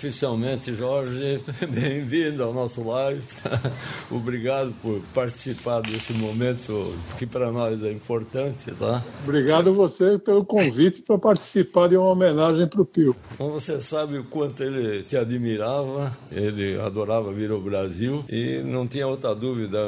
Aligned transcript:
oficialmente, 0.00 0.72
Jorge, 0.72 1.38
bem-vindo 1.68 2.42
ao 2.42 2.54
nosso 2.54 2.82
live. 2.88 3.22
Obrigado 4.10 4.72
por 4.80 4.98
participar 5.12 5.82
desse 5.82 6.14
momento 6.14 6.94
que 7.18 7.26
para 7.26 7.52
nós 7.52 7.84
é 7.84 7.92
importante, 7.92 8.72
tá? 8.78 9.04
Obrigado 9.24 9.74
você 9.74 10.18
pelo 10.18 10.42
convite 10.42 11.02
para 11.02 11.18
participar 11.18 11.90
de 11.90 11.98
uma 11.98 12.08
homenagem 12.08 12.66
para 12.66 12.80
o 12.80 12.84
Pio. 12.86 13.14
Então 13.34 13.50
você 13.50 13.78
sabe 13.82 14.16
o 14.16 14.24
quanto 14.24 14.62
ele 14.62 15.02
te 15.02 15.18
admirava, 15.18 16.16
ele 16.32 16.80
adorava 16.80 17.30
vir 17.30 17.50
ao 17.50 17.60
Brasil 17.60 18.24
e 18.26 18.62
não 18.64 18.86
tinha 18.86 19.06
outra 19.06 19.34
dúvida. 19.34 19.78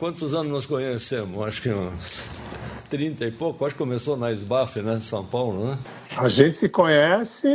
Quantos 0.00 0.34
anos 0.34 0.50
nós 0.50 0.66
conhecemos? 0.66 1.46
Acho 1.46 1.62
que 1.62 1.70
30 2.90 3.24
e 3.24 3.30
pouco, 3.30 3.64
acho 3.64 3.76
que 3.76 3.78
começou 3.78 4.16
na 4.16 4.32
SBAF, 4.32 4.82
né, 4.82 4.96
de 4.96 5.04
São 5.04 5.24
Paulo, 5.24 5.64
né? 5.68 5.78
A 6.16 6.28
gente 6.28 6.56
se 6.56 6.68
conhece, 6.68 7.48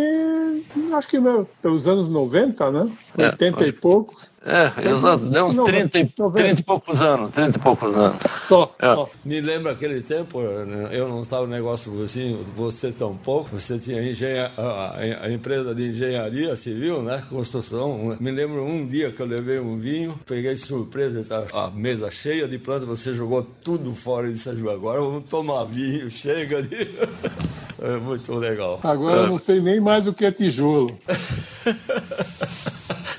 acho 0.94 1.08
que 1.08 1.18
pelos 1.62 1.88
anos 1.88 2.08
90, 2.08 2.72
né? 2.72 2.92
É, 3.18 3.26
80 3.28 3.68
e 3.68 3.72
poucos. 3.72 4.34
É, 4.46 4.90
exato. 4.90 5.26
Deu 5.26 5.46
uns 5.46 5.56
30, 5.56 6.00
e, 6.00 6.06
30 6.06 6.62
e 6.62 6.64
poucos 6.64 7.02
anos. 7.02 7.32
30 7.32 7.58
e 7.58 7.62
poucos 7.62 7.96
anos. 7.96 8.18
Só, 8.36 8.74
é. 8.80 8.94
só. 8.94 9.10
Me 9.24 9.42
lembra 9.42 9.74
aquele 9.74 10.02
tempo, 10.02 10.42
né, 10.42 10.90
eu 10.92 11.08
não 11.10 11.22
estava 11.22 11.44
no 11.44 11.50
negócio 11.52 12.02
assim, 12.04 12.40
você 12.56 12.92
tão 12.92 13.16
pouco, 13.16 13.50
você 13.52 13.78
tinha 13.78 14.02
engenha, 14.02 14.52
a, 14.58 14.96
a, 15.24 15.32
empresa 15.32 15.76
de 15.76 15.90
engenharia 15.90 16.56
civil, 16.56 17.02
né? 17.04 17.24
Construção. 17.30 18.18
Me 18.20 18.32
lembro 18.32 18.64
um 18.64 18.88
dia 18.88 19.12
que 19.12 19.22
eu 19.22 19.26
levei 19.26 19.60
um 19.60 19.78
vinho, 19.78 20.18
peguei 20.26 20.54
de 20.54 20.60
surpresa, 20.60 21.24
tá 21.24 21.44
a 21.54 21.72
mesa 21.72 22.10
cheia 22.10 22.48
de 22.48 22.58
plantas, 22.58 22.88
você 22.88 23.14
jogou 23.14 23.46
tudo 23.64 23.94
fora 23.94 24.28
e 24.28 24.34
disse 24.34 24.50
assim, 24.50 24.68
agora 24.70 25.02
vamos 25.02 25.24
tomar 25.26 25.66
vinho, 25.66 26.10
chega 26.10 26.62
de. 26.64 26.76
É 27.82 27.98
muito 27.98 28.34
legal. 28.50 28.80
Agora 28.84 29.22
eu 29.22 29.28
não 29.28 29.38
sei 29.38 29.62
nem 29.62 29.80
mais 29.80 30.08
o 30.08 30.14
que 30.14 30.26
é 30.26 30.32
tijolo. 30.32 30.98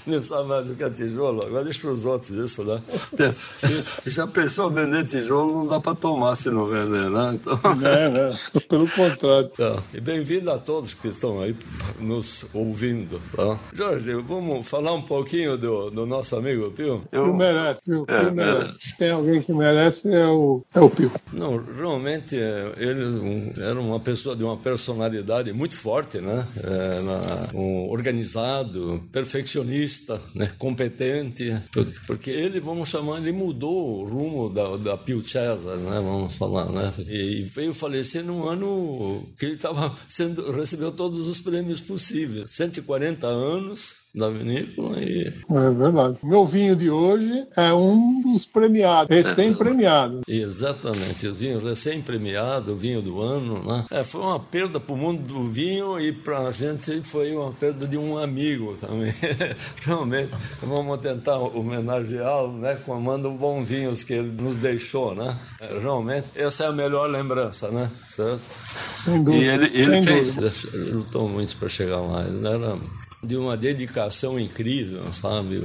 não 0.07 0.23
sabe 0.23 0.49
mais 0.49 0.71
o 0.71 0.75
que 0.75 0.85
é 0.85 0.91
tijolo? 0.91 1.45
Agora 1.45 1.65
deixa 1.65 1.81
para 1.81 1.91
os 1.91 2.05
outros 2.05 2.31
isso, 2.31 2.65
né? 2.65 2.81
Já 4.07 4.27
pensou 4.27 4.71
vender 4.71 5.05
tijolo? 5.05 5.53
Não 5.53 5.67
dá 5.67 5.81
para 5.81 5.95
tomar 5.95 6.37
se 6.37 6.49
não 6.51 6.67
vender, 6.67 7.11
né? 7.11 7.35
Então... 7.35 7.59
É, 7.87 8.09
né? 8.09 8.31
Pelo 8.69 8.89
contrário. 8.89 9.49
Tá. 9.49 9.77
E 9.93 10.01
bem-vindo 10.01 10.51
a 10.51 10.59
todos 10.59 10.95
que 10.95 11.09
estão 11.09 11.41
aí 11.41 11.57
nos 12.01 12.47
ouvindo. 12.55 13.21
Tá? 13.35 13.59
Jorge, 13.75 14.15
vamos 14.23 14.67
falar 14.69 14.93
um 14.93 15.03
pouquinho 15.03 15.57
do, 15.57 15.91
do 15.91 16.07
nosso 16.07 16.37
amigo 16.37 16.71
Pio? 16.71 17.03
Eu... 17.11 17.25
Pio 17.25 17.35
merece, 17.35 17.83
Pio, 17.83 18.05
é, 18.09 18.21
Pio 18.21 18.33
merece. 18.33 18.59
merece. 18.59 18.97
Tem 18.97 19.11
alguém 19.11 19.43
que 19.43 19.53
merece, 19.53 20.15
é 20.15 20.27
o, 20.27 20.63
é 20.75 20.81
o 20.81 20.89
Pio. 20.89 21.11
Não, 21.33 21.57
realmente 21.79 22.37
é, 22.37 22.73
ele 22.79 23.05
um, 23.05 23.53
era 23.57 23.81
uma 23.81 23.99
pessoa 23.99 24.37
de 24.37 24.45
uma 24.45 24.57
personalidade 24.57 25.16
muito 25.55 25.77
forte, 25.77 26.19
né? 26.19 26.47
Era 26.63 27.57
um 27.57 27.89
organizado, 27.91 29.03
perfeccionista 29.13 30.21
né, 30.35 30.51
competente, 30.59 31.51
porque 32.07 32.31
ele, 32.31 32.61
vamos 32.61 32.89
chamar, 32.89 33.19
ele 33.19 33.33
mudou 33.33 34.01
o 34.01 34.05
rumo 34.05 34.49
da, 34.51 34.77
da 34.77 34.97
Pio 34.97 35.23
Cesar, 35.23 35.77
né, 35.77 36.01
vamos 36.01 36.35
falar, 36.37 36.71
né, 36.71 36.93
e 37.09 37.43
veio 37.43 37.75
falecer 37.75 38.25
num 38.25 38.49
ano 38.49 39.27
que 39.39 39.47
ele 39.47 39.55
estava 39.55 39.95
sendo, 40.09 40.53
recebeu 40.53 40.93
todos 40.93 41.27
os 41.27 41.41
prêmios 41.41 41.81
possíveis, 41.81 42.51
140 42.51 43.27
anos, 43.27 44.06
da 44.17 44.31
vinícola 44.31 44.99
e... 44.99 45.27
É 45.51 45.71
verdade. 45.71 46.17
Meu 46.23 46.47
vinho 46.47 46.75
de 46.75 46.91
hoje 46.91 47.45
é 47.55 47.73
um 47.73 48.21
dos 48.23 48.47
premiados, 48.47 49.15
recém-premiado. 49.15 50.23
É, 50.27 50.33
exatamente, 50.33 51.27
os 51.27 51.39
vinhos 51.39 51.63
recém-premiado, 51.63 52.73
o 52.73 52.77
vinho 52.77 53.03
do 53.03 53.21
ano, 53.21 53.63
né? 53.65 53.85
É, 53.91 54.03
foi 54.03 54.23
uma 54.23 54.41
perda 54.41 54.81
para 54.81 54.95
o 54.95 54.97
mundo 54.97 55.21
do 55.23 55.43
vinho 55.49 56.01
e 56.01 56.13
para 56.13 56.39
a 56.39 56.53
gente 56.53 57.03
foi 57.03 57.33
uma 57.33 57.53
perda 57.53 57.87
de 57.87 57.99
um 57.99 58.17
amigo 58.19 58.75
também. 58.81 59.15
Realmente, 59.85 60.31
vamos 60.63 60.99
tentar 60.99 61.37
homenageá-lo, 61.37 62.57
né? 62.57 62.75
Comando 62.87 63.31
bons 63.33 63.69
vinhos 63.69 64.03
que 64.03 64.15
ele 64.15 64.31
nos 64.41 64.57
deixou, 64.57 65.15
né? 65.15 65.37
É, 65.61 65.79
realmente, 65.79 66.27
essa 66.37 66.65
é 66.65 66.67
a 66.69 66.73
melhor 66.73 67.11
lembrança, 67.11 67.71
né? 67.71 67.91
Certo? 68.09 68.41
Sem 69.05 69.23
dúvida. 69.23 69.45
E 69.45 69.49
ele, 69.49 69.71
ele 69.75 70.03
fez, 70.03 70.37
ele 70.39 70.93
lutou 70.93 71.29
muito 71.29 71.57
para 71.57 71.69
chegar 71.69 72.01
lá. 72.01 72.25
Ele 72.25 72.47
era 72.47 72.79
de 73.27 73.37
uma 73.37 73.57
dedicação 73.57 74.39
incrível, 74.39 75.13
sabe? 75.13 75.61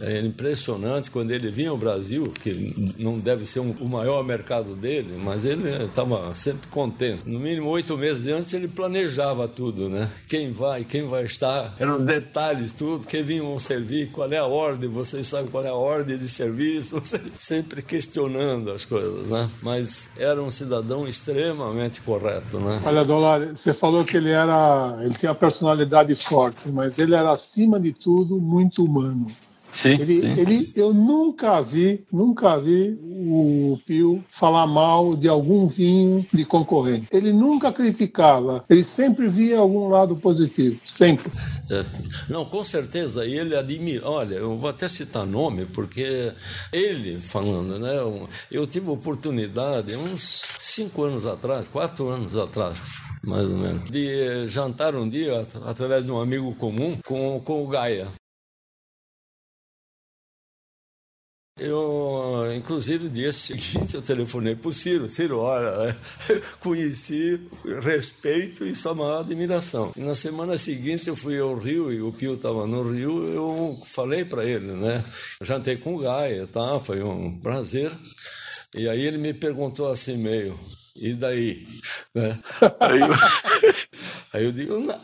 É 0.00 0.20
impressionante 0.20 1.10
quando 1.10 1.30
ele 1.30 1.50
vinha 1.50 1.70
ao 1.70 1.78
Brasil, 1.78 2.32
que 2.40 2.94
não 2.98 3.18
deve 3.18 3.46
ser 3.46 3.60
um, 3.60 3.70
o 3.80 3.88
maior 3.88 4.24
mercado 4.24 4.74
dele, 4.74 5.18
mas 5.22 5.44
ele 5.44 5.68
estava 5.84 6.34
sempre 6.34 6.68
contente. 6.68 7.28
No 7.28 7.38
mínimo 7.38 7.68
oito 7.68 7.96
meses 7.96 8.26
antes 8.32 8.52
ele 8.54 8.68
planejava 8.68 9.46
tudo, 9.46 9.88
né? 9.88 10.08
Quem 10.28 10.52
vai, 10.52 10.84
quem 10.84 11.06
vai 11.06 11.24
estar, 11.24 11.74
eram 11.78 11.96
os 11.96 12.02
detalhes, 12.02 12.72
tudo, 12.72 13.06
quem 13.06 13.22
vinham 13.22 13.58
servir, 13.58 14.10
qual 14.10 14.30
é 14.30 14.38
a 14.38 14.46
ordem, 14.46 14.88
vocês 14.88 15.26
sabem 15.26 15.50
qual 15.50 15.64
é 15.64 15.68
a 15.68 15.74
ordem 15.74 16.16
de 16.16 16.28
serviço, 16.28 17.00
sempre 17.38 17.82
questionando 17.82 18.70
as 18.70 18.84
coisas, 18.84 19.26
né? 19.26 19.50
Mas 19.62 20.10
era 20.18 20.42
um 20.42 20.50
cidadão 20.50 21.06
extremamente 21.06 22.00
correto, 22.00 22.58
né? 22.58 22.80
Olha, 22.84 23.04
Dolari, 23.04 23.48
você 23.48 23.72
falou 23.72 24.04
que 24.04 24.16
ele 24.16 24.30
era, 24.30 24.98
ele 25.02 25.14
tinha 25.14 25.34
personalidade 25.34 26.14
forte, 26.14 26.68
mas 26.68 26.98
ele 27.02 27.14
era 27.14 27.32
acima 27.32 27.78
de 27.78 27.92
tudo 27.92 28.40
muito 28.40 28.84
humano. 28.84 29.26
Sim, 29.72 29.92
ele, 29.92 30.28
sim. 30.28 30.40
ele, 30.40 30.72
eu 30.76 30.92
nunca 30.92 31.60
vi, 31.62 32.04
nunca 32.12 32.58
vi 32.58 32.98
o 33.02 33.78
Pio 33.86 34.22
falar 34.28 34.66
mal 34.66 35.14
de 35.14 35.28
algum 35.28 35.66
vinho 35.66 36.26
de 36.32 36.44
concorrente. 36.44 37.06
Ele 37.10 37.32
nunca 37.32 37.72
criticava, 37.72 38.64
ele 38.68 38.84
sempre 38.84 39.26
via 39.26 39.58
algum 39.58 39.88
lado 39.88 40.14
positivo, 40.16 40.78
sempre. 40.84 41.32
É. 41.70 41.84
Não, 42.28 42.44
com 42.44 42.62
certeza, 42.62 43.24
ele 43.24 43.56
admira. 43.56 44.06
Olha, 44.08 44.34
eu 44.34 44.58
vou 44.58 44.68
até 44.68 44.86
citar 44.86 45.26
nome, 45.26 45.64
porque 45.66 46.32
ele 46.70 47.18
falando, 47.18 47.78
né? 47.78 48.28
Eu 48.50 48.66
tive 48.66 48.90
oportunidade, 48.90 49.96
uns 49.96 50.44
cinco 50.60 51.04
anos 51.04 51.24
atrás, 51.24 51.66
quatro 51.66 52.08
anos 52.08 52.36
atrás, 52.36 52.78
mais 53.24 53.46
ou 53.46 53.56
menos, 53.56 53.90
de 53.90 54.46
jantar 54.48 54.94
um 54.94 55.08
dia, 55.08 55.46
através 55.66 56.04
de 56.04 56.10
um 56.10 56.20
amigo 56.20 56.54
comum, 56.56 56.98
com, 57.06 57.40
com 57.40 57.64
o 57.64 57.68
Gaia. 57.68 58.06
Eu, 61.64 62.52
inclusive, 62.56 63.04
no 63.04 63.10
dia 63.10 63.32
seguinte, 63.32 63.94
eu 63.94 64.02
telefonei 64.02 64.56
para 64.56 64.68
o 64.68 64.72
Ciro. 64.72 65.08
Ciro, 65.08 65.38
olha, 65.38 65.96
conheci, 66.58 67.40
respeito 67.82 68.66
e 68.66 68.74
sua 68.74 68.94
maior 68.94 69.20
admiração. 69.20 69.92
E 69.96 70.00
na 70.00 70.14
semana 70.14 70.58
seguinte, 70.58 71.08
eu 71.08 71.14
fui 71.14 71.38
ao 71.38 71.54
Rio 71.56 71.92
e 71.92 72.02
o 72.02 72.12
Pio 72.12 72.34
estava 72.34 72.66
no 72.66 72.90
Rio. 72.90 73.28
Eu 73.28 73.80
falei 73.84 74.24
para 74.24 74.44
ele, 74.44 74.72
né? 74.72 75.04
jantei 75.40 75.76
com 75.76 75.94
o 75.94 75.98
Gaia, 75.98 76.48
tá? 76.48 76.80
foi 76.80 77.00
um 77.02 77.38
prazer. 77.38 77.92
E 78.74 78.88
aí 78.88 79.00
ele 79.00 79.18
me 79.18 79.32
perguntou 79.32 79.90
assim, 79.90 80.16
meio, 80.16 80.58
e 80.94 81.14
daí? 81.14 81.66
Né? 82.14 82.38
Aí, 82.80 83.00
eu, 83.00 83.08
aí 84.34 84.44
eu 84.44 84.52
digo, 84.52 84.78
não, 84.78 84.94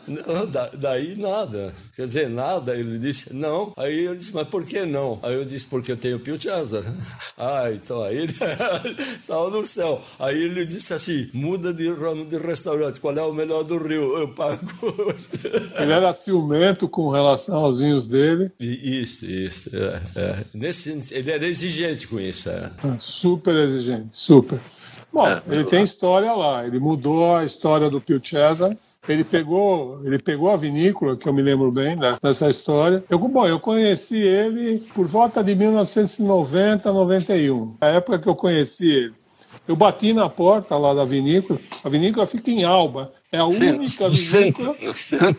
daí 0.79 1.15
nada. 1.15 1.73
Quer 1.95 2.05
dizer, 2.05 2.29
nada. 2.29 2.75
Ele 2.75 2.99
disse, 2.99 3.33
não. 3.33 3.73
Aí 3.75 4.05
eu 4.05 4.15
disse, 4.15 4.33
mas 4.33 4.47
por 4.47 4.63
que 4.63 4.85
não? 4.85 5.19
Aí 5.23 5.33
eu 5.33 5.45
disse, 5.45 5.65
porque 5.65 5.91
eu 5.91 5.97
tenho 5.97 6.19
Pio 6.19 6.41
César. 6.41 6.83
Ah, 7.41 7.71
então 7.71 8.03
aí 8.03 8.17
ele 8.17 8.33
estava 8.99 9.49
no 9.49 9.65
céu. 9.65 10.01
Aí 10.19 10.37
ele 10.43 10.65
disse 10.65 10.93
assim, 10.93 11.29
muda 11.33 11.73
de 11.73 11.89
ramo 11.89 12.25
de 12.25 12.37
restaurante, 12.37 12.99
qual 12.99 13.15
é 13.15 13.21
o 13.21 13.33
melhor 13.33 13.63
do 13.63 13.77
Rio? 13.77 14.17
Eu 14.17 14.27
pago. 14.33 14.59
Ele 15.79 15.91
era 15.91 16.13
ciumento 16.13 16.89
com 16.89 17.09
relação 17.09 17.55
aos 17.55 17.79
vinhos 17.79 18.09
dele. 18.09 18.51
Isso, 18.59 19.25
isso. 19.25 19.69
É, 19.73 20.01
é. 20.17 20.45
Nesse, 20.53 21.13
ele 21.13 21.31
era 21.31 21.47
exigente 21.47 22.09
com 22.09 22.19
isso. 22.19 22.49
É. 22.49 22.71
Super 22.97 23.55
exigente, 23.55 24.13
super. 24.13 24.59
Bom, 25.11 25.27
é, 25.27 25.41
ele 25.47 25.63
tem 25.63 25.83
história 25.83 26.31
lá. 26.33 26.65
Ele 26.65 26.79
mudou 26.79 27.35
a 27.35 27.43
história 27.43 27.89
do 27.89 27.99
Pio 27.99 28.21
Cesar. 28.23 28.75
Ele 29.07 29.23
pegou, 29.23 30.01
ele 30.05 30.19
pegou 30.19 30.49
a 30.49 30.57
vinícola, 30.57 31.15
que 31.15 31.27
eu 31.27 31.33
me 31.33 31.41
lembro 31.41 31.71
bem 31.71 31.95
né, 31.95 32.17
dessa 32.21 32.49
história. 32.49 33.03
Eu, 33.09 33.17
bom, 33.17 33.47
eu 33.47 33.59
conheci 33.59 34.17
ele 34.17 34.79
por 34.93 35.07
volta 35.07 35.43
de 35.43 35.55
1990, 35.55 36.91
91. 36.91 37.77
A 37.81 37.87
época 37.87 38.19
que 38.19 38.29
eu 38.29 38.35
conheci 38.35 38.89
ele. 38.89 39.19
Eu 39.67 39.75
bati 39.75 40.13
na 40.13 40.29
porta 40.29 40.77
lá 40.77 40.93
da 40.93 41.05
vinícola. 41.05 41.59
A 41.83 41.89
vinícola 41.89 42.27
fica 42.27 42.51
em 42.51 42.63
Alba. 42.63 43.11
É 43.31 43.39
a 43.39 43.45
única 43.45 44.07
vinícola 44.09 44.75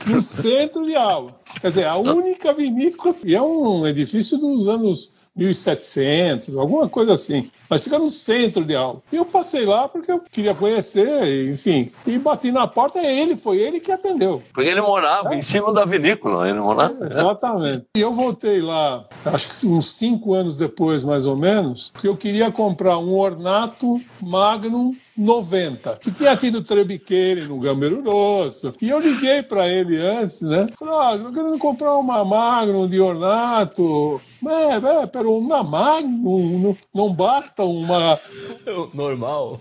no 0.07 0.21
centro 0.21 0.85
de 0.85 0.97
Alba. 0.97 1.37
Quer 1.61 1.69
dizer, 1.69 1.87
a 1.87 1.97
única 1.97 2.53
vinícola. 2.53 3.15
E 3.23 3.37
é 3.37 3.43
um 3.43 3.87
edifício 3.87 4.37
dos 4.39 4.67
anos 4.67 5.13
1700, 5.41 6.57
alguma 6.57 6.89
coisa 6.89 7.15
assim. 7.15 7.51
Mas 7.69 7.85
fica 7.85 7.99
no 7.99 8.11
centro 8.11 8.65
de 8.65 8.75
Alba. 8.75 9.03
E 9.13 9.17
eu 9.17 9.25
passei 9.25 9.65
lá 9.65 9.89
porque 9.89 10.11
eu 10.11 10.21
queria 10.31 10.55
conhecer, 10.55 11.51
enfim. 11.51 11.89
E 12.07 12.19
bati 12.19 12.51
na 12.53 12.67
porta 12.67 12.99
e 13.01 13.07
ele, 13.07 13.37
foi 13.37 13.59
ele 13.59 13.81
que 13.81 13.91
atendeu. 13.91 14.43
Porque 14.53 14.69
ele 14.69 14.81
morava 14.81 15.35
é. 15.35 15.39
em 15.39 15.43
cima 15.43 15.73
da 15.73 15.85
vinícola, 15.85 16.49
ele 16.49 16.59
morava. 16.59 16.95
É, 17.01 17.07
exatamente. 17.07 17.85
E 17.97 18.01
eu 18.01 18.13
voltei 18.13 18.61
lá, 18.61 19.07
acho 19.25 19.49
que 19.49 19.67
uns 19.67 19.93
cinco 19.93 20.35
anos 20.35 20.59
depois, 20.59 21.05
mais 21.05 21.27
ou 21.27 21.37
menos, 21.37 21.91
porque 21.91 22.09
eu 22.09 22.17
queria 22.17 22.51
comprar 22.51 22.99
um 22.99 23.17
ornato 23.17 24.01
Magnum 24.21 24.95
90, 25.17 25.99
que 26.01 26.11
tinha 26.11 26.37
tido 26.37 26.63
Trebiqueire 26.63 27.43
no 27.43 27.59
Gambeiro 27.59 28.03
Rosso. 28.03 28.75
E 28.81 28.89
eu 28.89 28.99
liguei 28.99 29.43
para 29.43 29.69
ele 29.69 29.99
antes, 29.99 30.41
né? 30.41 30.67
Falei, 30.79 30.95
ah, 30.95 31.15
eu 31.15 31.33
querendo 31.33 31.59
comprar 31.59 31.95
uma 31.97 32.25
Magnum 32.25 32.89
de 32.89 33.01
ornato. 33.01 34.21
É, 34.47 35.03
é, 35.03 35.07
pero 35.07 35.37
uma 35.37 35.63
Magnum, 35.63 36.59
não, 36.59 36.77
não 36.95 37.15
basta 37.15 37.63
uma... 37.63 38.19
Normal. 38.95 39.61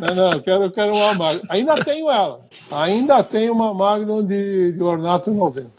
Não, 0.00 0.14
não, 0.14 0.32
eu 0.32 0.40
quero, 0.40 0.64
eu 0.64 0.70
quero 0.70 0.94
uma 0.94 1.14
Magnum. 1.14 1.42
Ainda 1.48 1.74
tenho 1.84 2.10
ela. 2.10 2.40
Ainda 2.70 3.22
tenho 3.22 3.52
uma 3.52 3.74
Magnum 3.74 4.24
de, 4.24 4.72
de 4.72 4.82
ornato 4.82 5.30
90. 5.30 5.70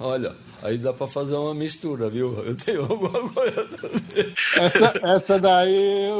Olha, 0.00 0.34
aí 0.62 0.78
dá 0.78 0.92
para 0.92 1.06
fazer 1.06 1.34
uma 1.34 1.54
mistura, 1.54 2.08
viu? 2.08 2.32
Eu 2.44 2.56
tenho 2.56 2.82
alguma 2.82 3.28
coisa 3.30 3.64
também. 3.66 4.34
Essa, 4.56 4.92
essa 5.02 5.38
daí 5.38 6.10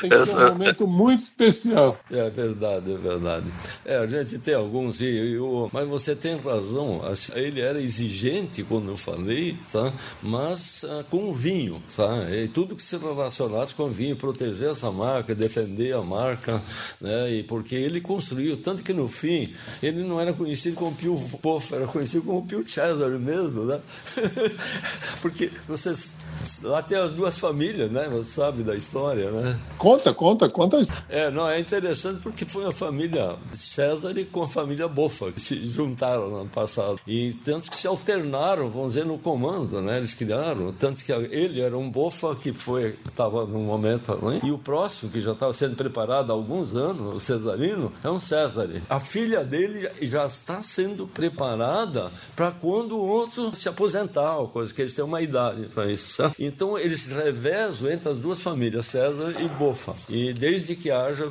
tem 0.00 0.10
que 0.10 0.26
ser 0.26 0.36
um 0.36 0.48
momento 0.48 0.86
muito 0.86 1.20
especial. 1.20 1.98
É 2.10 2.30
verdade, 2.30 2.92
é 2.92 2.98
verdade. 2.98 3.46
É, 3.84 3.96
a 3.96 4.06
gente 4.06 4.38
tem 4.38 4.54
alguns, 4.54 5.00
e, 5.00 5.04
e, 5.04 5.38
mas 5.72 5.88
você 5.88 6.14
tem 6.14 6.36
razão. 6.38 7.00
Ele 7.34 7.60
era 7.60 7.80
exigente 7.80 8.62
quando 8.64 8.90
eu 8.90 8.96
falei, 8.96 9.56
tá? 9.70 9.92
mas 10.22 10.84
ah, 10.84 11.04
com 11.10 11.32
vinho, 11.32 11.82
tá? 11.94 12.30
E 12.32 12.48
tudo 12.48 12.76
que 12.76 12.82
se 12.82 12.96
relacionasse 12.96 13.74
com 13.74 13.88
vinho, 13.88 14.16
proteger 14.16 14.70
essa 14.70 14.90
marca, 14.90 15.34
defender 15.34 15.94
a 15.94 16.02
marca, 16.02 16.60
né? 17.00 17.32
E 17.32 17.42
porque 17.42 17.74
ele 17.74 18.00
construiu, 18.00 18.56
tanto 18.56 18.82
que 18.82 18.92
no 18.92 19.08
fim 19.08 19.52
ele 19.82 20.02
não 20.02 20.20
era 20.20 20.32
conhecido 20.32 20.76
como 20.76 20.94
Pio 20.94 21.16
Poff, 21.42 21.74
era 21.74 21.86
conhecido 21.86 22.24
como 22.24 22.46
Pio 22.46 22.64
Cesare 22.68 23.18
mesmo, 23.18 23.64
né? 23.64 23.80
porque 25.22 25.50
vocês 25.68 26.16
lá 26.62 26.82
tem 26.82 26.98
as 26.98 27.10
duas 27.10 27.38
famílias, 27.38 27.90
né? 27.90 28.08
Você 28.10 28.32
sabe 28.32 28.62
da 28.62 28.74
história, 28.74 29.30
né? 29.30 29.58
Conta, 29.78 30.12
conta, 30.12 30.48
conta. 30.48 30.80
É, 31.08 31.30
não, 31.30 31.48
é 31.48 31.58
interessante 31.58 32.20
porque 32.22 32.44
foi 32.44 32.66
a 32.66 32.72
família 32.72 33.36
César 33.52 34.14
com 34.30 34.42
a 34.42 34.48
família 34.48 34.88
Bofa 34.88 35.32
que 35.32 35.40
se 35.40 35.66
juntaram 35.66 36.30
no 36.30 36.36
ano 36.40 36.50
passado. 36.50 37.00
E 37.06 37.32
tanto 37.44 37.70
que 37.70 37.76
se 37.76 37.86
alternaram, 37.86 38.70
vamos 38.70 38.94
dizer, 38.94 39.04
no 39.04 39.18
comando, 39.18 39.80
né? 39.80 39.98
Eles 39.98 40.14
criaram. 40.14 40.72
Tanto 40.72 41.04
que 41.04 41.12
ele 41.12 41.60
era 41.60 41.76
um 41.76 41.90
Bofa 41.90 42.34
que 42.36 42.52
foi, 42.52 42.96
estava 43.06 43.44
no 43.46 43.60
momento, 43.60 44.14
né? 44.24 44.40
e 44.42 44.50
o 44.50 44.58
próximo, 44.58 45.10
que 45.10 45.20
já 45.20 45.32
estava 45.32 45.52
sendo 45.52 45.76
preparado 45.76 46.30
há 46.30 46.34
alguns 46.34 46.74
anos, 46.74 47.14
o 47.14 47.20
Cesarino, 47.20 47.92
é 48.02 48.10
um 48.10 48.20
César. 48.20 48.68
A 48.88 49.00
filha 49.00 49.44
dele 49.44 49.88
já 50.02 50.26
está 50.26 50.62
sendo 50.62 51.06
preparada 51.06 52.10
para 52.34 52.50
quando 52.50 52.96
o 52.96 53.06
outro 53.06 53.54
se 53.54 53.68
aposentar, 53.68 54.36
coisa 54.52 54.72
que 54.72 54.82
eles 54.82 54.94
têm 54.94 55.04
uma 55.04 55.22
idade 55.22 55.68
para 55.68 55.86
isso, 55.86 56.10
certo? 56.10 56.33
Então 56.38 56.78
eles 56.78 57.10
revezam 57.12 57.90
entre 57.90 58.08
as 58.08 58.18
duas 58.18 58.42
famílias, 58.42 58.86
César 58.86 59.34
e 59.40 59.48
Bofa. 59.48 59.94
E 60.08 60.32
desde 60.32 60.74
que 60.74 60.90
haja 60.90 61.28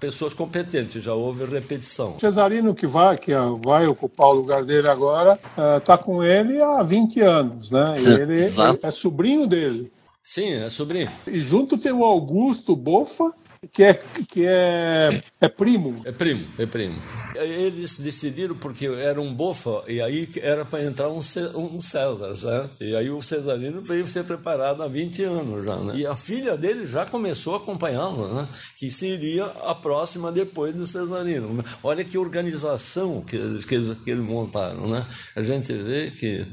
pessoas 0.00 0.32
competentes, 0.34 1.02
já 1.02 1.14
houve 1.14 1.44
repetição. 1.44 2.18
Cesarino 2.18 2.74
que 2.74 2.86
vai, 2.86 3.16
que 3.16 3.32
vai 3.64 3.86
ocupar 3.86 4.28
o 4.28 4.32
lugar 4.32 4.64
dele 4.64 4.88
agora, 4.88 5.38
está 5.78 5.94
eh, 5.94 5.98
com 5.98 6.22
ele 6.22 6.60
há 6.60 6.82
20 6.82 7.20
anos, 7.20 7.70
né? 7.70 7.94
E 7.98 8.08
ele, 8.08 8.44
ele 8.44 8.80
é 8.82 8.90
sobrinho 8.90 9.46
dele. 9.46 9.92
Sim, 10.22 10.54
é 10.54 10.70
sobrinho. 10.70 11.10
E 11.26 11.40
junto 11.40 11.78
tem 11.78 11.92
o 11.92 12.04
Augusto 12.04 12.74
Bofa, 12.74 13.32
que 13.72 13.82
é, 13.82 13.94
que 14.28 14.44
é, 14.46 15.20
é 15.40 15.48
primo. 15.48 16.02
É 16.04 16.12
primo, 16.12 16.46
é 16.58 16.66
primo. 16.66 16.96
Eles 17.34 17.98
decidiram 17.98 18.54
porque 18.54 18.86
era 18.86 19.20
um 19.20 19.34
bofa 19.34 19.82
e 19.88 20.00
aí 20.00 20.28
era 20.40 20.64
para 20.64 20.82
entrar 20.82 21.08
um, 21.10 21.20
um 21.54 21.80
César, 21.80 22.34
certo? 22.34 22.82
E 22.82 22.96
aí 22.96 23.10
o 23.10 23.20
Cesarino 23.20 23.82
veio 23.82 24.06
ser 24.08 24.24
preparado 24.24 24.82
há 24.82 24.88
20 24.88 25.22
anos 25.24 25.64
já, 25.64 25.76
né? 25.76 25.96
E 25.96 26.06
a 26.06 26.16
filha 26.16 26.56
dele 26.56 26.86
já 26.86 27.04
começou 27.04 27.54
a 27.54 27.56
acompanhá-lo, 27.58 28.34
né? 28.34 28.48
Que 28.78 28.90
seria 28.90 29.44
a 29.44 29.74
próxima 29.74 30.32
depois 30.32 30.72
do 30.74 30.86
Cesarino. 30.86 31.62
Olha 31.82 32.04
que 32.04 32.16
organização 32.16 33.20
que 33.22 33.36
eles, 33.36 33.64
que 33.64 33.74
eles, 33.74 33.96
que 34.02 34.10
eles 34.10 34.24
montaram, 34.24 34.86
né? 34.88 35.04
A 35.34 35.42
gente 35.42 35.72
vê 35.72 36.10
que... 36.10 36.46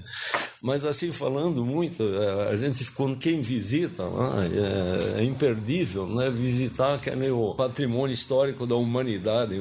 Mas 0.62 0.86
assim, 0.86 1.12
falando 1.12 1.66
muito, 1.66 2.02
é, 2.04 2.52
a 2.52 2.56
gente, 2.56 2.90
quando 2.94 3.18
quem 3.18 3.42
visita 3.42 4.04
lá, 4.04 4.34
é, 4.46 5.22
é 5.22 5.24
imperdível, 5.24 6.08
né? 6.08 6.30
Visitar 6.30 7.00
que 7.04 7.10
é 7.10 7.16
meio 7.16 7.54
patrimônio 7.56 8.14
histórico 8.14 8.66
da 8.66 8.76
humanidade, 8.76 9.60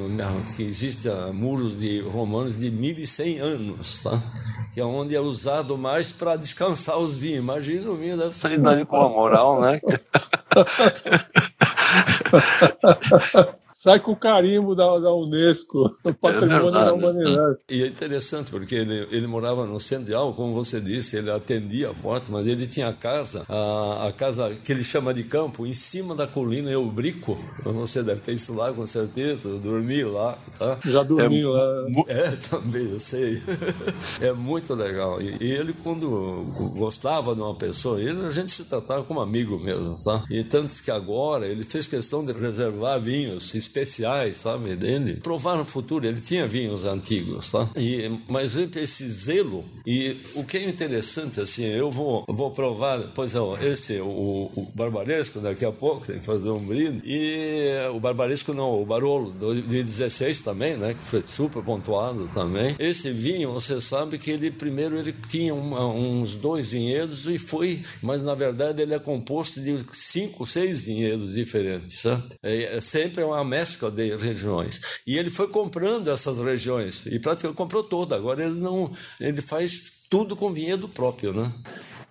que 0.56 0.62
existe 0.62 1.08
muros 1.34 1.80
de 1.80 2.00
romanos 2.02 2.58
de 2.58 2.70
1100 2.70 3.40
anos, 3.40 4.02
tá? 4.02 4.22
Que 4.72 4.80
é 4.80 4.84
onde 4.84 5.16
é 5.16 5.20
usado 5.20 5.76
mais 5.76 6.12
para 6.12 6.36
descansar 6.36 6.98
os 6.98 7.18
vinhos. 7.18 7.38
Imagina 7.38 7.90
o 7.90 7.96
vinho 7.96 8.16
deve 8.16 8.36
sair 8.36 8.58
dali 8.58 8.84
com 8.84 8.96
a 8.96 9.08
moral, 9.08 9.60
né? 9.60 9.80
sai 13.72 14.00
com 14.00 14.12
o 14.12 14.16
carimbo 14.16 14.74
da, 14.74 14.98
da 14.98 15.12
Unesco, 15.14 15.90
do 16.04 16.14
patrimônio 16.14 16.68
é 16.68 16.72
da 16.72 16.92
humanidade. 16.92 17.58
E 17.70 17.82
é 17.82 17.86
interessante, 17.86 18.50
porque 18.50 18.74
ele, 18.74 19.06
ele 19.10 19.26
morava 19.26 19.66
no 19.66 19.80
centro 19.80 20.06
de 20.06 20.14
Alva, 20.14 20.36
como 20.36 20.54
você 20.54 20.80
disse, 20.80 21.16
ele 21.16 21.30
atendia 21.30 21.90
a 21.90 21.94
porta, 21.94 22.30
mas 22.30 22.46
ele 22.46 22.66
tinha 22.66 22.88
a 22.88 22.92
casa, 22.92 23.44
a, 23.48 24.08
a 24.08 24.12
casa 24.12 24.54
que 24.62 24.72
ele 24.72 24.84
chama 24.84 25.14
de 25.14 25.24
campo, 25.24 25.66
em 25.66 25.74
cima 25.74 26.14
da 26.14 26.26
colina 26.26 26.70
Eubrico. 26.70 27.38
Você 27.64 28.02
deve 28.02 28.20
ter 28.20 28.32
isso 28.32 28.54
lá, 28.54 28.72
com 28.72 28.86
certeza. 28.86 29.48
Eu 29.48 29.58
dormi 29.60 30.04
lá, 30.04 30.36
tá? 30.58 30.78
Já 30.84 31.02
dormi 31.02 31.40
é, 31.40 31.46
lá. 31.46 31.62
É, 32.12 32.30
também, 32.50 32.90
eu 32.90 33.00
sei. 33.00 33.40
é 34.20 34.32
muito 34.32 34.74
legal. 34.74 35.20
E, 35.20 35.36
e, 35.40 35.50
ele, 35.52 35.72
quando 35.72 36.44
gostava 36.74 37.34
de 37.34 37.40
uma 37.40 37.54
pessoa, 37.54 38.00
ele, 38.00 38.26
a 38.26 38.30
gente 38.30 38.50
se 38.50 38.64
tratava 38.64 39.04
como 39.04 39.20
amigo 39.20 39.58
mesmo, 39.58 39.96
tá? 40.02 40.22
E 40.30 40.42
tanto 40.44 40.82
que 40.82 40.90
agora 40.90 41.46
ele 41.46 41.64
fez 41.64 41.86
questão 41.86 42.24
de 42.24 42.32
reservar 42.32 43.00
vinhos 43.00 43.54
especiais, 43.62 44.38
sabe, 44.38 44.76
dele. 44.76 45.16
Provar 45.16 45.56
no 45.56 45.64
futuro, 45.64 46.06
ele 46.06 46.20
tinha 46.20 46.46
vinhos 46.46 46.84
antigos, 46.84 47.50
tá? 47.50 47.68
E, 47.76 48.10
mas 48.28 48.56
esse 48.56 49.06
zelo, 49.06 49.64
e 49.86 50.16
o 50.36 50.44
que 50.44 50.58
é 50.58 50.68
interessante, 50.68 51.40
assim, 51.40 51.64
eu 51.64 51.90
vou, 51.90 52.24
vou 52.28 52.50
provar, 52.50 53.00
pois 53.14 53.34
é, 53.34 53.38
esse, 53.62 54.00
o, 54.00 54.50
o 54.54 54.72
Barbaresco, 54.74 55.40
daqui 55.40 55.64
a 55.64 55.72
pouco, 55.72 56.06
tem 56.06 56.18
que 56.18 56.24
fazer 56.24 56.50
um 56.50 56.58
brinde, 56.58 57.00
e 57.04 57.70
o 57.92 58.00
Barbaresco 58.00 58.52
não, 58.52 58.80
o 58.80 58.84
Barolo, 58.84 59.32
de 59.32 59.38
2016 59.38 60.42
também, 60.42 60.76
né, 60.76 60.94
que 60.94 61.04
foi 61.04 61.22
super 61.26 61.62
pontuado 61.62 62.28
também. 62.34 62.74
Esse 62.78 63.10
vinho, 63.10 63.52
você 63.52 63.80
sabe 63.80 64.18
que 64.18 64.30
ele, 64.30 64.50
primeiro, 64.50 64.96
ele 64.98 65.14
tinha 65.28 65.54
uma, 65.54 65.86
uns 65.86 66.36
dois 66.36 66.70
vinhedos 66.70 67.26
e 67.26 67.38
foi, 67.38 67.82
mas 68.02 68.22
na 68.22 68.34
verdade 68.34 68.82
ele 68.82 68.94
é 68.94 68.98
composto 68.98 69.60
de 69.60 69.84
cinco, 69.92 70.46
seis 70.46 70.84
vinhedos 70.84 71.34
diferentes, 71.34 71.94
certo? 71.94 72.36
É, 72.42 72.76
é 72.76 72.80
sempre 72.80 73.22
uma 73.22 73.44
mescla 73.52 73.90
de 73.90 74.16
regiões. 74.16 75.02
E 75.06 75.18
ele 75.18 75.28
foi 75.28 75.48
comprando 75.48 76.08
essas 76.08 76.38
regiões 76.38 77.04
e 77.04 77.18
praticamente 77.18 77.58
comprou 77.58 77.84
toda. 77.84 78.16
Agora 78.16 78.42
ele 78.42 78.58
não, 78.58 78.90
ele 79.20 79.42
faz 79.42 79.92
tudo 80.08 80.34
com 80.34 80.50
vinhedo 80.50 80.88
próprio, 80.88 81.34
né? 81.34 81.52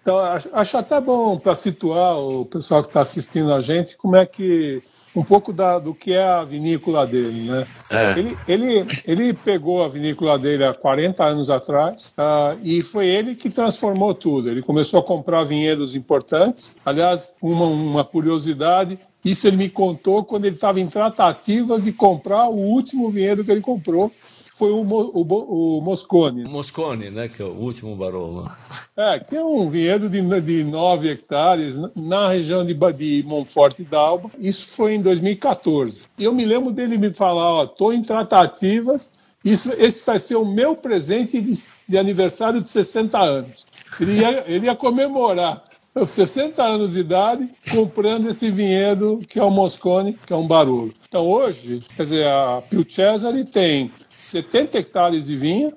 Então 0.02 0.20
acho 0.54 0.78
até 0.78 1.02
bom 1.02 1.38
para 1.38 1.56
situar 1.56 2.18
o 2.20 2.46
pessoal 2.46 2.82
que 2.82 2.90
está 2.90 3.02
assistindo 3.02 3.54
a 3.54 3.62
gente 3.62 3.98
como 3.98 4.16
é 4.16 4.26
que 4.26 4.84
um 5.16 5.24
pouco 5.24 5.52
da, 5.52 5.78
do 5.78 5.94
que 5.94 6.14
é 6.14 6.24
a 6.24 6.44
vinícola 6.44 7.06
dele. 7.06 7.50
Né? 7.50 7.68
É. 7.90 8.12
Ele, 8.18 8.38
ele, 8.48 8.88
ele 9.06 9.34
pegou 9.34 9.84
a 9.84 9.88
vinícola 9.88 10.40
dele 10.40 10.64
há 10.64 10.74
40 10.74 11.24
anos 11.24 11.50
atrás 11.50 12.14
uh, 12.18 12.58
e 12.64 12.82
foi 12.82 13.08
ele 13.08 13.36
que 13.36 13.50
transformou 13.50 14.14
tudo. 14.14 14.50
Ele 14.50 14.62
começou 14.62 15.00
a 15.00 15.04
comprar 15.04 15.44
vinhedos 15.44 15.96
importantes. 15.96 16.76
Aliás, 16.86 17.34
uma, 17.42 17.66
uma 17.66 18.06
curiosidade: 18.06 18.98
isso 19.24 19.48
ele 19.48 19.58
me 19.58 19.70
contou 19.70 20.24
quando 20.24 20.46
ele 20.46 20.56
estava 20.56 20.80
em 20.80 20.88
tratativas 20.88 21.84
de 21.84 21.94
comprar 21.94 22.50
o 22.50 22.58
último 22.58 23.10
vinhedo 23.12 23.44
que 23.44 23.52
ele 23.52 23.62
comprou, 23.62 24.10
que 24.10 24.52
foi 24.52 24.72
o, 24.72 24.82
o, 24.82 25.78
o 25.78 25.82
Moscone. 25.82 26.44
Moscone, 26.50 27.12
né, 27.12 27.28
que 27.28 27.42
é 27.42 27.46
o 27.46 27.56
último 27.56 27.96
Barolo. 27.96 28.50
É, 28.98 29.20
que 29.20 29.36
é 29.36 29.44
um 29.44 29.70
vinhedo 29.70 30.10
de, 30.10 30.22
de 30.42 30.64
9 30.64 31.10
hectares 31.10 31.76
na 31.96 32.30
região 32.30 32.66
de, 32.66 32.74
de 32.74 33.24
Monforte 33.28 33.84
d'Alba. 33.84 34.30
Isso 34.38 34.68
foi 34.68 34.96
em 34.96 35.02
2014. 35.02 36.08
Eu 36.20 36.34
me 36.34 36.46
lembro 36.46 36.72
dele 36.72 36.98
me 36.98 37.14
falar, 37.14 37.52
ó, 37.52 37.64
estou 37.64 37.94
em 37.94 38.02
tratativas, 38.02 39.14
isso, 39.46 39.72
esse 39.74 40.06
vai 40.06 40.20
ser 40.20 40.36
o 40.36 40.46
meu 40.46 40.76
presente 40.76 41.42
de, 41.42 41.64
de 41.88 41.98
aniversário 41.98 42.62
de 42.62 42.70
60 42.70 43.20
anos. 43.20 43.66
Ele 44.00 44.20
ia, 44.20 44.44
ele 44.48 44.66
ia 44.66 44.76
comemorar 44.76 45.64
aos 45.94 46.12
60 46.12 46.64
anos 46.64 46.94
de 46.94 47.00
idade, 47.00 47.50
comprando 47.72 48.30
esse 48.30 48.50
vinhedo 48.50 49.22
que 49.28 49.40
é 49.40 49.44
o 49.44 49.50
Moscone, 49.50 50.18
que 50.26 50.34
é 50.34 50.36
um 50.36 50.48
barulho. 50.48 50.94
Então 51.08 51.28
hoje, 51.28 51.84
quer 51.96 52.04
dizer, 52.04 52.28
a 52.28 52.62
Pio 52.70 52.86
Cesare 52.90 53.44
tem 53.44 53.92
70 54.18 54.78
hectares 54.78 55.26
de 55.26 55.36
vinha, 55.36 55.74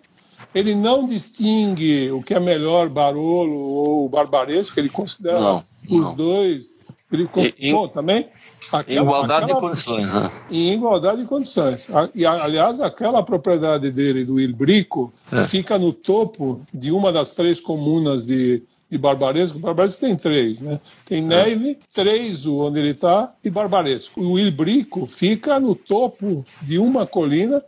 ele 0.54 0.75
não 0.75 1.04
distingue 1.04 2.12
o 2.12 2.23
que 2.23 2.33
é 2.33 2.38
melhor 2.38 2.88
Barolo 2.88 3.59
ou 3.59 4.09
Barbaresco, 4.09 4.78
ele 4.78 4.88
considera 4.88 5.40
não, 5.40 5.62
os 5.90 6.06
não. 6.06 6.16
dois. 6.16 6.78
Ele, 7.11 7.28
bom, 7.73 7.88
também 7.88 8.28
Aquela, 8.73 9.00
em 9.00 9.02
igualdade 9.02 9.44
aquela, 9.44 9.61
de 9.61 9.66
condições. 9.66 10.12
Né? 10.12 10.30
Em 10.50 10.73
igualdade 10.73 11.21
de 11.21 11.26
condições. 11.26 11.88
E, 12.14 12.25
aliás, 12.25 12.80
aquela 12.80 13.23
propriedade 13.23 13.90
dele, 13.90 14.25
do 14.25 14.40
Ilbrico, 14.40 15.12
é. 15.33 15.44
fica 15.44 15.78
no 15.78 15.92
topo 15.92 16.62
de 16.73 16.90
uma 16.90 17.12
das 17.12 17.35
três 17.35 17.61
comunas 17.61 18.26
de, 18.26 18.62
de 18.95 18.99
Barbaresco. 18.99 19.59
Barbaresco 19.59 20.01
tem 20.01 20.17
três, 20.17 20.61
né? 20.61 20.81
Tem 21.05 21.21
Neve, 21.21 21.77
três 21.93 22.47
onde 22.47 22.79
ele 22.79 22.91
está, 22.91 23.33
e 23.43 23.51
Barbaresco. 23.51 24.21
O 24.23 24.39
Ilbrico 24.39 25.09
fica 25.09 25.59
no 25.59 25.75
topo 25.75 26.47
de 26.63 26.79
uma 26.79 27.05
colina 27.05 27.61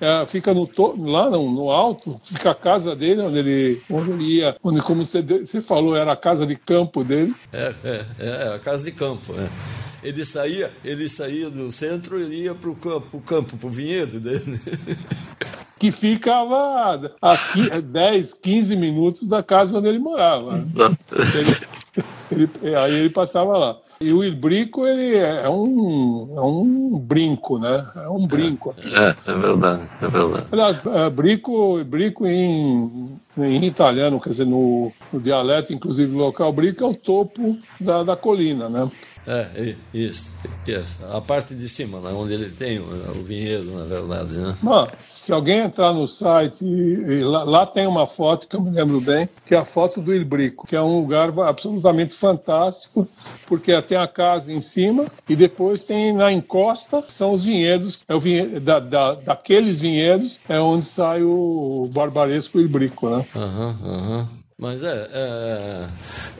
é, 0.00 0.26
fica 0.26 0.52
no 0.52 0.66
to, 0.66 1.00
lá 1.00 1.30
no, 1.30 1.48
no, 1.52 1.70
alto, 1.70 2.18
fica 2.20 2.50
a 2.50 2.54
casa 2.56 2.96
dele, 2.96 3.20
onde 3.20 3.38
ele, 3.38 3.82
onde 3.88 4.10
ele 4.10 4.24
ia, 4.24 4.56
onde, 4.60 4.80
como 4.80 5.04
você, 5.04 5.22
você 5.22 5.60
falou, 5.60 5.94
era 5.94 6.10
a 6.10 6.16
casa 6.16 6.44
de 6.44 6.56
campo 6.56 7.04
dele. 7.04 7.32
É, 7.52 7.74
é, 7.84 8.04
é 8.18 8.54
a 8.56 8.58
casa 8.58 8.82
de 8.82 8.90
campo. 8.90 9.32
É. 9.38 10.08
Ele 10.08 10.24
saía, 10.24 10.68
ele 10.84 11.08
saía 11.08 11.48
do 11.50 11.70
centro 11.70 12.20
e 12.20 12.46
ia 12.46 12.52
para 12.52 12.70
o 12.70 12.74
campo, 12.74 13.20
campo 13.20 13.56
para 13.56 13.68
o 13.68 13.70
vinhedo 13.70 14.18
dele. 14.18 14.42
que 15.82 15.90
ficava 15.90 17.10
a 17.20 17.36
10, 17.80 18.34
15 18.34 18.76
minutos 18.76 19.26
da 19.26 19.42
casa 19.42 19.76
onde 19.76 19.88
ele 19.88 19.98
morava. 19.98 20.54
Ele, 22.30 22.48
ele, 22.62 22.76
aí 22.76 22.94
ele 22.94 23.10
passava 23.10 23.58
lá. 23.58 23.76
E 24.00 24.12
o 24.12 24.22
Ilbrico, 24.22 24.86
ele 24.86 25.16
é 25.16 25.48
um, 25.48 26.34
é 26.36 26.40
um 26.40 26.96
brinco, 26.96 27.58
né? 27.58 27.84
É 27.96 28.08
um 28.08 28.24
brinco. 28.28 28.72
É, 28.94 29.16
é 29.28 29.34
verdade, 29.34 29.82
é 30.00 30.06
verdade. 30.06 30.46
Aliás, 30.52 30.86
é, 30.86 31.10
brico, 31.10 31.82
brico 31.82 32.28
em, 32.28 33.04
em 33.36 33.64
italiano, 33.64 34.20
quer 34.20 34.30
dizer, 34.30 34.46
no, 34.46 34.92
no 35.12 35.20
dialeto, 35.20 35.72
inclusive 35.72 36.14
local, 36.14 36.52
brico 36.52 36.84
é 36.84 36.86
o 36.86 36.94
topo 36.94 37.58
da, 37.80 38.04
da 38.04 38.14
colina, 38.14 38.68
né? 38.68 38.88
É, 39.26 39.74
isso, 39.94 40.32
isso. 40.66 40.98
A 41.12 41.20
parte 41.20 41.54
de 41.54 41.68
cima, 41.68 42.00
né, 42.00 42.10
onde 42.12 42.32
ele 42.34 42.50
tem 42.50 42.78
o, 42.80 43.22
vinhedo, 43.24 43.70
na 43.78 43.84
verdade. 43.84 44.32
Né? 44.32 44.56
Bom, 44.60 44.86
se 44.98 45.32
alguém 45.32 45.58
entrar 45.58 45.92
no 45.92 46.06
site, 46.06 46.64
e, 46.64 47.18
e 47.18 47.20
lá, 47.20 47.44
lá, 47.44 47.66
tem 47.66 47.86
uma 47.86 48.06
foto 48.06 48.48
que 48.48 48.56
eu 48.56 48.60
me 48.60 48.70
lembro 48.70 49.00
bem, 49.00 49.28
que 49.44 49.54
é 49.54 49.58
a 49.58 49.64
foto 49.64 50.00
do 50.00 50.14
Ilbrico, 50.14 50.66
que 50.66 50.74
é 50.74 50.82
um 50.82 51.00
lugar 51.00 51.32
absolutamente 51.40 52.14
fantástico, 52.14 53.06
porque 53.46 53.80
tem 53.82 53.96
a 53.96 54.08
casa 54.08 54.52
em 54.52 54.60
cima 54.60 55.06
e 55.28 55.36
depois 55.36 55.84
tem 55.84 56.12
na 56.12 56.32
encosta, 56.32 57.02
são 57.08 57.32
os 57.32 57.44
vinhedos, 57.44 58.00
é 58.08 58.14
o 58.14 58.20
vinhedo, 58.20 58.60
da, 58.60 58.80
da, 58.80 59.14
daqueles 59.14 59.80
vinhedos 59.80 60.40
é 60.48 60.58
onde 60.58 60.84
sai 60.84 61.22
o 61.22 61.88
barbaresco 61.92 62.58
Ilbrico, 62.58 63.08
né? 63.08 63.24
Aham, 63.34 63.78
uhum, 63.82 63.94
aham. 63.94 64.18
Uhum. 64.18 64.41
Mas 64.62 64.84
é, 64.84 65.08
é, 65.12 65.88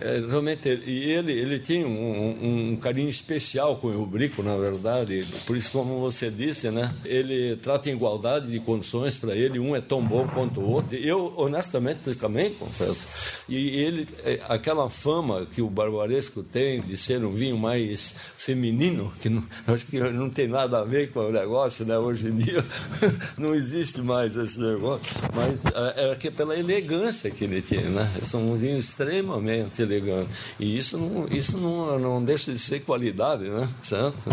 é, 0.00 0.20
realmente, 0.30 0.68
e 0.86 1.10
ele, 1.10 1.32
ele 1.32 1.58
tinha 1.58 1.84
um, 1.84 2.70
um, 2.70 2.76
carinho 2.76 3.10
especial 3.10 3.78
com 3.78 3.88
o 3.88 4.06
Brico, 4.06 4.44
na 4.44 4.56
verdade, 4.56 5.26
por 5.44 5.56
isso, 5.56 5.72
como 5.72 5.98
você 5.98 6.30
disse, 6.30 6.70
né, 6.70 6.94
ele 7.04 7.56
trata 7.56 7.90
em 7.90 7.94
igualdade 7.94 8.48
de 8.48 8.60
condições 8.60 9.16
para 9.16 9.34
ele, 9.34 9.58
um 9.58 9.74
é 9.74 9.80
tão 9.80 10.00
bom 10.00 10.24
quanto 10.28 10.60
o 10.60 10.70
outro. 10.70 10.96
Eu, 10.96 11.34
honestamente, 11.36 12.14
também 12.14 12.54
confesso. 12.54 13.42
E 13.48 13.80
ele, 13.80 14.06
é, 14.22 14.38
aquela 14.48 14.88
fama 14.88 15.44
que 15.44 15.60
o 15.60 15.68
Barbaresco 15.68 16.44
tem 16.44 16.80
de 16.80 16.96
ser 16.96 17.24
um 17.24 17.32
vinho 17.32 17.58
mais 17.58 18.14
feminino, 18.36 19.12
que 19.20 19.28
não, 19.28 19.42
acho 19.66 19.84
que 19.86 19.98
não 19.98 20.30
tem 20.30 20.46
nada 20.46 20.78
a 20.78 20.84
ver 20.84 21.10
com 21.10 21.18
o 21.18 21.32
negócio, 21.32 21.84
né, 21.84 21.98
hoje 21.98 22.28
em 22.28 22.36
dia, 22.36 22.64
não 23.36 23.52
existe 23.52 24.00
mais 24.00 24.36
esse 24.36 24.60
negócio, 24.60 25.20
mas 25.34 25.58
é, 25.96 26.12
é 26.12 26.14
que 26.14 26.30
pela 26.30 26.56
elegância 26.56 27.28
que 27.28 27.42
ele 27.42 27.60
tinha, 27.60 27.90
né? 27.90 28.11
São 28.22 28.40
um 28.40 28.56
vinho 28.56 28.78
extremamente 28.78 29.82
elegante. 29.82 30.28
E 30.58 30.76
isso 30.76 30.98
não, 30.98 31.26
isso 31.28 31.58
não, 31.58 31.98
não 31.98 32.24
deixa 32.24 32.52
de 32.52 32.58
ser 32.58 32.80
qualidade, 32.80 33.48
né? 33.48 33.68
Certo? 33.82 34.30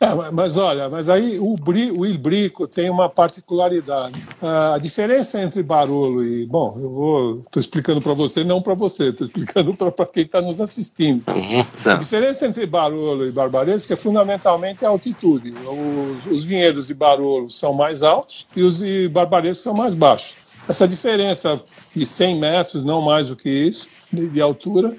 É, 0.00 0.30
mas 0.30 0.56
olha, 0.56 0.88
mas 0.88 1.08
aí 1.08 1.40
o, 1.40 1.56
bri, 1.56 1.90
o 1.90 2.06
Ilbrico 2.06 2.68
tem 2.68 2.88
uma 2.88 3.08
particularidade. 3.08 4.24
A 4.40 4.78
diferença 4.78 5.42
entre 5.42 5.60
Barolo 5.60 6.24
e. 6.24 6.46
Bom, 6.46 6.76
eu 6.80 6.88
vou. 6.88 7.40
Estou 7.40 7.58
explicando 7.58 8.00
para 8.00 8.14
você, 8.14 8.44
não 8.44 8.62
para 8.62 8.74
você, 8.74 9.08
estou 9.08 9.26
explicando 9.26 9.74
para 9.74 10.06
quem 10.06 10.22
está 10.22 10.40
nos 10.40 10.60
assistindo. 10.60 11.24
Uhum, 11.28 11.64
a 11.84 11.94
diferença 11.94 12.46
entre 12.46 12.64
Barolo 12.64 13.26
e 13.26 13.32
Barbaresco 13.32 13.92
é 13.92 13.96
fundamentalmente 13.96 14.84
a 14.84 14.88
altitude. 14.88 15.52
Os, 15.52 16.26
os 16.26 16.44
vinhedos 16.44 16.86
de 16.86 16.94
Barolo 16.94 17.50
são 17.50 17.74
mais 17.74 18.04
altos 18.04 18.46
e 18.54 18.62
os 18.62 18.78
de 18.78 19.08
Barbaresco 19.08 19.64
são 19.64 19.74
mais 19.74 19.94
baixos. 19.94 20.36
Essa 20.68 20.86
diferença 20.86 21.60
de 21.94 22.04
100 22.04 22.38
metros, 22.38 22.84
não 22.84 23.00
mais 23.00 23.28
do 23.28 23.36
que 23.36 23.48
isso, 23.48 23.88
de, 24.12 24.28
de 24.28 24.40
altura, 24.40 24.96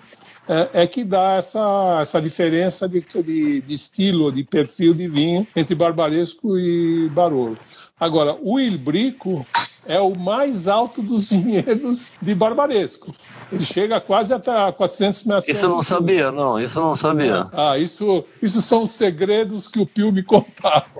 é, 0.47 0.81
é, 0.81 0.87
que 0.87 1.03
dá 1.03 1.33
essa, 1.33 1.99
essa 2.01 2.19
diferença 2.19 2.89
de, 2.89 3.05
de, 3.23 3.61
de, 3.61 3.73
estilo, 3.73 4.31
de 4.31 4.43
perfil 4.43 4.95
de 4.95 5.07
vinho 5.07 5.45
entre 5.55 5.75
Barbaresco 5.75 6.57
e 6.57 7.07
Barolo. 7.09 7.55
Agora, 7.99 8.35
o 8.41 8.59
Ilbrico 8.59 9.45
é 9.85 9.99
o 9.99 10.17
mais 10.17 10.67
alto 10.67 11.03
dos 11.03 11.29
vinhedos 11.29 12.13
de 12.19 12.33
Barbaresco. 12.33 13.13
Ele 13.51 13.65
chega 13.65 13.99
quase 13.99 14.33
até 14.33 14.71
400 14.71 15.23
metros. 15.23 15.47
Isso 15.47 15.65
eu 15.65 15.69
não 15.69 15.81
sabia, 15.81 16.31
não. 16.31 16.59
Isso 16.59 16.77
eu 16.77 16.83
não 16.83 16.95
sabia. 16.95 17.47
Ah, 17.51 17.77
isso, 17.77 18.23
isso 18.41 18.61
são 18.61 18.83
os 18.83 18.91
segredos 18.91 19.67
que 19.67 19.79
o 19.79 19.85
Pio 19.85 20.11
me 20.11 20.21
contava. 20.23 20.85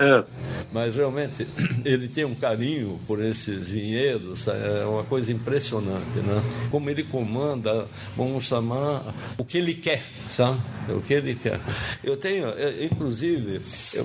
é, 0.00 0.24
mas 0.72 0.94
realmente 0.94 1.46
ele 1.84 2.08
tem 2.08 2.24
um 2.24 2.34
carinho 2.34 2.98
por 3.06 3.22
esses 3.22 3.70
vinhedos, 3.70 4.46
é 4.48 4.84
uma 4.84 5.04
coisa 5.04 5.32
impressionante, 5.32 6.18
né? 6.18 6.42
Como 6.70 6.88
ele 6.90 7.02
comanda, 7.02 7.86
vamos 8.16 8.44
chamar, 8.44 9.02
o 9.38 9.44
que 9.44 9.58
ele 9.58 9.74
quer, 9.74 10.02
sabe? 10.28 10.58
O 10.88 11.00
que 11.00 11.14
ele 11.14 11.34
quer. 11.34 11.60
Eu 12.04 12.16
tenho, 12.16 12.46
é, 12.46 12.84
inclusive, 12.84 13.60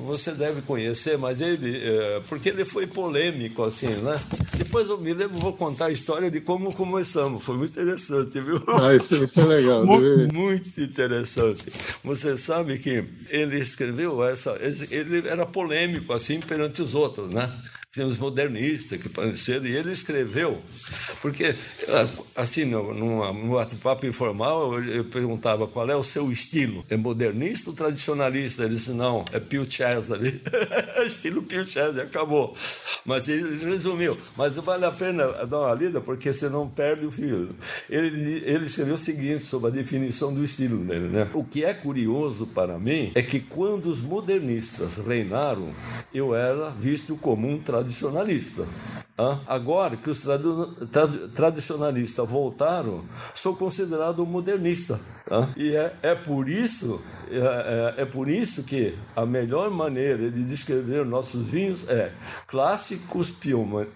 você 0.06 0.32
deve 0.32 0.62
conhecer, 0.62 1.18
mas 1.18 1.42
ele, 1.42 1.78
é, 1.78 2.22
porque 2.28 2.50
ele 2.50 2.66
foi 2.66 2.88
polêmico, 2.88 3.64
assim, 3.64 3.88
né? 3.88 4.20
Depois 4.58 4.88
eu 4.88 4.98
me 4.98 5.14
lembro, 5.22 5.38
vou 5.38 5.54
contar 5.54 5.86
a 5.86 5.92
história 5.92 6.32
de 6.32 6.42
como 6.42 6.74
começamos, 6.74 7.44
foi 7.44 7.58
muito 7.58 7.80
interessante, 7.80 8.40
viu? 8.40 8.62
Ah, 8.68 8.96
isso, 8.96 9.16
isso 9.16 9.40
é 9.40 9.46
legal. 9.46 9.86
muito, 9.86 10.34
muito 10.34 10.82
interessante. 10.82 11.66
Você 12.04 12.38
sabe 12.38 12.78
que 12.80 13.04
ele 13.30 13.60
escreveu 13.60 14.24
essa. 14.24 14.58
Ele 14.90 15.28
era 15.28 15.46
polêmico, 15.46 16.14
assim, 16.14 16.40
perante 16.40 16.82
os 16.82 16.96
outros, 16.96 17.30
né? 17.30 17.50
Os 18.00 18.18
modernistas 18.18 19.02
que 19.02 19.08
apareceram, 19.08 19.66
e 19.66 19.76
ele 19.76 19.92
escreveu, 19.92 20.58
porque, 21.22 21.54
assim, 22.38 22.64
no 22.64 23.52
bate-papo 23.52 24.06
informal, 24.06 24.76
eu, 24.76 24.84
eu, 24.86 25.04
perguntava 25.04 25.68
qual 25.68 25.90
é 25.90 25.96
o 25.96 26.04
seu 26.04 26.32
estilo, 26.32 26.86
é 26.90 26.96
modernista 26.96 27.70
ou 27.70 27.76
tradicionalista? 27.76 28.64
Ele 28.64 28.76
disse, 28.76 28.92
não, 28.92 29.26
é 29.34 29.42
Pio 29.42 29.70
Cesare, 29.70 30.42
estilo 31.06 31.44
Pio 31.44 31.68
Cesare, 31.68 32.08
acabou. 32.08 32.56
Mas 33.06 33.28
ele 33.28 33.66
resumiu, 33.66 34.18
mas 34.38 34.56
vale 34.56 34.86
a 34.86 34.92
pena 34.92 35.28
dar 35.46 35.60
uma 35.60 35.74
lida, 35.74 36.00
porque 36.00 36.34
você 36.34 36.48
não 36.48 36.70
perde 36.70 37.06
o 37.06 37.12
fio. 37.12 37.50
Ele, 37.90 38.42
ele 38.46 38.68
escreveu 38.68 38.96
o 38.96 38.98
seguinte 38.98 39.44
sobre 39.44 39.68
a 39.68 39.74
definição 39.74 40.34
do 40.34 40.46
estilo 40.46 40.78
dele, 40.86 41.10
né? 41.10 41.28
O 41.34 41.44
que 41.44 41.66
é 41.66 41.74
curioso 41.74 42.48
para 42.48 42.80
mim 42.80 43.12
é 43.16 43.22
que 43.22 43.42
quando 43.42 43.88
os 43.88 44.00
modernistas 44.00 44.98
reinaram, 45.06 45.74
eu 46.14 46.34
era 46.34 46.70
visto 46.70 47.18
como 47.18 47.50
um 47.50 47.58
tradicionalista 47.58 47.81
tradicionalista. 47.82 48.64
Agora 49.46 49.98
que 49.98 50.10
os 50.10 50.24
tradicionalistas 51.36 52.28
voltaram, 52.28 53.04
sou 53.36 53.56
considerado 53.56 54.26
modernista. 54.26 55.00
E 55.56 55.76
é, 55.76 55.96
é 56.02 56.16
por 56.16 56.50
isso 56.50 57.00
é, 57.32 57.96
é, 57.98 58.02
é, 58.02 58.06
por 58.06 58.28
isso 58.28 58.64
que 58.64 58.94
a 59.16 59.26
melhor 59.26 59.72
maneira 59.72 60.30
de 60.30 60.44
descrever 60.44 61.06
nossos 61.06 61.48
vinhos 61.48 61.88
é 61.90 62.12
clássicos 62.46 63.32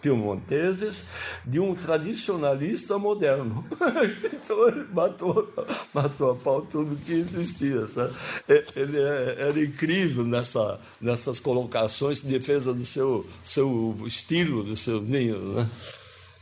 piemonteses 0.02 1.10
de 1.46 1.60
um 1.60 1.76
tradicionalista 1.76 2.98
moderno. 2.98 3.66
então 4.34 4.68
ele 4.70 4.86
matou, 4.94 5.54
matou 5.94 6.32
a 6.32 6.36
pau 6.36 6.62
tudo 6.62 6.96
que 6.96 7.12
existia. 7.12 7.86
Sabe? 7.88 8.14
Ele 8.48 8.98
é, 8.98 9.36
era 9.50 9.62
incrível 9.62 10.24
nessa, 10.24 10.80
nessas 11.02 11.40
colocações 11.42 12.22
de 12.22 12.30
defesa 12.30 12.74
do 12.74 12.86
seu, 12.86 13.26
seu 13.44 13.98
estilo, 14.06 14.64
dos 14.64 14.80
seus 14.80 15.10
Né? 15.56 15.68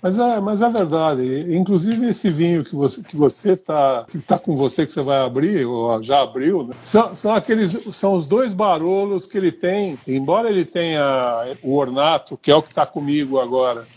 Mas 0.03 0.19
é, 0.19 0.39
mas 0.41 0.61
é 0.61 0.69
verdade. 0.69 1.55
Inclusive 1.55 2.07
esse 2.07 2.29
vinho 2.29 2.61
que 2.61 2.75
você 2.75 3.01
que 3.01 3.15
você 3.15 3.55
tá 3.55 4.05
que 4.05 4.19
tá 4.19 4.37
com 4.37 4.53
você 4.53 4.85
que 4.85 4.91
você 4.91 5.01
vai 5.01 5.19
abrir 5.19 5.65
ou 5.65 6.03
já 6.03 6.21
abriu, 6.21 6.67
né? 6.67 6.75
são, 6.83 7.15
são 7.15 7.33
aqueles 7.33 7.71
são 7.95 8.13
os 8.13 8.27
dois 8.27 8.53
barolos 8.53 9.25
que 9.25 9.37
ele 9.37 9.51
tem. 9.51 9.97
Embora 10.05 10.49
ele 10.49 10.65
tenha 10.65 11.55
o 11.63 11.77
ornato, 11.77 12.37
que 12.37 12.51
é 12.51 12.55
o 12.55 12.61
que 12.61 12.67
está 12.67 12.85
comigo 12.85 13.39
agora, 13.39 13.87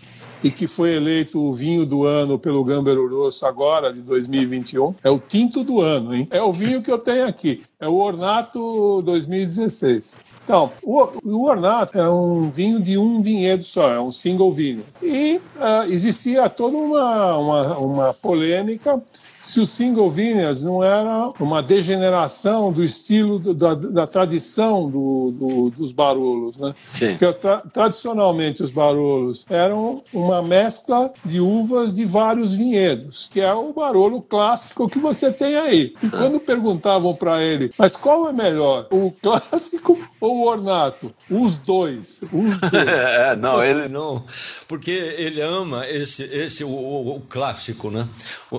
e 0.45 0.51
que 0.51 0.69
foi 0.69 0.95
eleito 0.95 1.43
o 1.43 1.53
vinho 1.53 1.85
do 1.85 2.05
ano 2.05 2.39
pelo 2.39 2.63
Gâmbero 2.63 3.09
Rosso 3.09 3.45
agora, 3.45 3.93
de 3.93 4.01
2021. 4.01 4.95
É 5.03 5.11
o 5.11 5.19
tinto 5.19 5.65
do 5.65 5.81
ano, 5.81 6.15
hein? 6.15 6.29
É 6.31 6.41
o 6.41 6.53
vinho 6.53 6.83
que 6.83 6.91
eu 6.91 6.99
tenho 6.99 7.27
aqui. 7.27 7.65
É 7.81 7.89
o 7.89 7.95
Ornato 7.95 9.03
2016. 9.03 10.17
Então, 10.47 10.71
o, 10.81 11.09
o 11.25 11.45
Ornato 11.45 11.99
é 11.99 12.09
um 12.09 12.49
vinho 12.49 12.81
de 12.81 12.97
um 12.97 13.21
vinhedo 13.21 13.65
só, 13.65 13.93
é 13.93 14.01
um 14.01 14.13
single 14.13 14.53
vinho. 14.53 14.85
E 15.03 15.41
uh, 15.57 15.91
existia 15.91 16.49
toda 16.49 16.77
uma, 16.77 17.37
uma, 17.37 17.79
uma 17.79 18.15
polêmica 18.15 19.03
se 19.41 19.61
o 19.61 19.67
single 19.67 20.11
vineyards 20.11 20.63
não 20.63 20.83
era 20.83 21.31
uma 21.41 21.63
degeneração 21.63 22.73
do 22.73 22.83
estilo 22.85 23.39
do, 23.39 23.55
da, 23.55 23.75
da, 23.75 24.07
tradição 24.07 24.89
do, 24.89 25.33
do, 25.33 25.71
dos 25.71 25.93
barolos, 25.93 26.57
né? 26.57 26.75
Sim. 26.85 27.11
Porque 27.11 27.33
tra, 27.35 27.59
tradicionalmente 27.59 28.63
os 28.63 28.71
barolos 28.71 29.47
eram 29.49 30.03
uma 30.13 30.43
mescla 30.43 31.13
de 31.25 31.41
uvas 31.41 31.95
de 31.95 32.05
vários 32.05 32.55
vinhedos, 32.55 33.29
que 33.31 33.41
é 33.41 33.53
o 33.53 33.73
Barolo 33.73 34.21
clássico 34.21 34.89
que 34.89 34.99
você 34.99 35.33
tem 35.33 35.57
aí. 35.57 35.95
E 36.03 36.11
quando 36.11 36.41
perguntavam 36.41 37.15
para 37.15 37.43
ele, 37.43 37.71
mas 37.79 37.97
qual 37.97 38.29
é 38.29 38.33
melhor, 38.33 38.87
o 38.91 39.13
clássico 39.23 39.99
ou 40.21 40.36
o 40.37 40.47
ornato? 40.47 41.15
Os 41.31 41.59
dois. 41.59 42.23
Os 42.33 42.59
dois. 42.71 42.87
é, 42.87 43.37
não, 43.37 43.63
ele 43.63 43.89
não, 43.89 44.25
porque 44.69 44.91
ele 44.91 45.41
ama 45.41 45.87
esse, 45.89 46.23
esse 46.25 46.65
o, 46.65 46.69
o, 46.69 47.17
o 47.17 47.21
clássico, 47.21 47.91
né? 47.91 48.09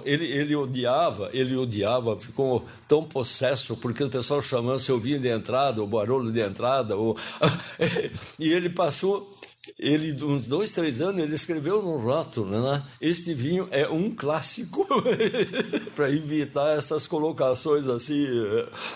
Ele, 0.05 0.25
ele 0.25 0.55
odiava, 0.55 1.29
ele 1.33 1.55
odiava, 1.55 2.17
ficou 2.17 2.65
tão 2.87 3.03
possesso, 3.03 3.77
porque 3.77 4.03
o 4.03 4.09
pessoal 4.09 4.41
chamando 4.41 4.79
seu 4.79 4.99
vinho 4.99 5.19
de 5.19 5.29
entrada, 5.29 5.81
o 5.81 5.87
Barolo 5.87 6.31
de 6.31 6.41
entrada, 6.41 6.97
o... 6.97 7.15
e 8.39 8.51
ele 8.51 8.69
passou 8.69 9.36
ele, 9.79 10.23
uns 10.23 10.43
dois, 10.43 10.71
três 10.71 11.01
anos, 11.01 11.21
ele 11.21 11.35
escreveu 11.35 11.81
no 11.81 11.97
rótulo, 11.97 12.49
né? 12.49 12.83
Este 13.01 13.33
vinho 13.33 13.67
é 13.71 13.87
um 13.87 14.09
clássico, 14.13 14.85
para 15.95 16.09
evitar 16.09 16.77
essas 16.77 17.07
colocações 17.07 17.87
assim. 17.87 18.25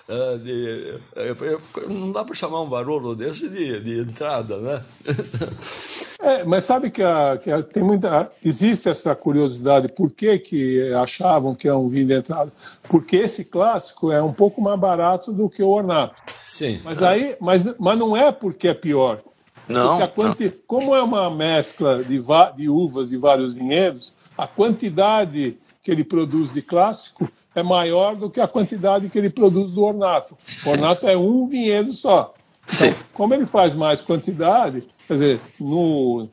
É, 0.08 0.38
de, 0.38 1.00
é, 1.16 1.88
não 1.88 2.12
dá 2.12 2.24
para 2.24 2.36
chamar 2.36 2.62
um 2.62 2.70
barolo 2.70 3.16
desse 3.16 3.50
de, 3.50 3.80
de 3.82 4.00
entrada, 4.02 4.58
né? 4.58 4.84
É, 6.22 6.44
mas 6.44 6.66
sabe 6.66 6.92
que, 6.92 7.02
a, 7.02 7.38
que 7.42 7.50
a, 7.50 7.64
tem 7.64 7.82
muita. 7.82 8.32
Existe 8.46 8.88
essa 8.88 9.16
curiosidade, 9.16 9.88
por 9.90 10.12
que, 10.12 10.38
que 10.38 10.94
achavam 10.94 11.56
que 11.56 11.68
é 11.68 11.74
um 11.74 11.90
vinho 11.90 12.08
de 12.08 12.14
entrada? 12.14 12.52
Porque 12.88 13.18
esse 13.18 13.46
clássico 13.46 14.12
é 14.12 14.22
um 14.22 14.32
pouco 14.32 14.62
mais 14.62 14.80
barato 14.80 15.34
do 15.34 15.50
que 15.50 15.64
o 15.64 15.70
ornato. 15.70 16.14
Sim. 16.38 16.80
Mas, 16.84 17.02
aí, 17.02 17.36
mas, 17.40 17.64
mas 17.80 17.98
não 17.98 18.16
é 18.16 18.32
porque 18.32 18.68
é 18.68 18.74
pior. 18.74 19.24
Não, 19.72 20.08
quanti... 20.08 20.46
não. 20.46 20.54
Como 20.68 20.96
é 20.96 21.02
uma 21.02 21.30
mescla 21.30 22.04
de, 22.04 22.20
de 22.56 22.70
uvas 22.70 23.10
de 23.10 23.18
vários 23.18 23.54
vinhedos, 23.54 24.16
a 24.38 24.48
quantidade 24.48 25.58
que 25.82 25.90
ele 25.90 26.04
produz 26.04 26.54
de 26.54 26.62
clássico 26.62 27.30
é 27.56 27.64
maior 27.64 28.16
do 28.16 28.30
que 28.30 28.40
a 28.40 28.48
quantidade 28.48 29.10
que 29.10 29.18
ele 29.18 29.30
produz 29.30 29.72
do 29.72 29.84
ornato. 29.84 30.38
O 30.66 30.70
ornato 30.70 31.08
é 31.08 31.18
um 31.18 31.46
vinhedo 31.48 31.92
só. 31.92 32.34
Então, 32.74 32.96
como 33.14 33.34
ele 33.34 33.46
faz 33.46 33.76
mais 33.76 34.02
quantidade, 34.02 34.84
quer 35.08 35.14
dizer, 35.14 35.42
no, 35.60 36.30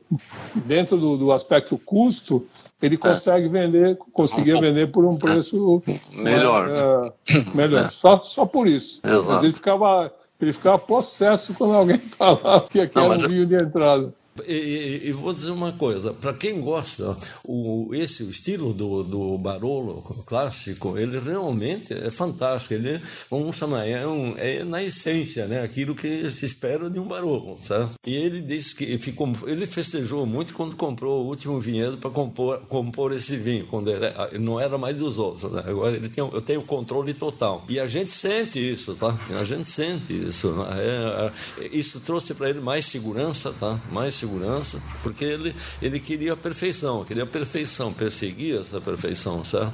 dentro 0.53 0.97
do, 0.97 1.17
do 1.17 1.31
aspecto 1.31 1.77
custo, 1.77 2.45
ele 2.81 2.95
é. 2.95 2.97
consegue 2.97 3.47
é. 3.47 3.49
vender, 3.49 3.97
conseguia 4.13 4.59
vender 4.61 4.91
por 4.91 5.05
um 5.05 5.17
preço 5.17 5.83
melhor. 6.13 6.67
Uh, 6.67 7.55
melhor. 7.55 7.85
É. 7.85 7.89
Só, 7.89 8.21
só 8.21 8.45
por 8.45 8.67
isso. 8.67 9.01
Exato. 9.03 9.25
Mas 9.27 9.43
ele 9.43 9.53
ficava 9.53 10.13
ele 10.41 10.53
ficava 10.53 10.77
possesso 10.79 11.53
quando 11.53 11.75
alguém 11.75 11.97
falava 12.17 12.67
que 12.69 12.79
aqui 12.79 12.97
era 12.97 13.09
um 13.09 13.27
vinho 13.27 13.45
de 13.45 13.55
entrada. 13.55 14.13
E, 14.51 15.09
e, 15.09 15.11
vou 15.11 15.31
dizer 15.31 15.51
uma 15.51 15.71
coisa, 15.73 16.11
para 16.11 16.33
quem 16.33 16.59
gosta, 16.59 17.15
o, 17.45 17.91
esse 17.93 18.23
o 18.23 18.31
estilo 18.31 18.73
do, 18.73 19.03
do 19.03 19.37
Barolo 19.37 20.01
clássico, 20.25 20.97
ele 20.97 21.19
realmente 21.19 21.93
é 21.93 22.09
fantástico. 22.09 22.73
Ele, 22.73 22.99
vamos 23.29 23.55
chamar, 23.55 23.85
é, 23.87 24.07
um, 24.07 24.33
é 24.37 24.63
na 24.63 24.83
essência, 24.83 25.45
né, 25.45 25.61
aquilo 25.61 25.93
que 25.93 26.31
se 26.31 26.47
espera 26.47 26.89
de 26.89 26.97
um 26.99 27.05
Barolo, 27.05 27.59
sabe? 27.61 27.91
E 28.07 28.15
ele 28.15 28.41
disse 28.41 28.73
que 28.73 28.97
ficou, 28.97 29.31
ele 29.45 29.67
festejou 29.67 30.25
muito 30.25 30.55
quando 30.55 30.75
comprou 30.75 31.25
o 31.25 31.27
último 31.27 31.59
vinhedo 31.59 31.99
para 31.99 32.09
compor, 32.09 32.59
compor 32.61 33.11
esse 33.11 33.37
vinho, 33.37 33.67
quando 33.67 33.91
ele, 33.91 34.07
não 34.39 34.59
era 34.59 34.79
mais 34.79 34.97
dos 34.97 35.19
outros. 35.19 35.51
Né? 35.51 35.61
Agora 35.67 35.95
ele 35.95 36.09
tem, 36.09 36.23
eu 36.23 36.41
tenho 36.41 36.61
o 36.61 36.65
controle 36.65 37.13
total. 37.13 37.63
E 37.69 37.79
a 37.79 37.85
gente 37.85 38.11
sente 38.11 38.57
isso, 38.57 38.95
tá? 38.95 39.15
A 39.39 39.43
gente 39.43 39.69
sente 39.69 40.11
isso. 40.11 40.51
Né? 40.53 40.65
É, 40.79 41.65
é, 41.65 41.67
isso 41.71 41.99
trouxe 41.99 42.33
para 42.33 42.49
ele 42.49 42.61
mais 42.61 42.85
segurança, 42.85 43.53
tá? 43.59 43.79
Mais 43.91 44.15
segurança 44.15 44.38
segurança, 44.39 44.81
porque 45.03 45.25
ele, 45.25 45.55
ele 45.81 45.99
queria 45.99 46.33
a 46.33 46.37
perfeição, 46.37 47.03
queria 47.03 47.23
a 47.23 47.27
perfeição, 47.27 47.93
perseguia 47.93 48.59
essa 48.59 48.79
perfeição, 48.79 49.43
certo? 49.43 49.73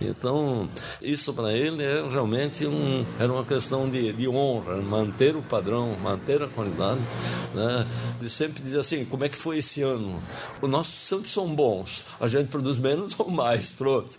Então, 0.00 0.68
isso 1.02 1.32
para 1.34 1.52
ele 1.52 1.82
é 1.82 2.08
realmente 2.08 2.66
um, 2.66 3.04
era 3.18 3.32
uma 3.32 3.44
questão 3.44 3.88
de, 3.90 4.12
de 4.12 4.28
honra, 4.28 4.76
manter 4.82 5.34
o 5.34 5.42
padrão, 5.42 5.90
manter 6.02 6.42
a 6.42 6.46
qualidade. 6.46 7.00
Né? 7.54 7.86
Ele 8.20 8.30
sempre 8.30 8.62
dizia 8.62 8.80
assim: 8.80 9.04
como 9.04 9.24
é 9.24 9.28
que 9.28 9.36
foi 9.36 9.58
esse 9.58 9.82
ano? 9.82 10.18
Os 10.62 10.70
nossos 10.70 11.04
sempre 11.04 11.28
são 11.28 11.54
bons, 11.54 12.04
a 12.20 12.28
gente 12.28 12.48
produz 12.48 12.78
menos 12.78 13.18
ou 13.18 13.28
mais, 13.30 13.72
pronto. 13.72 14.16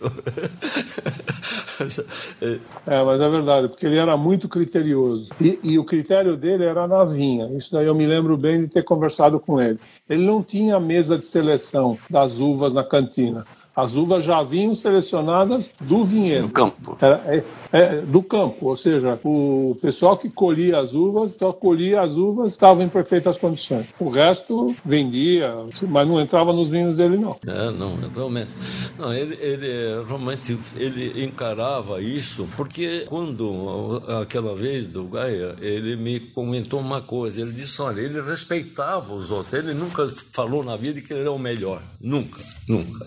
é, 2.86 3.04
mas 3.04 3.20
é 3.20 3.28
verdade, 3.28 3.68
porque 3.68 3.86
ele 3.86 3.96
era 3.96 4.16
muito 4.16 4.48
criterioso. 4.48 5.30
E, 5.40 5.58
e 5.62 5.78
o 5.78 5.84
critério 5.84 6.36
dele 6.36 6.64
era 6.64 6.86
na 6.86 7.04
vinha. 7.04 7.50
Isso 7.56 7.72
daí 7.72 7.86
eu 7.86 7.94
me 7.94 8.06
lembro 8.06 8.36
bem 8.36 8.60
de 8.60 8.68
ter 8.68 8.84
conversado 8.84 9.40
com 9.40 9.60
ele. 9.60 9.78
Ele 10.08 10.24
não 10.24 10.42
tinha 10.42 10.78
mesa 10.78 11.16
de 11.16 11.24
seleção 11.24 11.98
das 12.08 12.38
uvas 12.38 12.74
na 12.74 12.84
cantina. 12.84 13.46
As 13.74 13.96
uvas 13.96 14.24
já 14.24 14.42
vinham 14.42 14.74
selecionadas 14.74 15.72
do 15.80 16.04
vinhedo. 16.04 16.48
Do 16.48 16.52
campo. 16.52 16.98
É, 17.00 17.42
é, 17.72 18.00
do 18.00 18.22
campo, 18.22 18.66
ou 18.66 18.76
seja, 18.76 19.18
o 19.22 19.76
pessoal 19.80 20.16
que 20.16 20.28
colhia 20.28 20.78
as 20.78 20.94
uvas 20.94 21.36
só 21.38 21.52
colhia 21.52 22.02
as 22.02 22.16
uvas 22.16 22.52
estavam 22.52 22.82
em 22.82 22.88
perfeitas 22.88 23.38
condições. 23.38 23.86
O 23.98 24.10
resto 24.10 24.74
vendia, 24.84 25.54
mas 25.88 26.08
não 26.08 26.20
entrava 26.20 26.52
nos 26.52 26.68
vinhos 26.68 26.96
dele 26.96 27.16
não. 27.16 27.36
É, 27.46 27.70
não, 27.70 27.94
realmente. 28.14 28.50
Não, 28.98 29.12
ele, 29.14 29.36
ele 29.40 30.04
realmente 30.06 30.58
ele 30.76 31.24
encarava 31.24 32.00
isso 32.02 32.48
porque 32.56 33.04
quando 33.06 34.02
aquela 34.20 34.54
vez 34.54 34.88
do 34.88 35.04
Gaia 35.04 35.54
ele 35.60 35.96
me 35.96 36.20
comentou 36.20 36.80
uma 36.80 37.00
coisa. 37.00 37.40
Ele 37.40 37.52
disse, 37.52 37.80
olha, 37.80 38.00
ele 38.00 38.20
respeitava 38.20 39.12
os 39.12 39.30
outros. 39.30 39.52
Ele 39.54 39.74
nunca 39.74 40.06
falou 40.32 40.64
na 40.64 40.76
vida 40.76 41.00
que 41.00 41.12
ele 41.12 41.20
era 41.20 41.32
o 41.32 41.38
melhor, 41.38 41.82
nunca, 42.00 42.40
nunca. 42.68 43.06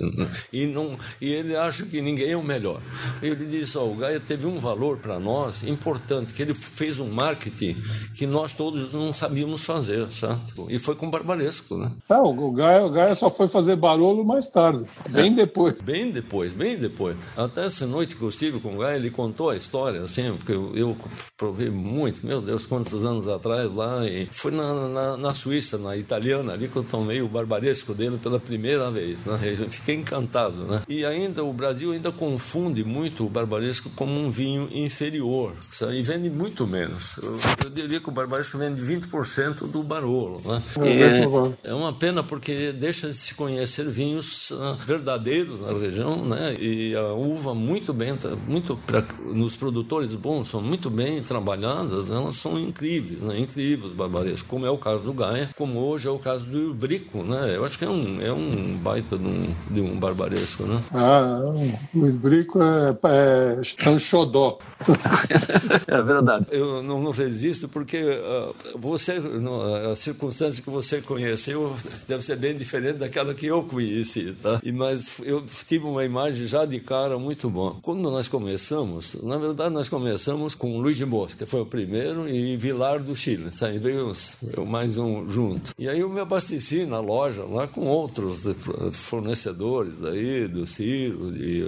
E 0.54 0.66
não, 0.66 0.98
e 1.20 1.34
ele 1.34 1.56
acha 1.56 1.86
que 1.86 2.02
ninguém 2.02 2.32
é 2.32 2.38
o 2.38 2.44
melhor. 2.44 2.82
Ele 3.22 3.46
disse, 3.46 3.78
ó, 3.78 3.86
o 3.86 3.96
Gaia 3.96 4.20
teve 4.20 4.46
um 4.46 4.54
um 4.54 4.60
valor 4.60 4.98
para 4.98 5.20
nós 5.20 5.64
importante, 5.64 6.34
que 6.34 6.42
ele 6.42 6.54
fez 6.54 7.00
um 7.00 7.10
marketing 7.10 7.76
que 8.16 8.26
nós 8.26 8.54
todos 8.54 8.94
não 8.94 9.14
sabíamos 9.14 9.64
fazer, 9.64 10.08
certo? 10.10 10.68
E 10.70 10.78
foi 10.78 10.96
com 10.96 11.10
Barbaresco, 11.10 11.78
né? 11.78 11.92
É, 12.08 12.16
o 12.16 12.52
Gaia, 12.52 12.86
o 12.86 12.90
Gaia 12.90 13.16
só 13.16 13.30
foi 13.30 13.48
fazer 13.48 13.76
barulho 13.76 14.24
mais 14.24 14.50
tarde, 14.50 14.86
bem 15.10 15.32
é, 15.32 15.36
depois. 15.36 15.82
Bem 15.82 16.12
depois, 16.12 16.54
bem 16.54 16.78
depois. 16.78 17.18
Até 17.36 17.66
essa 17.66 17.88
noite 17.88 18.16
que 18.16 18.22
eu 18.22 18.30
estive 18.30 18.60
com 18.60 18.76
o 18.76 18.80
Gaia, 18.80 18.96
ele 18.96 19.10
contou 19.10 19.50
a 19.50 19.58
história, 19.58 20.02
assim, 20.04 20.34
porque 20.38 20.52
eu, 20.52 20.76
eu 20.76 20.98
provei 21.38 21.70
muito, 21.70 22.26
meu 22.26 22.42
Deus, 22.42 22.66
quantos 22.66 23.04
anos 23.04 23.28
atrás 23.28 23.74
lá, 23.74 24.06
e 24.08 24.28
foi 24.32 24.52
na, 24.52 24.88
na, 24.90 25.18
na 25.18 25.34
Suíça, 25.34 25.78
na 25.78 25.98
italiana, 25.98 26.54
ali 26.54 26.68
que 26.68 26.76
eu 26.76 26.84
tomei 26.84 27.22
o 27.22 27.28
Barbaresco 27.28 27.94
dele 27.94 28.18
pela 28.22 28.40
primeira 28.40 28.92
vez, 28.92 29.26
né? 29.26 29.40
Eu 29.60 29.70
fiquei 29.70 29.96
encantado, 29.96 30.43
né? 30.52 30.82
E 30.88 31.06
ainda, 31.06 31.44
o 31.44 31.54
Brasil 31.54 31.92
ainda 31.92 32.12
confunde 32.12 32.84
muito 32.84 33.26
o 33.26 33.30
Barbaresco 33.30 33.90
como 33.96 34.14
um 34.20 34.30
vinho 34.30 34.68
inferior 34.72 35.54
sabe? 35.72 35.98
e 35.98 36.04
vende 36.04 36.30
muito 36.30 36.68
menos. 36.68 37.18
Eu, 37.22 37.38
eu 37.66 37.70
diria 37.70 38.00
que 38.00 38.10
o 38.10 38.12
Barbaresco 38.12 38.58
vende 38.58 38.82
20% 38.82 39.68
do 39.68 39.84
Barolo. 39.84 40.42
Né? 40.46 40.62
É, 41.64 41.70
é 41.70 41.74
uma 41.74 41.94
pena 41.94 42.24
porque 42.24 42.72
deixa 42.72 43.08
de 43.08 43.14
se 43.14 43.34
conhecer 43.36 43.86
vinhos 43.86 44.52
uh, 44.52 44.76
verdadeiros 44.86 45.60
na 45.62 45.78
região 45.78 46.24
né? 46.26 46.56
e 46.60 46.96
a 46.96 47.14
uva 47.14 47.54
muito 47.54 47.94
bem, 47.94 48.14
muito 48.48 48.78
pra, 48.86 49.04
nos 49.26 49.56
produtores 49.56 50.14
bons, 50.16 50.50
são 50.50 50.62
muito 50.62 50.90
bem 50.90 51.22
trabalhadas, 51.22 52.10
elas 52.10 52.36
são 52.36 52.60
incríveis, 52.60 53.22
né? 53.22 53.40
incríveis 53.40 53.92
os 53.92 53.94
barbarescos, 53.94 54.44
como 54.44 54.66
é 54.66 54.70
o 54.70 54.78
caso 54.78 55.04
do 55.04 55.14
Gaia, 55.14 55.50
como 55.56 55.80
hoje 55.80 56.08
é 56.08 56.12
o 56.12 56.20
caso 56.20 56.46
do 56.46 56.72
Ibrico. 56.72 57.24
Né? 57.24 57.56
Eu 57.56 57.66
acho 57.66 57.78
que 57.78 57.86
é 57.86 57.90
um, 57.90 58.22
é 58.22 58.32
um 58.32 58.78
baita 58.78 59.18
de 59.18 59.26
um, 59.26 59.56
de 59.70 59.82
um 59.82 60.00
barbaresco. 60.00 60.33
Né? 60.68 60.82
Ah, 60.92 61.44
o 61.94 62.08
Ibrico 62.08 62.60
é, 62.62 62.90
é, 63.04 63.62
é 63.86 63.90
um 63.90 64.00
xodó 64.00 64.34
dó. 64.34 64.58
é 65.88 66.02
verdade. 66.02 66.48
Eu 66.52 66.84
não, 66.84 67.02
não 67.02 67.12
resisto 67.12 67.70
porque 67.70 67.98
uh, 68.02 68.56
você, 68.80 69.20
no, 69.20 69.62
a 69.92 69.96
circunstância 69.96 70.62
que 70.62 70.70
você 70.70 71.02
conheceu 71.02 71.74
deve 72.08 72.24
ser 72.24 72.38
bem 72.38 72.58
diferente 72.58 72.98
daquela 72.98 73.34
que 73.34 73.46
eu 73.46 73.64
conheci, 73.64 74.34
tá? 74.42 74.60
E, 74.64 74.72
mas 74.72 75.22
eu 75.24 75.44
tive 75.68 75.86
uma 75.86 76.04
imagem 76.04 76.48
já 76.48 76.66
de 76.66 76.80
cara 76.80 77.18
muito 77.18 77.50
boa. 77.50 77.78
Quando 77.82 78.02
nós 78.10 78.28
começamos, 78.28 79.16
na 79.24 79.38
verdade 79.38 79.74
nós 79.74 79.88
começamos 79.88 80.56
com 80.56 80.80
Luiz 80.80 80.98
de 80.98 81.06
Mosca, 81.06 81.46
que 81.46 81.50
foi 81.50 81.62
o 81.62 81.66
primeiro, 81.66 82.28
e 82.28 82.58
Vilar 82.58 83.02
do 83.02 83.16
Chile, 83.16 83.50
tá? 83.52 83.72
E 83.72 83.80
veio 83.80 84.12
eu 84.58 84.66
mais 84.66 84.98
um 84.98 85.30
junto. 85.30 85.72
E 85.78 85.88
aí 85.88 86.00
eu 86.00 86.10
me 86.10 86.20
abasteci 86.20 86.86
na 86.86 87.00
loja 87.00 87.44
lá 87.44 87.68
com 87.68 87.82
outros 87.86 88.46
fornecedores 88.94 90.04
aí, 90.04 90.23
do 90.50 90.66
Ciro, 90.68 91.32
e, 91.36 91.66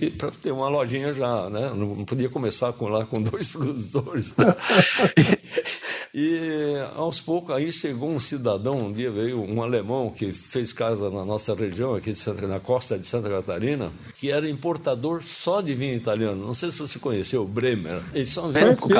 e 0.00 0.10
para 0.10 0.30
ter 0.30 0.52
uma 0.52 0.68
lojinha 0.68 1.12
já, 1.12 1.48
né? 1.50 1.72
não 1.74 2.04
podia 2.04 2.28
começar 2.28 2.72
com 2.72 2.88
lá 2.88 3.04
com 3.04 3.20
dois 3.22 3.48
produtores. 3.48 4.34
E 6.14 6.76
aos 6.94 7.22
poucos 7.22 7.54
aí 7.54 7.72
chegou 7.72 8.10
um 8.10 8.20
cidadão, 8.20 8.78
um 8.78 8.92
dia 8.92 9.10
veio 9.10 9.40
um 9.42 9.62
alemão 9.62 10.10
que 10.10 10.30
fez 10.30 10.70
casa 10.70 11.08
na 11.08 11.24
nossa 11.24 11.54
região, 11.54 11.94
aqui 11.94 12.14
Santa, 12.14 12.46
na 12.46 12.60
costa 12.60 12.98
de 12.98 13.06
Santa 13.06 13.30
Catarina, 13.30 13.90
que 14.20 14.30
era 14.30 14.48
importador 14.48 15.22
só 15.22 15.62
de 15.62 15.72
vinho 15.72 15.94
italiano. 15.94 16.44
Não 16.46 16.52
sei 16.52 16.70
se 16.70 16.80
você 16.80 16.98
conheceu, 16.98 17.44
o 17.44 17.48
Bremer. 17.48 17.98
Ele 18.12 18.26
só 18.26 18.46
vem 18.48 18.76
com 18.76 18.92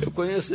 Eu 0.00 0.10
conheci, 0.12 0.54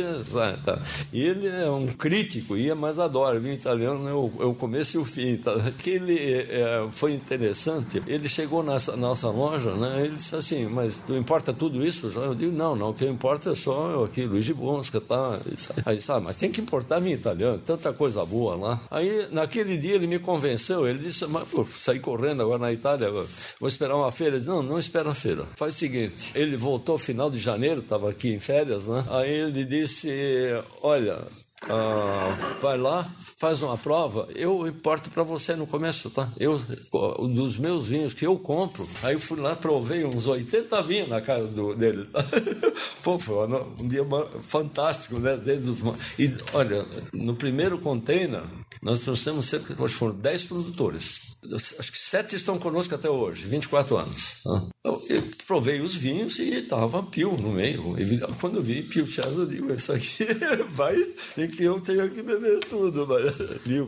tá? 0.64 0.80
E 1.12 1.22
ele 1.22 1.46
é 1.46 1.70
um 1.70 1.88
crítico, 1.88 2.56
ia, 2.56 2.74
mas 2.74 2.98
adora 2.98 3.38
vinho 3.38 3.54
italiano, 3.54 4.08
eu, 4.08 4.32
eu 4.40 4.54
começo 4.54 4.96
e 4.96 5.00
o 5.00 5.04
fim. 5.04 5.36
Tá? 5.36 5.54
Que 5.78 5.90
ele 5.90 6.18
é, 6.18 6.88
foi 6.90 7.12
interessante. 7.12 8.02
Ele 8.06 8.26
chegou 8.30 8.62
nessa 8.62 8.96
nossa 8.96 9.28
loja, 9.28 9.74
né? 9.74 10.06
Ele 10.06 10.16
disse 10.16 10.34
assim, 10.34 10.64
mas 10.66 11.00
tu 11.00 11.14
importa 11.14 11.52
tudo 11.52 11.86
isso? 11.86 12.10
Eu 12.14 12.34
digo, 12.34 12.52
não, 12.52 12.74
não, 12.74 12.90
o 12.90 12.94
que 12.94 13.04
importa 13.04 13.50
é 13.50 13.54
só 13.54 14.04
aqui, 14.04 14.24
Luiz 14.24 14.46
de 14.46 14.54
Bonsca, 14.54 15.02
tá? 15.02 15.38
Aí, 15.84 16.00
sabe, 16.00 16.24
mas 16.24 16.36
tem 16.36 16.50
que 16.50 16.60
importar 16.60 17.00
vinho 17.00 17.16
italiano, 17.16 17.58
tanta 17.64 17.92
coisa 17.92 18.24
boa 18.24 18.56
lá. 18.56 18.80
Aí, 18.90 19.28
naquele 19.30 19.76
dia, 19.76 19.94
ele 19.94 20.06
me 20.06 20.18
convenceu, 20.18 20.86
ele 20.86 20.98
disse, 20.98 21.26
mas 21.26 21.48
pô, 21.48 21.64
sair 21.64 22.00
correndo 22.00 22.42
agora 22.42 22.58
na 22.58 22.72
Itália, 22.72 23.10
vou 23.58 23.68
esperar 23.68 23.96
uma 23.96 24.12
feira. 24.12 24.38
Disse, 24.38 24.48
não, 24.48 24.62
não 24.62 24.78
espera 24.78 25.10
a 25.10 25.14
feira. 25.14 25.44
Faz 25.56 25.74
o 25.74 25.78
seguinte, 25.78 26.32
ele 26.34 26.56
voltou 26.56 26.98
final 26.98 27.30
de 27.30 27.38
janeiro, 27.38 27.80
estava 27.80 28.10
aqui 28.10 28.32
em 28.32 28.40
férias, 28.40 28.86
né? 28.86 29.04
Aí 29.10 29.30
ele 29.30 29.64
disse, 29.64 30.08
olha, 30.82 31.16
ah, 31.62 32.56
vai 32.60 32.76
lá, 32.76 33.10
faz 33.38 33.62
uma 33.62 33.78
prova, 33.78 34.28
eu 34.34 34.66
importo 34.66 35.10
para 35.10 35.22
você 35.22 35.56
no 35.56 35.66
começo, 35.66 36.10
tá? 36.10 36.30
Eu, 36.38 36.58
dos 37.34 37.56
meus 37.58 37.88
vinhos 37.88 38.14
que 38.14 38.26
eu 38.26 38.38
compro, 38.38 38.86
aí 39.02 39.14
eu 39.14 39.20
fui 39.20 39.40
lá, 39.40 39.56
provei 39.56 40.04
uns 40.04 40.26
80 40.26 40.82
vinhos 40.82 41.08
na 41.08 41.20
casa 41.20 41.48
do, 41.48 41.74
dele, 41.74 42.04
tá? 42.04 42.22
Pô, 43.02 43.18
foi 43.18 43.48
um 43.80 43.88
dia 43.88 44.04
fantástico, 44.42 45.18
né? 45.18 45.36
Desde 45.36 45.70
os, 45.70 45.82
e 46.18 46.32
olha, 46.52 46.84
no 47.14 47.34
primeiro 47.34 47.78
container, 47.78 48.42
nós 48.82 49.00
trouxemos 49.00 49.46
cerca, 49.46 49.74
foram 49.88 50.14
10 50.14 50.44
produtores 50.44 51.25
acho 51.54 51.92
que 51.92 51.98
sete 51.98 52.36
estão 52.36 52.58
conosco 52.58 52.94
até 52.94 53.08
hoje, 53.08 53.46
24 53.46 53.96
anos. 53.96 54.42
Tá? 54.42 54.62
Eu, 54.84 55.02
eu 55.08 55.22
provei 55.46 55.80
os 55.80 55.96
vinhos 55.96 56.38
e 56.38 56.54
estava 56.54 57.02
pio 57.02 57.36
no 57.36 57.52
meio. 57.52 57.94
Quando 58.40 58.56
eu 58.56 58.62
vi 58.62 58.82
pio 58.82 59.06
Chaz, 59.06 59.36
eu 59.36 59.46
digo, 59.46 59.72
isso 59.72 59.92
aqui 59.92 60.24
vai, 60.70 60.96
em 61.36 61.48
que 61.48 61.64
eu 61.64 61.80
tenho 61.80 62.10
que 62.10 62.22
beber 62.22 62.60
tudo. 62.66 63.06
Mas, 63.06 63.62
viu? 63.64 63.86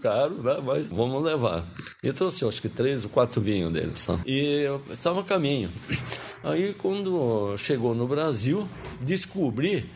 caro, 0.00 0.34
né? 0.42 0.60
mas 0.64 0.88
vamos 0.88 1.22
levar. 1.22 1.64
E 2.02 2.12
trouxe, 2.12 2.44
acho 2.44 2.62
que 2.62 2.68
três 2.68 3.04
ou 3.04 3.10
quatro 3.10 3.40
vinhos 3.40 3.72
deles. 3.72 4.04
Tá? 4.04 4.18
E 4.26 4.64
estava 4.90 5.20
a 5.20 5.24
caminho. 5.24 5.70
Aí, 6.42 6.74
quando 6.74 7.56
chegou 7.58 7.94
no 7.94 8.08
Brasil, 8.08 8.66
descobri 9.02 9.88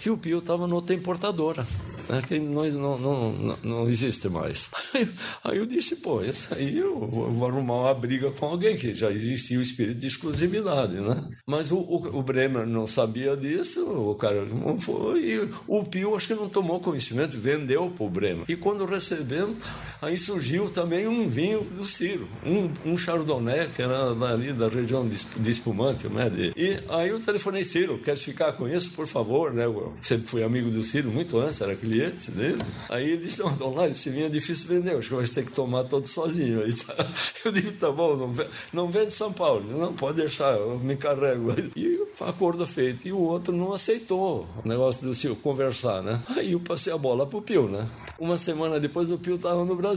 que 0.00 0.08
o 0.08 0.16
Pio 0.16 0.38
estava 0.38 0.66
noutra 0.66 0.94
importadora 0.94 1.66
né, 2.10 2.22
que 2.26 2.38
não, 2.40 2.68
não, 2.68 2.98
não, 2.98 3.58
não 3.62 3.88
existe 3.88 4.28
mais. 4.28 4.70
Aí, 4.92 5.08
aí 5.44 5.58
eu 5.58 5.66
disse, 5.66 5.96
pô, 5.96 6.20
isso 6.20 6.52
aí 6.52 6.78
eu 6.78 7.06
vou 7.06 7.46
arrumar 7.46 7.82
uma 7.82 7.94
briga 7.94 8.30
com 8.32 8.46
alguém, 8.46 8.76
que 8.76 8.94
já 8.94 9.10
existia 9.10 9.58
o 9.58 9.62
espírito 9.62 10.00
de 10.00 10.06
exclusividade, 10.06 11.00
né? 11.00 11.16
Mas 11.46 11.70
o, 11.70 11.78
o, 11.78 12.18
o 12.18 12.22
Bremer 12.22 12.66
não 12.66 12.86
sabia 12.86 13.36
disso, 13.36 13.84
o 13.86 14.14
cara 14.16 14.44
não 14.46 14.78
foi, 14.78 15.20
e 15.20 15.50
o 15.68 15.84
Pio 15.84 16.16
acho 16.16 16.26
que 16.26 16.34
não 16.34 16.48
tomou 16.48 16.80
conhecimento, 16.80 17.38
vendeu 17.38 17.90
para 17.90 18.04
o 18.04 18.10
Bremer. 18.10 18.44
E 18.48 18.56
quando 18.56 18.84
recebemos, 18.84 19.56
aí 20.00 20.18
surgiu 20.18 20.70
também 20.70 21.06
um 21.06 21.28
vinho 21.28 21.62
do 21.62 21.84
Ciro, 21.84 22.26
um, 22.44 22.92
um 22.92 22.96
Chardonnay, 22.96 23.68
que 23.68 23.82
era 23.82 24.10
ali 24.32 24.52
da 24.52 24.68
região 24.68 25.08
de, 25.08 25.16
de 25.36 25.50
espumante, 25.50 26.08
né? 26.08 26.28
De, 26.30 26.52
e 26.56 26.78
aí 26.90 27.08
eu 27.10 27.20
telefonei, 27.20 27.64
Ciro, 27.64 27.98
queres 27.98 28.22
ficar 28.22 28.52
com 28.52 28.68
isso, 28.68 28.92
por 28.92 29.06
favor, 29.06 29.52
né? 29.52 29.64
Eu 29.64 29.94
sempre 30.00 30.26
fui 30.26 30.42
amigo 30.42 30.70
do 30.70 30.82
Ciro 30.84 31.10
muito 31.10 31.38
antes, 31.38 31.60
era 31.60 31.74
cliente 31.76 32.30
dele. 32.30 32.62
Aí 32.88 33.10
ele 33.10 33.24
disse, 33.24 33.40
não, 33.40 33.52
Donário, 33.54 33.92
esse 33.92 34.10
vinho 34.10 34.26
é 34.26 34.30
difícil 34.30 34.68
vender, 34.68 34.96
acho 34.96 35.08
que 35.08 35.14
vai 35.14 35.26
ter 35.26 35.44
que 35.44 35.52
tomar 35.52 35.84
todo 35.84 36.06
sozinho. 36.06 36.62
Aí 36.62 36.72
tá. 36.72 36.94
Eu 37.44 37.52
digo, 37.52 37.72
tá 37.72 37.90
bom, 37.90 38.16
não 38.16 38.34
não 38.72 38.90
vende 38.90 39.12
São 39.12 39.32
Paulo. 39.32 39.62
não, 39.66 39.92
pode 39.92 40.16
deixar, 40.16 40.54
eu 40.54 40.78
me 40.78 40.96
carrego. 40.96 41.54
E 41.76 42.00
acordo 42.20 42.66
feito. 42.66 43.06
E 43.06 43.12
o 43.12 43.18
outro 43.18 43.54
não 43.54 43.72
aceitou 43.72 44.46
o 44.62 44.68
negócio 44.68 45.06
do 45.06 45.14
Silvio 45.14 45.40
conversar, 45.42 46.02
né? 46.02 46.20
Aí 46.36 46.52
eu 46.52 46.60
passei 46.60 46.92
a 46.92 46.98
bola 46.98 47.26
pro 47.26 47.40
Pio, 47.40 47.68
né? 47.68 47.88
Uma 48.18 48.36
semana 48.36 48.78
depois 48.78 49.10
o 49.10 49.18
Pio 49.18 49.36
estava 49.36 49.64
no 49.64 49.76
Brasil. 49.76 49.89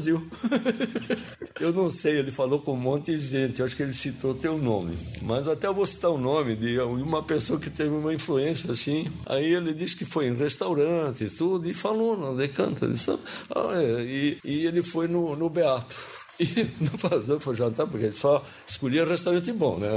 eu 1.59 1.71
não 1.73 1.91
sei, 1.91 2.19
ele 2.19 2.31
falou 2.31 2.59
com 2.59 2.73
um 2.73 2.77
monte 2.77 3.11
de 3.11 3.19
gente, 3.19 3.59
eu 3.59 3.65
acho 3.65 3.75
que 3.75 3.83
ele 3.83 3.93
citou 3.93 4.33
teu 4.33 4.57
nome. 4.57 4.97
Mas 5.21 5.47
até 5.47 5.67
eu 5.67 5.73
vou 5.73 5.85
citar 5.85 6.11
o 6.11 6.17
nome 6.17 6.55
de 6.55 6.79
uma 6.79 7.23
pessoa 7.23 7.59
que 7.59 7.69
teve 7.69 7.89
uma 7.89 8.13
influência 8.13 8.71
assim. 8.71 9.07
Aí 9.25 9.53
ele 9.53 9.73
disse 9.73 9.95
que 9.95 10.05
foi 10.05 10.27
em 10.27 10.35
restaurantes, 10.35 11.33
tudo, 11.33 11.69
e 11.69 11.73
falou 11.73 12.17
na 12.17 12.33
decanta. 12.33 12.87
Disse, 12.87 13.11
ah, 13.11 13.81
é. 13.81 14.01
e, 14.03 14.39
e 14.43 14.65
ele 14.65 14.81
foi 14.81 15.07
no, 15.07 15.35
no 15.35 15.49
Beato. 15.49 15.95
E 16.39 16.45
não 16.81 16.97
fazia, 16.97 17.39
foi 17.39 17.55
jantar, 17.55 17.85
porque 17.85 18.05
ele 18.07 18.15
só 18.15 18.43
escolhia 18.67 19.05
restaurante 19.05 19.51
bom, 19.51 19.77
né? 19.77 19.87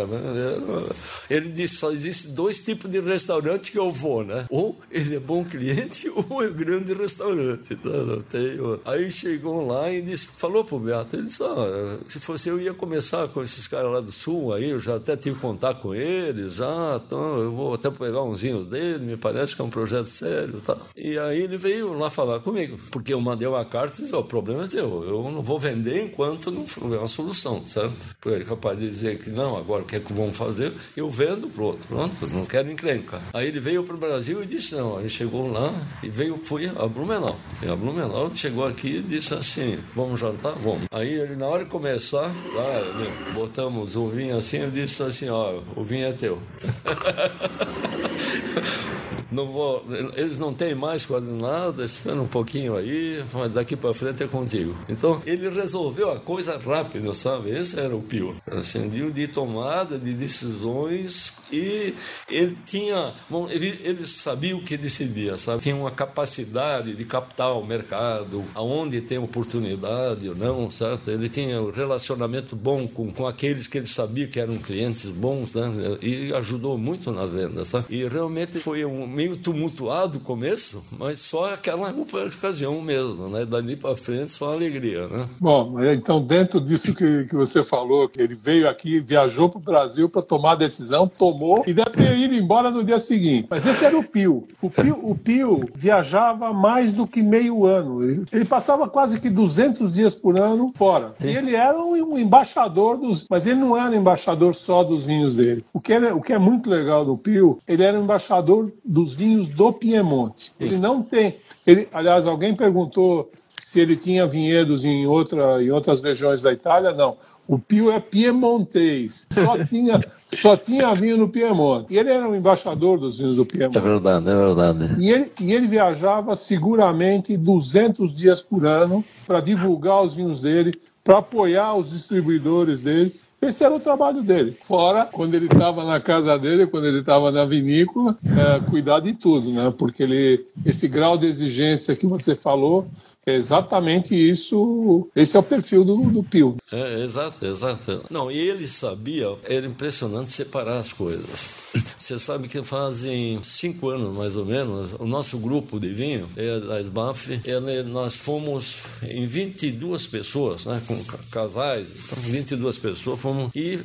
Ele 1.30 1.50
disse: 1.50 1.76
só 1.76 1.90
existe 1.90 2.28
dois 2.28 2.60
tipos 2.60 2.90
de 2.90 3.00
restaurante 3.00 3.72
que 3.72 3.78
eu 3.78 3.90
vou, 3.90 4.22
né? 4.22 4.44
Ou 4.50 4.78
ele 4.90 5.16
é 5.16 5.20
bom 5.20 5.44
cliente, 5.44 6.10
ou 6.10 6.42
é 6.44 6.48
grande 6.50 6.92
restaurante. 6.92 7.74
Tá? 7.76 7.88
Não 7.88 8.22
tem 8.22 8.58
Aí 8.84 9.10
chegou 9.10 9.66
lá 9.66 9.90
e 9.90 10.02
disse, 10.02 10.26
falou 10.26 10.64
pro 10.64 10.78
Beato: 10.78 11.16
ele 11.16 11.22
disse, 11.22 11.42
ah, 11.42 11.98
se 12.06 12.20
fosse 12.20 12.50
eu 12.50 12.60
ia 12.60 12.74
começar 12.74 13.28
com 13.28 13.42
esses 13.42 13.66
caras 13.66 13.90
lá 13.90 14.00
do 14.00 14.12
sul, 14.12 14.52
aí 14.52 14.70
eu 14.70 14.80
já 14.80 14.96
até 14.96 15.16
tive 15.16 15.38
contato 15.40 15.80
com 15.80 15.94
eles, 15.94 16.54
já, 16.54 17.00
então 17.04 17.38
eu 17.38 17.52
vou 17.52 17.74
até 17.74 17.90
pegar 17.90 18.22
uns 18.22 18.42
vinhos 18.42 18.66
dele, 18.66 19.04
me 19.04 19.16
parece 19.16 19.56
que 19.56 19.62
é 19.62 19.64
um 19.64 19.70
projeto 19.70 20.08
sério. 20.08 20.60
Tá? 20.60 20.76
E 20.94 21.18
aí 21.18 21.40
ele 21.42 21.56
veio 21.56 21.94
lá 21.94 22.10
falar 22.10 22.40
comigo, 22.40 22.78
porque 22.90 23.14
eu 23.14 23.20
mandei 23.20 23.48
uma 23.48 23.64
carta 23.64 23.98
e 23.98 24.04
disse: 24.04 24.14
o 24.14 24.22
problema 24.22 24.64
é 24.64 24.68
teu, 24.68 25.02
eu 25.04 25.30
não 25.30 25.42
vou 25.42 25.58
vender 25.58 26.04
enquanto 26.04 26.25
enquanto 26.26 26.50
não 26.50 26.64
houver 26.82 26.98
uma 26.98 27.08
solução, 27.08 27.64
certo? 27.64 27.94
Porque 28.20 28.34
ele 28.34 28.44
é 28.44 28.46
capaz 28.46 28.78
de 28.78 28.88
dizer 28.88 29.18
que 29.18 29.30
não, 29.30 29.56
agora 29.56 29.82
o 29.82 29.84
que 29.84 29.96
é 29.96 30.00
que 30.00 30.12
vão 30.12 30.32
fazer? 30.32 30.72
Eu 30.96 31.08
vendo 31.08 31.48
pro 31.48 31.64
outro, 31.64 31.86
pronto, 31.86 32.26
não 32.28 32.44
quero 32.44 32.70
encrenca. 32.70 33.20
Aí 33.32 33.46
ele 33.46 33.60
veio 33.60 33.84
para 33.84 33.94
o 33.94 33.98
Brasil 33.98 34.42
e 34.42 34.46
disse 34.46 34.74
não, 34.74 34.98
ele 34.98 35.08
chegou 35.08 35.50
lá 35.50 35.72
e 36.02 36.08
veio, 36.08 36.36
foi 36.36 36.66
a 36.66 36.86
Blumenau. 36.86 37.38
E 37.62 37.68
a 37.68 37.76
Blumenau 37.76 38.32
chegou 38.34 38.66
aqui 38.66 38.96
e 38.96 39.02
disse 39.02 39.34
assim, 39.34 39.78
vamos 39.94 40.18
jantar? 40.18 40.54
Vamos. 40.54 40.86
Aí 40.90 41.12
ele, 41.12 41.36
na 41.36 41.46
hora 41.46 41.64
de 41.64 41.70
começar, 41.70 42.22
lá, 42.22 43.32
botamos 43.34 43.96
o 43.96 44.08
vinho 44.08 44.36
assim, 44.36 44.58
ele 44.58 44.82
disse 44.82 45.02
assim, 45.02 45.28
ó, 45.28 45.60
o 45.76 45.84
vinho 45.84 46.06
é 46.06 46.12
teu. 46.12 46.40
não 49.30 49.46
vou, 49.50 49.84
eles 50.14 50.38
não 50.38 50.52
têm 50.52 50.74
mais 50.74 51.04
quase 51.04 51.30
nada, 51.30 51.84
espera 51.84 52.20
um 52.20 52.26
pouquinho 52.26 52.76
aí, 52.76 53.22
daqui 53.52 53.76
para 53.76 53.92
frente 53.94 54.22
é 54.22 54.26
contigo. 54.26 54.76
Então 54.88 55.20
ele 55.24 55.48
resolveu 55.48 56.12
a 56.12 56.20
coisa 56.20 56.58
rápido, 56.58 57.14
sabe? 57.14 57.50
Esse 57.50 57.78
era 57.78 57.94
o 57.94 58.02
pior. 58.02 58.34
Assim, 58.46 58.88
de 58.88 59.28
tomada 59.28 59.98
de 59.98 60.14
decisões 60.14 61.38
e 61.52 61.94
ele 62.28 62.56
tinha, 62.66 63.12
bom, 63.28 63.48
ele, 63.48 63.78
ele 63.82 64.06
sabia 64.06 64.56
o 64.56 64.62
que 64.62 64.76
decidia, 64.76 65.38
sabe? 65.38 65.62
Tinha 65.62 65.76
uma 65.76 65.90
capacidade 65.90 66.94
de 66.94 67.04
captar 67.04 67.56
o 67.56 67.64
mercado, 67.64 68.44
aonde 68.54 69.00
tem 69.00 69.18
oportunidade 69.18 70.28
ou 70.28 70.34
não, 70.34 70.70
certo? 70.70 71.10
Ele 71.10 71.28
tinha 71.28 71.60
um 71.60 71.70
relacionamento 71.70 72.56
bom 72.56 72.86
com, 72.86 73.10
com 73.10 73.26
aqueles 73.26 73.66
que 73.66 73.78
ele 73.78 73.86
sabia 73.86 74.26
que 74.26 74.40
eram 74.40 74.56
clientes 74.58 75.06
bons, 75.06 75.54
né? 75.54 75.98
E 76.02 76.32
ajudou 76.34 76.76
muito 76.76 77.10
na 77.12 77.26
venda, 77.26 77.64
sabe? 77.64 77.86
E 77.90 78.06
realmente 78.06 78.58
foi 78.58 78.84
um 78.84 79.06
meio 79.06 79.36
tumultuado 79.36 80.18
o 80.18 80.20
começo, 80.20 80.84
mas 80.98 81.20
só 81.20 81.52
aquela 81.54 81.90
ocasião 81.90 82.80
mesmo, 82.80 83.28
né? 83.28 83.44
Dali 83.44 83.76
para 83.76 83.94
frente 83.94 84.32
só 84.32 84.52
alegria, 84.52 85.06
né? 85.08 85.28
Bom, 85.40 85.82
então 85.82 86.20
dentro 86.20 86.60
disso 86.60 86.94
que, 86.94 87.24
que 87.24 87.34
você 87.34 87.62
falou, 87.62 88.08
que 88.08 88.20
ele 88.20 88.34
veio 88.34 88.68
aqui, 88.68 89.00
viajou 89.00 89.48
para 89.48 89.58
o 89.58 89.62
Brasil 89.62 90.08
para 90.08 90.22
tomar 90.22 90.52
a 90.52 90.56
decisão, 90.56 91.06
tomou 91.06 91.35
e 91.66 91.72
deve 91.74 91.90
ter 91.90 92.16
ido 92.16 92.34
embora 92.34 92.70
no 92.70 92.84
dia 92.84 92.98
seguinte. 92.98 93.46
Mas 93.50 93.66
esse 93.66 93.84
era 93.84 93.98
o 93.98 94.02
Pio. 94.02 94.46
O 94.60 94.70
Pio, 94.70 94.98
o 95.02 95.14
Pio 95.14 95.64
viajava 95.74 96.52
mais 96.52 96.92
do 96.92 97.06
que 97.06 97.22
meio 97.22 97.66
ano. 97.66 98.02
Ele, 98.02 98.24
ele 98.32 98.44
passava 98.44 98.88
quase 98.88 99.20
que 99.20 99.28
200 99.28 99.92
dias 99.92 100.14
por 100.14 100.38
ano 100.38 100.72
fora. 100.76 101.14
Sim. 101.20 101.28
E 101.28 101.36
ele 101.36 101.54
era 101.54 101.78
um, 101.78 101.92
um, 102.12 102.18
embaixador 102.18 102.98
dos, 102.98 103.26
mas 103.28 103.46
ele 103.46 103.60
não 103.60 103.76
era 103.76 103.94
embaixador 103.94 104.54
só 104.54 104.82
dos 104.82 105.06
vinhos 105.06 105.36
dele. 105.36 105.64
O 105.72 105.80
que, 105.80 105.92
é, 105.92 106.12
o 106.12 106.20
que 106.20 106.32
é 106.32 106.38
muito 106.38 106.70
legal 106.70 107.04
do 107.04 107.16
Pio, 107.16 107.58
ele 107.66 107.82
era 107.82 107.98
embaixador 107.98 108.72
dos 108.84 109.14
vinhos 109.14 109.48
do 109.48 109.72
Piemonte. 109.72 110.52
Ele 110.58 110.78
não 110.78 111.02
tem. 111.02 111.36
Ele, 111.66 111.88
aliás, 111.92 112.26
alguém 112.26 112.54
perguntou 112.54 113.30
se 113.58 113.80
ele 113.80 113.96
tinha 113.96 114.26
vinhedos 114.26 114.84
em, 114.84 115.06
outra, 115.06 115.62
em 115.62 115.70
outras 115.70 116.00
regiões 116.00 116.42
da 116.42 116.52
Itália, 116.52 116.92
não. 116.92 117.16
O 117.46 117.58
Pio 117.58 117.90
é 117.90 118.00
piemontês, 118.00 119.26
só 119.32 119.56
tinha, 119.64 120.00
só 120.28 120.56
tinha 120.56 120.94
vinho 120.94 121.16
no 121.16 121.28
Piemonte. 121.28 121.94
E 121.94 121.98
ele 121.98 122.10
era 122.10 122.28
o 122.28 122.34
embaixador 122.34 122.98
dos 122.98 123.18
vinhos 123.18 123.36
do 123.36 123.46
Piemonte. 123.46 123.78
É 123.78 123.80
verdade, 123.80 124.28
é 124.28 124.36
verdade. 124.36 125.00
E 125.00 125.10
ele, 125.10 125.32
e 125.40 125.52
ele 125.52 125.66
viajava 125.66 126.34
seguramente 126.36 127.36
200 127.36 128.12
dias 128.12 128.40
por 128.40 128.66
ano 128.66 129.04
para 129.26 129.40
divulgar 129.40 130.02
os 130.02 130.14
vinhos 130.14 130.42
dele, 130.42 130.72
para 131.02 131.18
apoiar 131.18 131.74
os 131.74 131.90
distribuidores 131.90 132.82
dele 132.82 133.14
Esse 133.40 133.64
era 133.64 133.74
o 133.74 133.78
trabalho 133.78 134.22
dele. 134.22 134.56
Fora, 134.62 135.04
quando 135.04 135.34
ele 135.34 135.46
estava 135.46 135.84
na 135.84 136.00
casa 136.00 136.38
dele, 136.38 136.66
quando 136.66 136.86
ele 136.86 137.00
estava 137.00 137.30
na 137.30 137.44
vinícola, 137.44 138.16
é, 138.24 138.60
cuidar 138.68 139.00
de 139.00 139.12
tudo, 139.12 139.52
né? 139.52 139.72
Porque 139.76 140.02
ele, 140.02 140.44
esse 140.64 140.88
grau 140.88 141.18
de 141.18 141.26
exigência 141.26 141.94
que 141.94 142.06
você 142.06 142.34
falou, 142.34 142.88
exatamente 143.26 144.14
isso. 144.14 145.08
Esse 145.14 145.36
é 145.36 145.40
o 145.40 145.42
perfil 145.42 145.84
do, 145.84 145.96
do 146.10 146.22
Pio. 146.22 146.56
É, 146.72 147.02
exato, 147.02 147.44
exato. 147.44 148.04
Não, 148.10 148.30
e 148.30 148.36
ele 148.36 148.66
sabia, 148.68 149.26
era 149.44 149.66
impressionante 149.66 150.32
separar 150.32 150.78
as 150.78 150.92
coisas. 150.92 151.66
Você 151.98 152.18
sabe 152.18 152.48
que 152.48 152.62
fazem 152.62 153.40
cinco 153.42 153.90
anos, 153.90 154.14
mais 154.16 154.36
ou 154.36 154.44
menos, 154.44 154.92
o 154.98 155.06
nosso 155.06 155.38
grupo 155.38 155.78
de 155.80 155.92
vinho, 155.92 156.28
é, 156.36 156.60
da 156.60 156.80
SBAF, 156.80 157.40
ele, 157.44 157.82
nós 157.84 158.14
fomos 158.14 158.84
em 159.02 159.26
22 159.26 160.06
pessoas, 160.06 160.64
né, 160.64 160.80
com 160.86 160.96
casais, 161.30 161.86
22 162.18 162.76
então, 162.76 162.90
pessoas, 162.90 163.18
fomos 163.18 163.50
e 163.54 163.78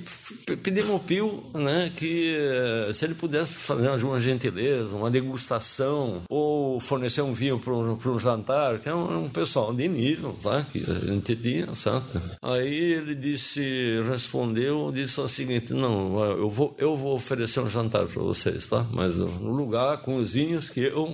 pedimos 0.64 0.92
ao 0.92 1.00
Pio 1.00 1.44
né, 1.54 1.92
que 1.96 2.36
eh, 2.36 2.92
se 2.94 3.06
ele 3.06 3.16
pudesse 3.16 3.54
fazer 3.54 3.90
uma 4.04 4.20
gentileza, 4.20 4.96
uma 4.96 5.10
degustação, 5.10 6.22
ou 6.30 6.80
fornecer 6.80 7.22
um 7.22 7.34
vinho 7.34 7.60
para 7.60 7.74
um 7.74 8.20
jantar, 8.20 8.80
que 8.80 8.90
é 8.90 8.96
um, 8.96 9.30
pessoal 9.32 9.74
de 9.74 9.88
nível, 9.88 10.36
tá, 10.42 10.64
que 10.64 10.80
a 10.80 11.12
gente 11.12 11.36
tinha, 11.36 11.74
sabe? 11.74 12.06
Aí 12.42 12.94
ele 12.94 13.16
disse, 13.16 14.02
respondeu, 14.10 14.92
disse 14.92 15.20
o 15.20 15.28
seguinte, 15.28 15.74
não, 15.74 16.24
eu 16.24 16.50
vou, 16.50 16.76
eu 16.78 16.96
vou 16.96 17.16
oferecer 17.16 17.60
um 17.60 17.70
jantar 17.70 18.06
para 18.08 18.22
vocês, 18.22 18.68
tá? 18.68 18.86
Mas 18.92 19.16
no 19.16 19.52
lugar 19.52 19.98
com 20.00 20.16
os 20.16 20.34
vinhos 20.34 20.70
que 20.70 20.82
eu 20.82 21.12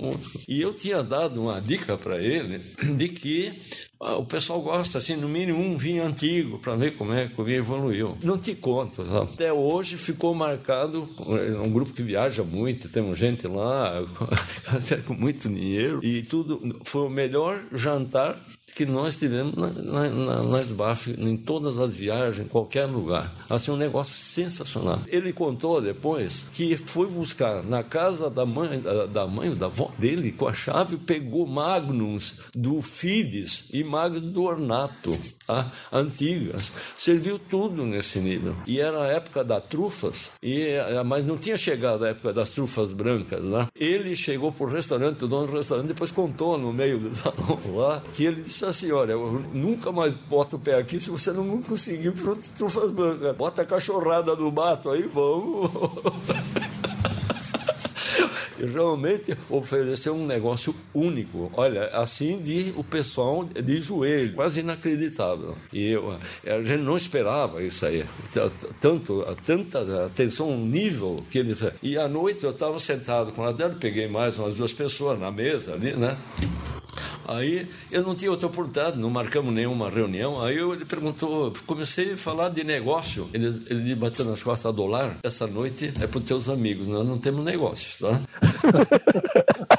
E 0.48 0.60
eu 0.60 0.72
tinha 0.72 1.02
dado 1.02 1.42
uma 1.42 1.60
dica 1.60 1.96
para 1.96 2.18
ele 2.18 2.60
de 2.96 3.08
que 3.08 3.52
o 4.00 4.24
pessoal 4.24 4.60
gosta, 4.60 4.98
assim, 4.98 5.16
no 5.16 5.28
mínimo 5.28 5.58
um 5.58 5.76
vinho 5.76 6.04
antigo, 6.04 6.58
para 6.58 6.76
ver 6.76 6.96
como 6.96 7.12
é 7.12 7.26
que 7.26 7.40
o 7.40 7.44
vinho 7.44 7.58
evoluiu. 7.58 8.16
Não 8.22 8.38
te 8.38 8.54
conto, 8.54 9.02
até 9.16 9.52
hoje 9.52 9.96
ficou 9.96 10.34
marcado, 10.34 11.08
é 11.28 11.58
um 11.58 11.70
grupo 11.70 11.92
que 11.92 12.02
viaja 12.02 12.44
muito, 12.44 12.88
temos 12.88 13.18
gente 13.18 13.46
lá, 13.48 14.04
até 14.72 14.98
com 14.98 15.14
muito 15.14 15.48
dinheiro, 15.48 16.00
e 16.02 16.22
tudo. 16.22 16.78
Foi 16.84 17.06
o 17.06 17.10
melhor 17.10 17.60
jantar 17.72 18.40
que 18.78 18.86
nós 18.86 19.16
tivemos 19.16 19.56
na, 19.56 19.66
na, 19.70 20.08
na, 20.08 20.42
na 20.44 20.60
SBAF, 20.60 21.10
em 21.18 21.36
todas 21.36 21.80
as 21.80 21.96
viagens, 21.96 22.46
em 22.46 22.48
qualquer 22.48 22.84
lugar. 22.84 23.34
Assim, 23.50 23.72
um 23.72 23.76
negócio 23.76 24.16
sensacional. 24.16 25.00
Ele 25.08 25.32
contou 25.32 25.82
depois 25.82 26.44
que 26.54 26.76
foi 26.76 27.08
buscar 27.08 27.64
na 27.64 27.82
casa 27.82 28.30
da 28.30 28.46
mãe, 28.46 28.78
da, 28.78 29.06
da 29.06 29.26
mãe, 29.26 29.52
da 29.52 29.66
avó 29.66 29.90
dele, 29.98 30.30
com 30.30 30.46
a 30.46 30.52
chave, 30.52 30.96
pegou 30.96 31.44
Magnums 31.44 32.34
do 32.54 32.80
Fides 32.80 33.64
e 33.72 33.82
Magnums 33.82 34.30
do 34.30 34.44
Ornato, 34.44 35.18
tá? 35.44 35.68
antigas. 35.92 36.70
Serviu 36.96 37.36
tudo 37.36 37.84
nesse 37.84 38.20
nível. 38.20 38.54
E 38.64 38.78
era 38.78 39.02
a 39.02 39.08
época 39.08 39.42
das 39.42 39.64
trufas, 39.64 40.30
e, 40.40 40.68
eh, 40.68 41.02
mas 41.04 41.26
não 41.26 41.36
tinha 41.36 41.58
chegado 41.58 42.04
a 42.04 42.10
época 42.10 42.32
das 42.32 42.50
trufas 42.50 42.92
brancas. 42.92 43.42
Né? 43.42 43.66
Ele 43.74 44.14
chegou 44.14 44.52
para 44.52 44.66
o 44.66 44.70
restaurante, 44.70 45.24
o 45.24 45.26
dono 45.26 45.48
do 45.48 45.56
restaurante, 45.56 45.88
depois 45.88 46.12
contou 46.12 46.56
no 46.56 46.72
meio 46.72 47.00
do 47.00 47.10
salão 47.16 47.58
lá, 47.74 48.00
que 48.14 48.24
ele 48.24 48.40
disse 48.40 48.67
assim: 48.68 48.88
eu 48.88 49.44
nunca 49.52 49.92
mais 49.92 50.14
boto 50.14 50.56
o 50.56 50.58
pé 50.58 50.74
aqui 50.74 51.00
se 51.00 51.10
você 51.10 51.32
não 51.32 51.62
conseguir 51.62 52.12
trufas 52.56 52.90
brancas. 52.90 53.36
Bota 53.36 53.62
a 53.62 53.64
cachorrada 53.64 54.34
do 54.36 54.50
mato 54.50 54.90
aí, 54.90 55.02
vamos. 55.02 55.70
realmente 58.66 59.36
ofereceu 59.48 60.14
um 60.14 60.26
negócio 60.26 60.74
único. 60.94 61.50
Olha, 61.54 61.84
assim 61.88 62.40
de 62.40 62.72
o 62.76 62.82
pessoal 62.82 63.44
de 63.44 63.80
joelho, 63.80 64.34
quase 64.34 64.60
inacreditável. 64.60 65.56
E 65.72 65.90
eu, 65.90 66.18
a 66.46 66.62
gente 66.62 66.82
não 66.82 66.96
esperava 66.96 67.62
isso 67.62 67.86
aí. 67.86 68.04
Tanto, 68.80 69.24
tanta 69.44 70.06
atenção, 70.06 70.50
um 70.50 70.64
nível 70.64 71.22
que 71.30 71.38
ele. 71.38 71.54
E 71.82 71.96
à 71.96 72.08
noite 72.08 72.44
eu 72.44 72.50
estava 72.50 72.78
sentado 72.78 73.32
com 73.32 73.44
a 73.44 73.52
dela, 73.52 73.76
peguei 73.78 74.08
mais 74.08 74.38
umas 74.38 74.56
duas 74.56 74.72
pessoas 74.72 75.18
na 75.18 75.30
mesa 75.30 75.74
ali, 75.74 75.94
né? 75.94 76.16
Aí 77.28 77.68
eu 77.92 78.02
não 78.02 78.14
tinha 78.14 78.30
outra 78.30 78.46
oportunidade, 78.46 78.98
não 78.98 79.10
marcamos 79.10 79.52
nenhuma 79.52 79.90
reunião. 79.90 80.40
Aí 80.42 80.56
eu, 80.56 80.72
ele 80.72 80.84
perguntou, 80.84 81.52
comecei 81.66 82.14
a 82.14 82.16
falar 82.16 82.48
de 82.48 82.64
negócio. 82.64 83.28
Ele, 83.34 83.46
ele 83.68 83.94
bateu 83.94 84.24
nas 84.24 84.42
costas 84.42 84.74
dólar. 84.74 85.18
Essa 85.22 85.46
noite 85.46 85.92
é 86.00 86.06
para 86.06 86.18
os 86.18 86.24
teus 86.24 86.48
amigos, 86.48 86.88
nós 86.88 87.06
não 87.06 87.18
temos 87.18 87.44
negócios, 87.44 87.98
tá? 87.98 88.20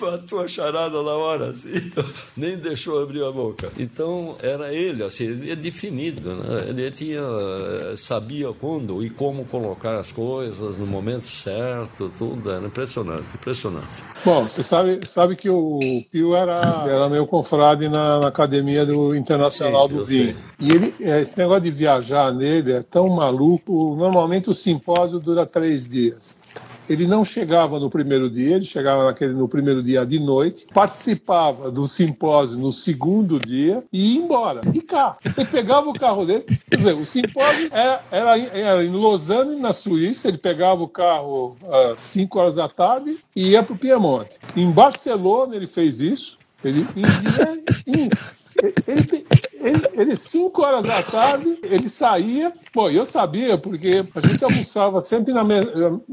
matou 0.00 0.40
a 0.40 0.48
charada 0.48 1.02
na 1.02 1.12
hora, 1.12 1.46
assim, 1.46 1.76
então, 1.76 2.04
nem 2.36 2.56
deixou 2.56 3.02
abrir 3.02 3.24
a 3.24 3.32
boca. 3.32 3.70
Então, 3.78 4.36
era 4.42 4.72
ele, 4.72 5.02
assim, 5.02 5.24
ele 5.24 5.52
é 5.52 5.56
definido, 5.56 6.34
né? 6.34 6.66
ele 6.68 6.90
tinha, 6.90 7.20
sabia 7.96 8.52
quando 8.52 9.02
e 9.02 9.10
como 9.10 9.44
colocar 9.44 9.96
as 9.96 10.12
coisas 10.12 10.78
no 10.78 10.86
momento 10.86 11.24
certo, 11.24 12.10
tudo, 12.16 12.50
era 12.50 12.66
impressionante, 12.66 13.26
impressionante. 13.34 14.02
Bom, 14.24 14.48
você 14.48 14.62
sabe, 14.62 15.06
sabe 15.06 15.36
que 15.36 15.48
o 15.48 15.78
Pio 16.10 16.34
era, 16.34 16.84
era 16.88 17.08
meu 17.08 17.26
confrade 17.26 17.88
na, 17.88 18.20
na 18.20 18.28
Academia 18.28 18.84
do 18.84 19.14
Internacional 19.14 19.88
Sim, 19.88 19.94
do 19.94 20.04
Vinho. 20.04 20.36
E 20.58 20.70
ele, 20.70 20.94
é, 21.00 21.20
esse 21.20 21.38
negócio 21.38 21.62
de 21.62 21.70
viajar 21.70 22.32
nele 22.32 22.72
é 22.72 22.82
tão 22.82 23.08
maluco, 23.08 23.94
normalmente 23.96 24.50
o 24.50 24.54
simpósio 24.54 25.18
dura 25.18 25.46
três 25.46 25.86
dias. 25.86 26.36
Ele 26.88 27.06
não 27.06 27.24
chegava 27.24 27.80
no 27.80 27.90
primeiro 27.90 28.30
dia, 28.30 28.56
ele 28.56 28.64
chegava 28.64 29.04
naquele, 29.04 29.32
no 29.32 29.48
primeiro 29.48 29.82
dia 29.82 30.04
de 30.04 30.18
noite, 30.18 30.66
participava 30.72 31.70
do 31.70 31.86
simpósio 31.86 32.58
no 32.58 32.70
segundo 32.70 33.40
dia 33.40 33.82
e 33.92 34.14
ia 34.14 34.20
embora. 34.20 34.60
E 34.72 34.80
cá. 34.80 35.16
Ele 35.24 35.46
pegava 35.46 35.88
o 35.88 35.94
carro 35.94 36.24
dele. 36.24 36.44
Quer 36.70 36.76
dizer, 36.76 36.94
o 36.94 37.04
simpósio 37.04 37.68
era, 37.72 38.02
era, 38.10 38.38
era 38.38 38.84
em 38.84 38.92
Lausanne, 38.92 39.56
na 39.56 39.72
Suíça. 39.72 40.28
Ele 40.28 40.38
pegava 40.38 40.82
o 40.82 40.88
carro 40.88 41.56
às 41.92 42.00
5 42.00 42.38
horas 42.38 42.54
da 42.56 42.68
tarde 42.68 43.18
e 43.34 43.50
ia 43.50 43.62
para 43.62 43.74
o 43.74 43.78
Piemonte. 43.78 44.38
Em 44.56 44.70
Barcelona, 44.70 45.56
ele 45.56 45.66
fez 45.66 46.00
isso. 46.00 46.38
Ele 46.64 46.86
ia, 46.96 47.62
ele, 47.86 48.08
ele, 48.86 49.25
ele, 49.94 50.16
cinco 50.16 50.62
horas 50.62 50.84
da 50.84 51.02
tarde, 51.02 51.58
ele 51.62 51.88
saía. 51.88 52.52
Bom, 52.74 52.90
eu 52.90 53.06
sabia, 53.06 53.58
porque 53.58 54.04
a 54.14 54.20
gente 54.20 54.44
almoçava 54.44 55.00
sempre, 55.00 55.32
na 55.32 55.42
me... 55.42 55.56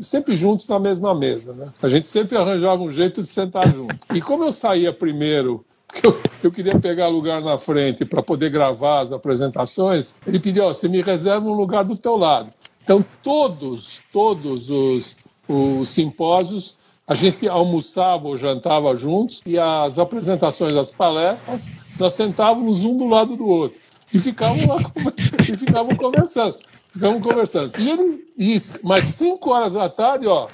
sempre 0.02 0.36
juntos 0.36 0.68
na 0.68 0.80
mesma 0.80 1.14
mesa, 1.14 1.54
né? 1.54 1.72
A 1.82 1.88
gente 1.88 2.08
sempre 2.08 2.38
arranjava 2.38 2.82
um 2.82 2.92
jeito 2.92 3.22
de 3.22 3.28
sentar 3.28 3.72
junto. 3.72 3.96
E 4.14 4.22
como 4.22 4.44
eu 4.44 4.52
saía 4.52 4.92
primeiro 4.92 5.66
porque 5.94 6.08
eu, 6.08 6.20
eu, 6.46 6.52
queria 6.52 6.80
pegar 6.80 7.08
lugar 7.08 7.40
na 7.40 7.56
frente 7.60 8.04
para 8.04 8.24
poder 8.24 8.50
gravar 8.50 9.02
as 9.02 9.12
apresentações, 9.12 10.18
ele 10.26 10.40
pediu, 10.40 10.64
ó, 10.66 10.74
você 10.74 10.88
me 10.88 11.04
reserva 11.04 11.46
um 11.46 11.54
lugar 11.54 11.84
do 11.84 11.96
teu 11.96 12.18
lado. 12.18 12.52
Então, 12.84 13.06
todos, 13.22 14.02
todos 14.12 14.72
os, 14.72 15.16
os 15.48 15.88
simpósios, 15.90 16.80
a 17.08 17.14
gente 17.14 17.48
almoçava 17.48 18.28
ou 18.28 18.38
jantava 18.38 18.96
juntos 18.96 19.42
e 19.46 19.60
as 19.60 20.00
apresentações 20.00 20.74
das 20.74 20.90
palestras 20.90 21.68
nós 22.00 22.14
sentávamos 22.14 22.84
um 22.84 22.98
do 22.98 23.08
lado 23.08 23.36
do 23.36 23.48
outro 23.48 23.80
e 24.14 24.20
ficavam 24.20 24.68
lá 24.68 24.80
e 25.50 25.58
ficavam 25.58 25.96
conversando. 25.96 26.58
Ficavam 26.92 27.20
conversando. 27.20 27.80
E 27.80 27.90
ele, 27.90 28.28
isso, 28.38 28.80
mas 28.84 29.06
cinco 29.06 29.50
horas 29.50 29.74
da 29.74 29.90
tarde, 29.90 30.28
ó, 30.28 30.48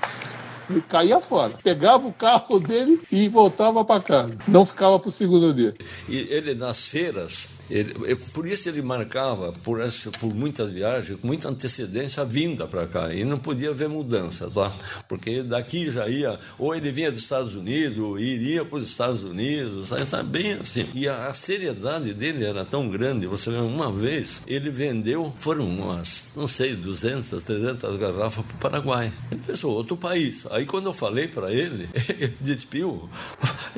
ele 0.70 0.82
caía 0.82 1.20
fora. 1.20 1.58
Pegava 1.62 2.08
o 2.08 2.14
carro 2.14 2.60
dele 2.60 3.02
e 3.12 3.28
voltava 3.28 3.84
para 3.84 4.02
casa. 4.02 4.38
Não 4.48 4.66
ficava 4.66 4.98
para 4.98 5.10
o 5.10 5.12
segundo 5.12 5.54
dia. 5.54 5.76
E 6.08 6.18
ele, 6.30 6.54
nas 6.56 6.88
feiras, 6.88 7.59
ele, 7.70 8.16
por 8.34 8.48
isso 8.48 8.68
ele 8.68 8.82
marcava, 8.82 9.52
por, 9.64 9.80
essa, 9.80 10.12
por 10.12 10.34
muitas 10.34 10.72
viagens, 10.72 11.20
com 11.20 11.28
muita 11.28 11.48
antecedência 11.48 12.24
a 12.24 12.26
vinda 12.26 12.66
para 12.66 12.88
cá. 12.88 13.14
E 13.14 13.24
não 13.24 13.38
podia 13.38 13.70
haver 13.70 13.88
mudança, 13.88 14.50
tá? 14.50 14.72
Porque 15.08 15.44
daqui 15.44 15.92
já 15.92 16.08
ia, 16.08 16.38
ou 16.58 16.74
ele 16.74 16.92
vinha 16.92 17.12
dos 17.12 17.24
Estados 17.24 17.56
Unidos, 17.56 18.20
iria 18.20 18.66
para 18.66 18.78
os 18.78 18.90
Estados 18.90 19.24
Unidos, 19.24 19.88
sabe? 19.88 20.06
Tá 20.06 20.24
bem 20.24 20.54
assim. 20.54 20.88
E 20.94 21.08
a, 21.08 21.28
a, 21.28 21.34
seriedade 21.34 22.14
dele 22.14 22.44
era 22.44 22.66
tão 22.66 22.90
grande. 22.90 23.28
Você 23.28 23.52
vê, 23.52 23.58
uma 23.58 23.92
vez 23.92 24.42
ele 24.48 24.72
vendeu, 24.72 25.32
foram 25.38 25.68
umas, 25.68 26.30
não 26.36 26.48
sei, 26.48 26.76
200, 26.76 27.44
300 27.44 27.98
garrafas 27.98 28.44
para 28.46 28.56
o 28.56 28.60
Paraguai. 28.60 29.14
Ele 29.32 29.42
pensou, 29.46 29.72
outro 29.72 29.96
país. 29.96 30.48
Aí 30.52 30.66
quando 30.66 30.88
eu 30.88 30.94
falei 30.94 31.28
para 31.28 31.52
ele, 31.52 31.88
ele 32.18 32.38
disse, 32.42 32.66
Pio, 32.66 33.10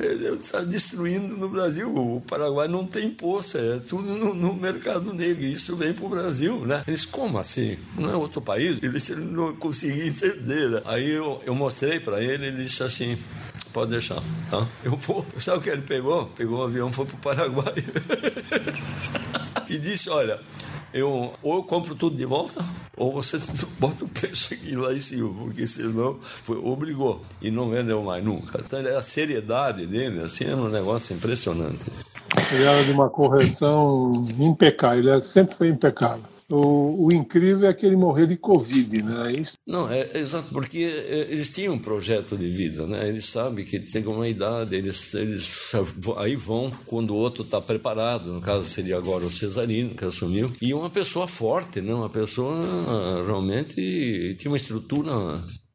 está 0.40 0.60
destruindo 0.60 1.36
no 1.36 1.48
Brasil. 1.48 1.94
O 1.94 2.20
Paraguai 2.22 2.68
não 2.68 2.86
tem 2.86 3.10
poço, 3.10 3.58
é 3.58 3.81
tudo 3.82 4.02
no, 4.02 4.34
no 4.34 4.54
mercado 4.54 5.12
negro. 5.12 5.42
E 5.44 5.52
isso 5.52 5.76
vem 5.76 5.92
para 5.92 6.04
o 6.04 6.08
Brasil, 6.08 6.66
né? 6.66 6.82
Eles, 6.86 7.04
como 7.04 7.38
assim? 7.38 7.78
Não 7.96 8.10
é 8.10 8.16
outro 8.16 8.40
país? 8.40 8.78
Ele 8.82 8.92
disse, 8.92 9.12
ele 9.12 9.24
não 9.24 9.54
conseguia 9.56 10.06
entender. 10.06 10.70
Né? 10.70 10.82
Aí 10.86 11.10
eu, 11.10 11.40
eu 11.44 11.54
mostrei 11.54 12.00
para 12.00 12.22
ele, 12.22 12.46
ele 12.46 12.64
disse 12.64 12.82
assim, 12.82 13.18
pode 13.72 13.90
deixar, 13.90 14.22
tá? 14.50 14.66
Eu 14.84 14.96
vou. 14.96 15.26
Sabe 15.38 15.58
o 15.58 15.60
que 15.60 15.70
ele 15.70 15.82
pegou? 15.82 16.26
Pegou 16.26 16.60
um 16.60 16.64
avião, 16.64 16.92
foi 16.92 17.06
para 17.06 17.14
o 17.14 17.18
Paraguai. 17.18 17.74
e 19.68 19.78
disse, 19.78 20.10
olha, 20.10 20.38
eu, 20.92 21.32
ou 21.42 21.56
eu 21.56 21.62
compro 21.62 21.94
tudo 21.94 22.16
de 22.16 22.26
volta, 22.26 22.62
ou 22.96 23.12
você 23.12 23.38
bota 23.80 24.04
o 24.04 24.08
preço 24.08 24.52
aqui 24.52 24.76
lá 24.76 24.92
em 24.92 25.00
cima, 25.00 25.32
porque 25.34 25.66
senão 25.66 26.18
foi, 26.20 26.56
obrigou 26.58 27.24
e 27.40 27.50
não 27.50 27.70
vendeu 27.70 28.02
mais 28.02 28.22
nunca. 28.22 28.60
Então 28.64 28.80
a 28.96 29.02
seriedade 29.02 29.86
dele 29.86 30.20
assim, 30.22 30.44
era 30.44 30.56
um 30.56 30.68
negócio 30.68 31.14
impressionante. 31.14 31.80
Ele 32.50 32.64
era 32.64 32.84
de 32.84 32.92
uma 32.92 33.10
correção 33.10 34.12
impecável, 34.38 35.12
ele 35.12 35.22
sempre 35.22 35.54
foi 35.54 35.68
impecável. 35.68 36.32
O, 36.52 37.06
o, 37.06 37.12
incrível 37.12 37.66
é 37.66 37.72
que 37.72 37.86
ele 37.86 37.96
morreu 37.96 38.26
de 38.26 38.36
Covid, 38.36 39.02
né? 39.02 39.32
Isso... 39.32 39.54
Não, 39.66 39.90
é, 39.90 40.00
é 40.12 40.18
exato, 40.18 40.48
porque 40.52 40.80
é, 40.80 41.28
eles 41.30 41.50
tinham 41.50 41.74
um 41.74 41.78
projeto 41.78 42.36
de 42.36 42.50
vida, 42.50 42.86
né? 42.86 43.08
Eles 43.08 43.26
sabem 43.26 43.64
que 43.64 43.80
tem 43.80 44.04
uma 44.06 44.28
idade, 44.28 44.74
eles, 44.74 45.14
eles 45.14 45.72
aí 46.18 46.36
vão 46.36 46.70
quando 46.86 47.12
o 47.12 47.16
outro 47.16 47.42
está 47.42 47.58
preparado. 47.58 48.30
No 48.30 48.42
caso 48.42 48.68
seria 48.68 48.98
agora 48.98 49.24
o 49.24 49.30
Cesarino 49.30 49.94
que 49.94 50.04
assumiu 50.04 50.50
e 50.60 50.74
uma 50.74 50.90
pessoa 50.90 51.26
forte, 51.26 51.80
né? 51.80 51.94
Uma 51.94 52.10
pessoa 52.10 52.54
realmente 53.24 54.36
tinha 54.38 54.50
uma 54.50 54.58
estrutura 54.58 55.10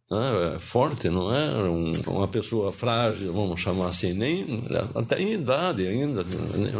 né, 0.10 0.58
forte, 0.60 1.10
não 1.10 1.34
era 1.34 1.60
é 1.60 1.70
um, 1.70 1.92
uma 2.08 2.28
pessoa 2.28 2.72
frágil, 2.72 3.34
vamos 3.34 3.60
chamar 3.60 3.88
assim, 3.88 4.14
nem 4.14 4.64
até 4.96 5.22
em 5.22 5.34
idade 5.34 5.86
ainda, 5.88 6.26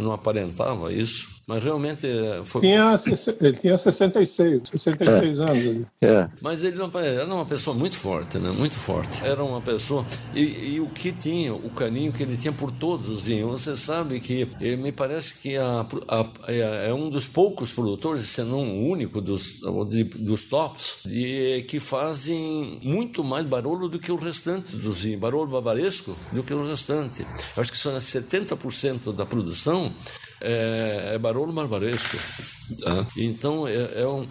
não 0.00 0.12
aparentava 0.12 0.92
isso. 0.92 1.37
Mas 1.48 1.64
realmente 1.64 2.06
eh, 2.06 2.42
foi... 2.44 2.60
Tinha, 2.60 2.94
ele 3.40 3.56
tinha 3.56 3.78
66, 3.78 4.64
66 4.70 5.38
é. 5.38 5.42
anos. 5.42 5.86
É. 5.98 6.28
Mas 6.42 6.62
ele 6.62 6.76
não, 6.76 6.90
era 7.00 7.24
uma 7.24 7.46
pessoa 7.46 7.74
muito 7.74 7.96
forte, 7.96 8.36
né? 8.36 8.50
Muito 8.50 8.74
forte. 8.74 9.24
Era 9.24 9.42
uma 9.42 9.62
pessoa... 9.62 10.04
E, 10.34 10.74
e, 10.74 10.80
o 10.80 10.86
que 10.90 11.10
tinha, 11.10 11.54
o 11.54 11.70
carinho 11.70 12.12
que 12.12 12.22
ele 12.22 12.36
tinha 12.36 12.52
por 12.52 12.70
todos 12.70 13.08
os 13.08 13.22
vinhos. 13.22 13.62
Você 13.62 13.78
sabe 13.78 14.20
que 14.20 14.46
eh, 14.60 14.76
me 14.76 14.92
parece 14.92 15.36
que 15.40 15.56
a, 15.56 15.86
a, 16.08 16.26
é, 16.48 16.90
é 16.90 16.94
um 16.94 17.08
dos 17.08 17.26
poucos 17.26 17.72
produtores, 17.72 18.26
se 18.26 18.42
não 18.42 18.68
o 18.68 18.86
único 18.90 19.18
dos, 19.18 19.60
de, 19.88 20.04
dos 20.04 20.44
tops, 20.44 21.06
e, 21.06 21.64
que 21.66 21.80
fazem 21.80 22.78
muito 22.82 23.24
mais 23.24 23.46
barulho 23.46 23.88
do 23.88 23.98
que 23.98 24.12
o 24.12 24.16
restante 24.16 24.76
dos 24.76 25.00
vinhos. 25.00 25.18
Barulho 25.18 25.46
babaresco 25.46 26.14
do 26.30 26.42
que 26.42 26.52
o 26.52 26.68
restante. 26.68 27.22
Eu 27.56 27.62
acho 27.62 27.72
que 27.72 27.78
são 27.78 27.96
70% 27.96 29.14
da 29.14 29.24
produção 29.24 29.90
é, 30.40 31.12
é 31.14 31.18
Barolo 31.18 31.52
Marmaresco. 31.52 32.16
Tá? 32.82 33.06
Então, 33.16 33.66
é, 33.66 34.02
é, 34.02 34.06
um, 34.06 34.26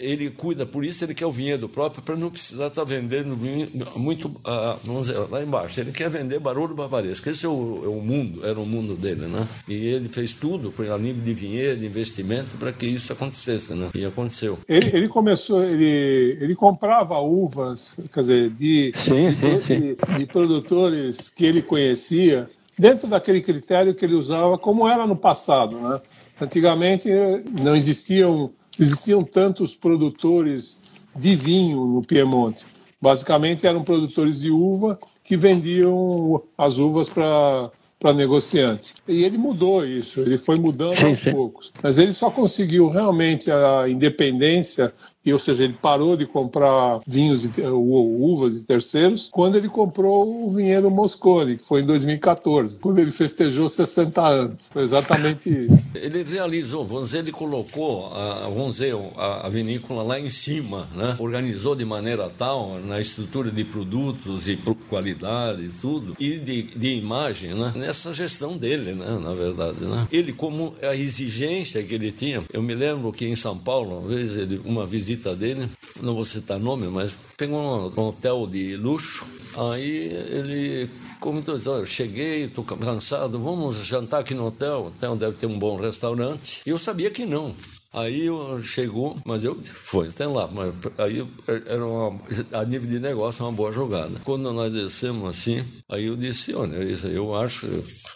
ele 0.00 0.30
cuida, 0.30 0.66
por 0.66 0.84
isso 0.84 1.04
ele 1.04 1.14
quer 1.14 1.26
o 1.26 1.30
vinhedo 1.30 1.68
próprio, 1.68 2.02
para 2.02 2.16
não 2.16 2.30
precisar 2.30 2.66
estar 2.66 2.82
tá 2.82 2.84
vendendo 2.84 3.36
vinho 3.36 3.68
muito, 3.94 4.34
ah, 4.44 4.76
vamos 4.84 5.06
dizer, 5.06 5.18
lá 5.30 5.42
embaixo. 5.42 5.80
Ele 5.80 5.92
quer 5.92 6.10
vender 6.10 6.38
Barolo 6.38 6.74
Barbaresco. 6.74 7.28
Esse 7.28 7.46
é 7.46 7.48
o, 7.48 7.82
é 7.84 7.88
o 7.88 8.00
mundo, 8.00 8.44
era 8.44 8.58
o 8.58 8.66
mundo 8.66 8.96
dele, 8.96 9.26
né? 9.26 9.46
E 9.68 9.74
ele 9.74 10.08
fez 10.08 10.34
tudo 10.34 10.72
a 10.92 10.98
nível 10.98 11.22
de 11.22 11.34
vinhedo, 11.34 11.80
de 11.80 11.86
investimento, 11.86 12.56
para 12.56 12.72
que 12.72 12.86
isso 12.86 13.12
acontecesse, 13.12 13.74
né? 13.74 13.90
E 13.94 14.04
aconteceu. 14.04 14.58
Ele, 14.68 14.90
ele 14.96 15.08
começou, 15.08 15.62
ele, 15.62 16.38
ele 16.40 16.54
comprava 16.54 17.18
uvas, 17.20 17.96
quer 18.12 18.20
dizer, 18.20 18.50
de, 18.50 18.92
sim, 18.96 19.30
de, 19.30 19.36
sim, 19.36 19.62
sim. 19.62 19.80
de, 19.80 20.18
de 20.18 20.26
produtores 20.26 21.30
que 21.30 21.44
ele 21.44 21.62
conhecia, 21.62 22.48
dentro 22.78 23.06
daquele 23.06 23.40
critério 23.40 23.94
que 23.94 24.04
ele 24.04 24.14
usava, 24.14 24.58
como 24.58 24.86
era 24.88 25.06
no 25.06 25.16
passado. 25.16 25.78
Né? 25.78 26.00
Antigamente 26.40 27.08
não 27.50 27.74
existiam, 27.74 28.50
existiam 28.78 29.22
tantos 29.22 29.74
produtores 29.74 30.80
de 31.14 31.34
vinho 31.34 31.86
no 31.86 32.02
Piemonte. 32.02 32.66
Basicamente 33.00 33.66
eram 33.66 33.82
produtores 33.82 34.40
de 34.40 34.50
uva 34.50 34.98
que 35.22 35.36
vendiam 35.36 36.42
as 36.56 36.78
uvas 36.78 37.08
para 37.08 37.70
para 37.98 38.12
negociantes. 38.12 38.94
E 39.08 39.24
ele 39.24 39.38
mudou 39.38 39.84
isso, 39.84 40.20
ele 40.20 40.38
foi 40.38 40.58
mudando 40.58 40.96
sim, 40.96 41.06
aos 41.06 41.18
sim. 41.18 41.30
poucos. 41.30 41.72
Mas 41.82 41.98
ele 41.98 42.12
só 42.12 42.30
conseguiu 42.30 42.88
realmente 42.88 43.50
a 43.50 43.88
independência 43.88 44.92
e, 45.26 45.32
ou 45.32 45.40
seja, 45.40 45.64
ele 45.64 45.76
parou 45.82 46.16
de 46.16 46.24
comprar 46.24 47.00
vinhos 47.04 47.48
ou 47.58 48.22
uvas 48.32 48.54
de 48.54 48.64
terceiros 48.64 49.28
quando 49.32 49.56
ele 49.56 49.68
comprou 49.68 50.46
o 50.46 50.48
vinhedo 50.48 50.88
Moscone, 50.88 51.56
que 51.56 51.64
foi 51.64 51.82
em 51.82 51.84
2014, 51.84 52.78
quando 52.80 53.00
ele 53.00 53.10
festejou 53.10 53.68
60 53.68 54.24
anos. 54.24 54.70
Foi 54.72 54.84
exatamente 54.84 55.50
isso. 55.50 55.90
Ele 55.96 56.22
realizou, 56.22 56.86
vamos 56.86 57.06
dizer, 57.06 57.18
ele 57.20 57.32
colocou, 57.32 58.06
a, 58.12 58.50
vamos 58.54 58.76
dizer, 58.76 58.94
a, 59.16 59.46
a 59.46 59.48
vinícola 59.48 60.02
lá 60.02 60.20
em 60.20 60.30
cima, 60.30 60.86
né? 60.94 61.16
organizou 61.18 61.74
de 61.74 61.84
maneira 61.84 62.28
tal, 62.28 62.78
na 62.80 63.00
estrutura 63.00 63.50
de 63.50 63.64
produtos 63.64 64.46
e 64.46 64.56
qualidade 64.88 65.64
e 65.64 65.68
tudo, 65.68 66.14
e 66.20 66.38
de, 66.38 66.62
de 66.62 66.94
imagem, 66.96 67.54
né? 67.54 67.72
Nessa 67.86 68.12
gestão 68.12 68.56
dele, 68.56 68.92
né? 68.92 69.18
na 69.22 69.32
verdade. 69.32 69.84
Né? 69.84 70.08
Ele, 70.10 70.32
como 70.32 70.74
a 70.82 70.94
exigência 70.94 71.82
que 71.82 71.94
ele 71.94 72.10
tinha, 72.10 72.42
eu 72.52 72.62
me 72.62 72.74
lembro 72.74 73.12
que 73.12 73.26
em 73.26 73.36
São 73.36 73.56
Paulo, 73.56 74.00
uma 74.00 74.08
vez, 74.08 74.36
ele, 74.36 74.60
uma 74.64 74.86
visita 74.86 75.34
dele, 75.34 75.68
não 76.02 76.14
vou 76.14 76.24
citar 76.24 76.58
nome, 76.58 76.88
mas 76.88 77.14
pegou 77.36 77.60
um, 77.60 78.00
um 78.00 78.08
hotel 78.08 78.46
de 78.46 78.76
luxo. 78.76 79.24
Aí 79.56 80.10
ele 80.30 80.90
comentou: 81.20 81.58
Olha, 81.66 81.86
cheguei, 81.86 82.44
estou 82.44 82.64
cansado, 82.64 83.38
vamos 83.38 83.84
jantar 83.86 84.20
aqui 84.20 84.34
no 84.34 84.46
hotel. 84.46 84.82
O 84.82 84.86
hotel 84.88 85.16
deve 85.16 85.36
ter 85.36 85.46
um 85.46 85.58
bom 85.58 85.76
restaurante. 85.76 86.62
E 86.66 86.70
eu 86.70 86.78
sabia 86.78 87.10
que 87.10 87.24
não. 87.24 87.54
Aí 87.96 88.28
chegou, 88.62 89.16
mas 89.24 89.42
eu 89.42 89.54
fui 89.54 90.08
até 90.08 90.26
lá, 90.26 90.46
mas 90.52 90.70
aí 90.98 91.26
era 91.64 91.84
uma, 91.84 92.20
a 92.52 92.62
nível 92.66 92.90
de 92.90 93.00
negócio 93.00 93.42
uma 93.42 93.52
boa 93.52 93.72
jogada. 93.72 94.20
Quando 94.22 94.52
nós 94.52 94.70
descemos 94.70 95.30
assim, 95.30 95.64
aí 95.88 96.04
eu 96.04 96.14
disse, 96.14 96.54
olha, 96.54 96.76
eu 97.06 97.34
acho, 97.34 97.66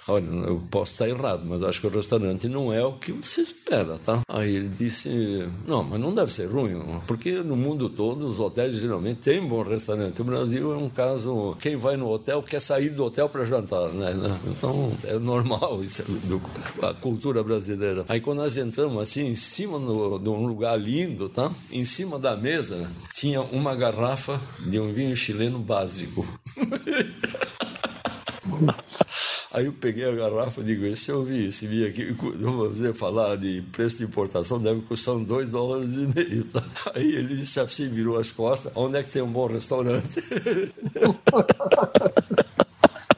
olha, 0.06 0.26
eu 0.26 0.62
posso 0.70 0.92
estar 0.92 1.08
errado, 1.08 1.44
mas 1.46 1.62
acho 1.62 1.80
que 1.80 1.86
o 1.86 1.90
restaurante 1.90 2.46
não 2.46 2.70
é 2.70 2.84
o 2.84 2.92
que 2.92 3.10
você 3.10 3.40
espera, 3.40 3.98
tá? 4.04 4.20
Aí 4.28 4.54
ele 4.54 4.68
disse, 4.68 5.08
não, 5.66 5.82
mas 5.82 5.98
não 5.98 6.14
deve 6.14 6.30
ser 6.30 6.44
ruim, 6.44 6.78
porque 7.06 7.42
no 7.42 7.56
mundo 7.56 7.88
todo 7.88 8.26
os 8.26 8.38
hotéis 8.38 8.74
geralmente 8.74 9.20
têm 9.20 9.40
bom 9.40 9.62
restaurante. 9.62 10.20
O 10.20 10.24
Brasil 10.24 10.74
é 10.74 10.76
um 10.76 10.90
caso, 10.90 11.56
quem 11.58 11.76
vai 11.76 11.96
no 11.96 12.10
hotel 12.10 12.42
quer 12.42 12.60
sair 12.60 12.90
do 12.90 13.04
hotel 13.04 13.30
para 13.30 13.46
jantar, 13.46 13.88
né? 13.90 14.12
Então 14.46 14.92
é 15.04 15.18
normal 15.18 15.82
isso, 15.82 16.02
do, 16.26 16.38
a 16.86 16.92
cultura 16.92 17.42
brasileira. 17.42 18.04
Aí 18.10 18.20
quando 18.20 18.38
nós 18.38 18.58
entramos 18.58 19.00
assim, 19.00 19.28
em 19.28 19.36
cima 19.36 19.69
cima 19.70 19.78
no, 19.78 20.18
de 20.18 20.28
um 20.28 20.44
lugar 20.46 20.76
lindo, 20.76 21.28
tá? 21.28 21.48
Em 21.70 21.85
cima 21.85 22.18
da 22.18 22.37
mesa 22.37 22.90
tinha 23.14 23.40
uma 23.40 23.76
garrafa 23.76 24.40
de 24.66 24.80
um 24.80 24.92
vinho 24.92 25.16
chileno 25.16 25.61
básico. 25.61 26.26
Aí 29.52 29.66
eu 29.66 29.72
peguei 29.72 30.09
a 30.09 30.12
garrafa 30.12 30.61
e 30.61 30.64
digo, 30.64 30.87
esse 30.87 31.11
eu 31.11 31.24
vi, 31.24 31.48
esse 31.48 31.66
vinho 31.66 31.88
aqui, 31.88 32.12
você 32.12 32.94
falar 32.94 33.35
de 33.37 33.62
preço 33.72 33.98
de 33.98 34.04
importação, 34.04 34.61
deve 34.61 34.80
custar 34.83 35.16
2 35.16 35.50
dólares 35.50 35.96
e 35.96 36.06
meio. 36.06 36.44
Tá? 36.44 36.62
Aí 36.94 37.14
ele 37.14 37.35
disse 37.35 37.59
assim, 37.61 37.88
virou 37.88 38.16
as 38.16 38.33
costas, 38.33 38.72
onde 38.74 38.98
é 38.98 39.02
que 39.02 39.11
tem 39.11 39.22
um 39.22 39.30
bom 39.30 39.46
restaurante? 39.46 40.20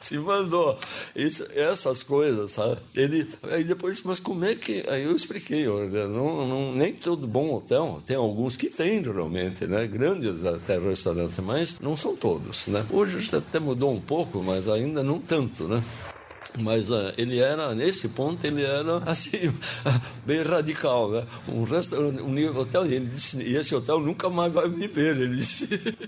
se 0.03 0.19
mandou. 0.19 0.77
Isso, 1.15 1.47
essas 1.55 2.03
coisas, 2.03 2.51
sabe? 2.51 2.77
Ele, 2.93 3.27
aí 3.49 3.63
depois, 3.63 4.01
mas 4.03 4.19
como 4.19 4.43
é 4.45 4.53
que. 4.53 4.83
Aí 4.89 5.03
eu 5.03 5.15
expliquei, 5.15 5.67
olha, 5.67 6.07
não, 6.07 6.45
não, 6.45 6.73
nem 6.73 6.93
todo 6.93 7.25
bom 7.25 7.55
hotel, 7.55 8.01
tem 8.05 8.17
alguns 8.17 8.57
que 8.57 8.69
tem 8.69 9.01
realmente, 9.01 9.65
né? 9.65 9.87
Grandes 9.87 10.45
até 10.45 10.77
restaurantes, 10.77 11.39
mas 11.39 11.79
não 11.79 11.95
são 11.95 12.15
todos, 12.15 12.67
né? 12.67 12.85
Hoje 12.91 13.33
até 13.33 13.59
mudou 13.59 13.93
um 13.93 14.01
pouco, 14.01 14.43
mas 14.43 14.67
ainda 14.67 15.01
não 15.01 15.19
tanto, 15.19 15.67
né? 15.67 15.81
mas 16.59 16.91
uh, 16.91 17.11
ele 17.17 17.39
era 17.39 17.73
nesse 17.73 18.09
ponto 18.09 18.45
ele 18.45 18.63
era 18.63 18.97
assim 19.09 19.51
bem 20.25 20.43
radical 20.43 21.09
né 21.09 21.23
um 21.47 21.63
resto 21.63 21.95
um 21.95 22.59
hotel 22.59 22.85
ele 22.85 23.07
disse 23.07 23.41
e 23.41 23.55
esse 23.55 23.73
hotel 23.73 23.99
nunca 23.99 24.29
mais 24.29 24.53
vai 24.53 24.67
me 24.67 24.87
ver 24.87 25.17
ele 25.17 25.35
disse 25.35 25.67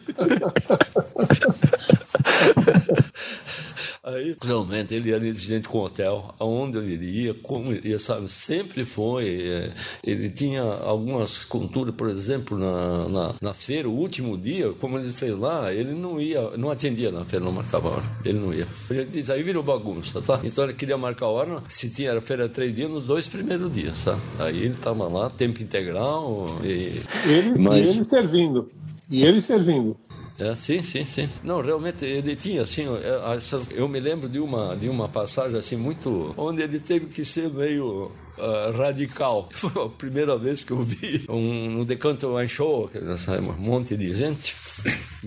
Aí, 4.05 4.35
realmente, 4.39 4.93
ele 4.93 5.11
era 5.11 5.25
exigente 5.27 5.67
com 5.67 5.79
o 5.79 5.85
hotel, 5.85 6.35
aonde 6.39 6.77
ele 6.77 6.93
iria, 6.93 7.33
como 7.33 7.71
ele 7.71 7.89
ia, 7.89 7.97
sabe? 7.97 8.27
Sempre 8.29 8.85
foi. 8.85 9.25
É, 9.25 9.71
ele 10.03 10.29
tinha 10.29 10.61
algumas 10.61 11.43
culturas, 11.43 11.95
por 11.95 12.07
exemplo, 12.07 12.55
na, 12.55 13.09
na, 13.09 13.35
nas 13.41 13.65
feiras, 13.65 13.91
o 13.91 13.95
último 13.95 14.37
dia, 14.37 14.71
como 14.73 14.99
ele 14.99 15.11
fez 15.11 15.35
lá, 15.35 15.73
ele 15.73 15.93
não 15.93 16.21
ia, 16.21 16.51
não 16.55 16.69
atendia 16.69 17.09
na 17.11 17.25
feira, 17.25 17.43
não 17.43 17.51
marcava 17.51 17.89
hora. 17.89 18.03
Ele 18.23 18.37
não 18.37 18.53
ia. 18.53 18.67
Ele 18.91 19.05
diz, 19.05 19.31
aí 19.31 19.41
virou 19.41 19.63
bagunça, 19.63 20.21
tá? 20.21 20.39
Então 20.43 20.65
ele 20.65 20.73
queria 20.73 20.97
marcar 20.99 21.25
a 21.25 21.29
hora, 21.29 21.63
se 21.67 21.89
tinha 21.89 22.15
a 22.15 22.21
feira 22.21 22.47
três 22.47 22.75
dias, 22.75 22.91
nos 22.91 23.05
dois 23.05 23.27
primeiros 23.27 23.73
dias, 23.73 24.03
tá? 24.03 24.15
Aí 24.37 24.57
ele 24.57 24.73
estava 24.73 25.07
lá, 25.07 25.31
tempo 25.31 25.63
integral. 25.63 26.47
E... 26.63 27.01
Ele, 27.27 27.59
Mas... 27.59 27.83
e 27.83 27.89
ele 27.89 28.03
servindo. 28.03 28.69
E 29.09 29.23
ele 29.23 29.41
servindo. 29.41 29.97
É, 30.39 30.53
sim, 30.55 30.81
sim, 30.83 31.05
sim. 31.05 31.29
Não, 31.43 31.61
realmente 31.61 32.03
ele 32.03 32.35
tinha 32.35 32.61
assim, 32.63 32.83
é, 32.83 33.39
eu 33.71 33.87
me 33.87 33.99
lembro 33.99 34.27
de 34.27 34.39
uma 34.39 34.75
de 34.75 34.89
uma 34.89 35.07
passagem 35.07 35.57
assim 35.57 35.77
muito 35.77 36.33
onde 36.35 36.61
ele 36.61 36.79
teve 36.79 37.07
que 37.07 37.23
ser 37.23 37.49
meio 37.49 38.11
Uh, 38.37 38.77
radical. 38.77 39.47
Foi 39.55 39.85
a 39.85 39.87
primeira 39.87 40.37
vez 40.37 40.61
que 40.61 40.71
eu 40.71 40.83
vi 40.83 41.23
um, 41.29 41.69
no 41.69 41.85
Decanto 41.85 42.35
Wine 42.35 42.49
Show, 42.49 42.91
um 43.57 43.61
monte 43.61 43.95
de 43.95 44.13
gente. 44.13 44.53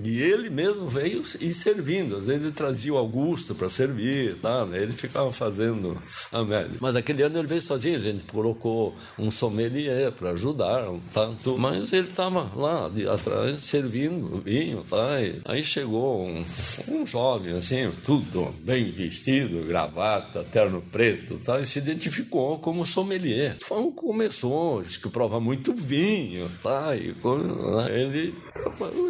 E 0.04 0.22
ele 0.22 0.50
mesmo 0.50 0.88
veio 0.88 1.22
e 1.40 1.52
servindo. 1.52 2.16
Às 2.16 2.26
vezes 2.26 2.42
ele 2.42 2.52
trazia 2.52 2.92
o 2.92 2.98
Augusto 2.98 3.54
para 3.54 3.68
servir, 3.68 4.36
tá? 4.36 4.66
ele 4.72 4.92
ficava 4.92 5.32
fazendo 5.32 6.00
a 6.32 6.44
média. 6.44 6.70
Mas 6.80 6.96
aquele 6.96 7.22
ano 7.22 7.38
ele 7.38 7.48
veio 7.48 7.62
sozinho, 7.62 7.96
a 7.96 8.00
gente 8.00 8.24
colocou 8.24 8.94
um 9.18 9.30
sommelier 9.30 10.12
para 10.12 10.30
ajudar, 10.30 10.84
tanto. 11.12 11.58
Mas 11.58 11.92
ele 11.92 12.08
estava 12.08 12.50
lá 12.54 12.88
de 12.88 13.08
atrás 13.08 13.60
servindo 13.60 14.42
vinho, 14.42 14.84
tá? 14.88 15.20
E 15.20 15.40
aí 15.44 15.64
chegou 15.64 16.26
um, 16.26 16.44
um 16.88 17.06
jovem 17.06 17.56
assim, 17.56 17.90
tudo 18.04 18.54
bem 18.60 18.90
vestido, 18.90 19.64
gravata, 19.66 20.44
terno 20.44 20.82
preto, 20.92 21.38
tá? 21.38 21.60
E 21.60 21.66
se 21.66 21.78
identificou 21.78 22.58
como 22.58 22.86
sommelier. 22.86 23.56
Então 23.62 23.90
começou, 23.92 24.82
disse 24.82 25.00
que 25.00 25.08
prova 25.08 25.40
muito 25.40 25.74
vinho, 25.74 26.48
tá? 26.62 26.94
E 26.96 27.08
né, 27.08 28.00
ele, 28.00 28.34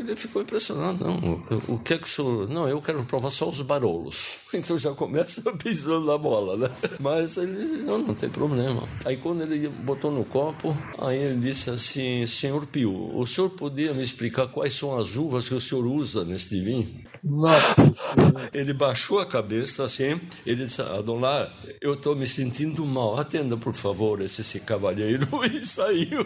ele 0.01 0.17
ficou 0.17 0.43
impressionado. 0.43 0.78
Não, 0.79 1.43
o 1.69 1.79
que 1.79 1.95
é 1.95 1.99
que 1.99 2.05
o 2.05 2.09
senhor. 2.09 2.49
Não, 2.49 2.69
eu 2.69 2.81
quero 2.81 3.05
provar 3.05 3.31
só 3.31 3.49
os 3.49 3.61
barolos. 3.63 4.39
Então 4.55 4.79
já 4.79 4.93
começa 4.93 5.43
pisando 5.63 6.07
na 6.07 6.17
bola, 6.17 6.57
né? 6.57 6.71
Mas 7.01 7.37
ele, 7.37 7.83
não, 7.83 7.99
não 7.99 8.15
tem 8.15 8.31
problema. 8.31 8.83
Aí 9.05 9.19
quando 9.19 9.43
ele 9.43 9.69
botou 9.69 10.11
no 10.11 10.25
copo, 10.25 10.75
aí 11.03 11.19
ele 11.19 11.41
disse 11.41 11.69
assim: 11.69 12.27
Senhor 12.27 12.65
Pio, 12.65 13.15
o 13.15 13.27
senhor 13.27 13.51
podia 13.51 13.93
me 13.93 14.03
explicar 14.03 14.47
quais 14.47 14.73
são 14.73 14.99
as 14.99 15.17
uvas 15.17 15.49
que 15.49 15.55
o 15.55 15.61
senhor 15.61 15.85
usa 15.87 16.25
neste 16.25 16.59
vinho? 16.61 17.09
Nossa 17.23 17.93
senhora. 17.93 18.51
Ele 18.55 18.73
baixou 18.73 19.19
a 19.19 19.27
cabeça 19.27 19.85
assim, 19.85 20.19
ele 20.47 20.65
disse, 20.65 20.81
Adolar, 20.81 21.53
eu 21.81 21.95
estou 21.95 22.15
me 22.15 22.27
sentindo 22.27 22.85
mal, 22.87 23.19
atenda 23.19 23.57
por 23.57 23.75
favor 23.75 24.21
esse, 24.21 24.41
esse 24.41 24.61
cavalheiro, 24.61 25.27
e 25.45 25.67
saiu. 25.67 26.25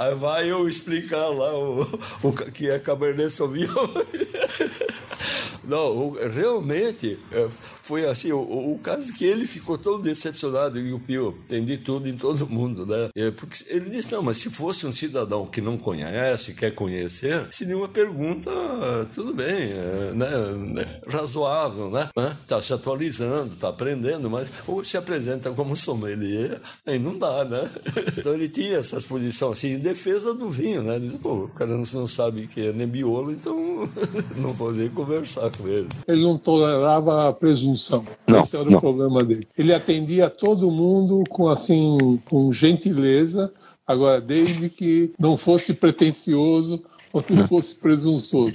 Aí 0.00 0.14
vai 0.14 0.50
eu 0.50 0.66
explicar 0.66 1.28
lá 1.28 1.54
o, 1.58 1.82
o 2.22 2.32
que 2.32 2.70
é 2.70 2.78
Cabernet 2.78 3.30
Sauvignon. 3.30 3.86
Não, 5.64 6.12
realmente 6.32 7.18
é, 7.30 7.48
foi 7.82 8.06
assim, 8.06 8.32
o, 8.32 8.72
o, 8.72 8.78
caso 8.78 9.12
que 9.14 9.24
ele 9.24 9.46
ficou 9.46 9.76
tão 9.76 10.00
decepcionado 10.00 10.78
e 10.78 10.92
o 10.92 10.98
Pio, 10.98 11.36
entendi 11.44 11.76
tudo 11.76 12.08
em 12.08 12.16
todo 12.16 12.48
mundo, 12.48 12.86
né? 12.86 13.08
É, 13.14 13.30
porque 13.30 13.64
ele 13.68 13.90
disse, 13.90 14.12
não, 14.12 14.22
mas 14.22 14.38
se 14.38 14.48
fosse 14.48 14.86
um 14.86 14.92
cidadão 14.92 15.46
que 15.46 15.60
não 15.60 15.76
conhece, 15.76 16.54
quer 16.54 16.74
conhecer, 16.74 17.46
se 17.50 17.66
nenhuma 17.66 17.88
pergunta, 17.88 18.50
tudo 19.14 19.34
bem, 19.34 19.46
é, 19.46 20.12
né? 20.14 20.26
Razoável, 21.08 21.90
né? 21.90 22.08
Tá 22.46 22.62
se 22.62 22.72
atualizando, 22.72 23.56
tá 23.56 23.68
aprendendo, 23.68 24.30
mas 24.30 24.48
ou 24.66 24.84
se 24.84 24.96
apresenta 24.96 25.50
como 25.50 25.76
sommelier, 25.76 26.60
aí 26.86 26.98
não 26.98 27.18
dá, 27.18 27.44
né? 27.44 27.70
Então 28.20 28.34
ele 28.34 28.48
tinha 28.48 28.78
essa 28.78 28.98
exposição 28.98 29.52
assim, 29.52 29.74
em 29.74 29.78
defesa 29.78 30.34
do 30.34 30.50
vinho, 30.50 30.82
né? 30.82 30.96
Ele 30.96 31.06
disse, 31.06 31.18
pô, 31.18 31.44
o 31.44 31.48
cara 31.48 31.76
não 31.76 32.08
sabe 32.08 32.46
que 32.46 32.68
é 32.68 32.72
nebiolo, 32.72 33.32
então 33.32 33.56
não 34.36 34.52
vou 34.52 34.72
nem 34.72 34.88
conversar 34.90 35.49
com 35.50 35.68
ele. 35.68 35.88
Ele 36.06 36.22
não 36.22 36.36
tolerava 36.36 37.28
a 37.28 37.32
presunção. 37.32 38.04
Não, 38.26 38.40
Esse 38.40 38.56
era 38.56 38.68
não. 38.68 38.78
o 38.78 38.80
problema 38.80 39.22
dele. 39.22 39.46
Ele 39.56 39.72
atendia 39.72 40.30
todo 40.30 40.70
mundo 40.70 41.24
com 41.28 41.48
assim, 41.48 42.20
com 42.24 42.52
gentileza, 42.52 43.52
agora 43.86 44.20
desde 44.20 44.68
que 44.68 45.12
não 45.18 45.36
fosse 45.36 45.74
pretensioso 45.74 46.82
ou 47.12 47.24
não 47.28 47.46
fosse 47.46 47.74
presunçoso. 47.74 48.52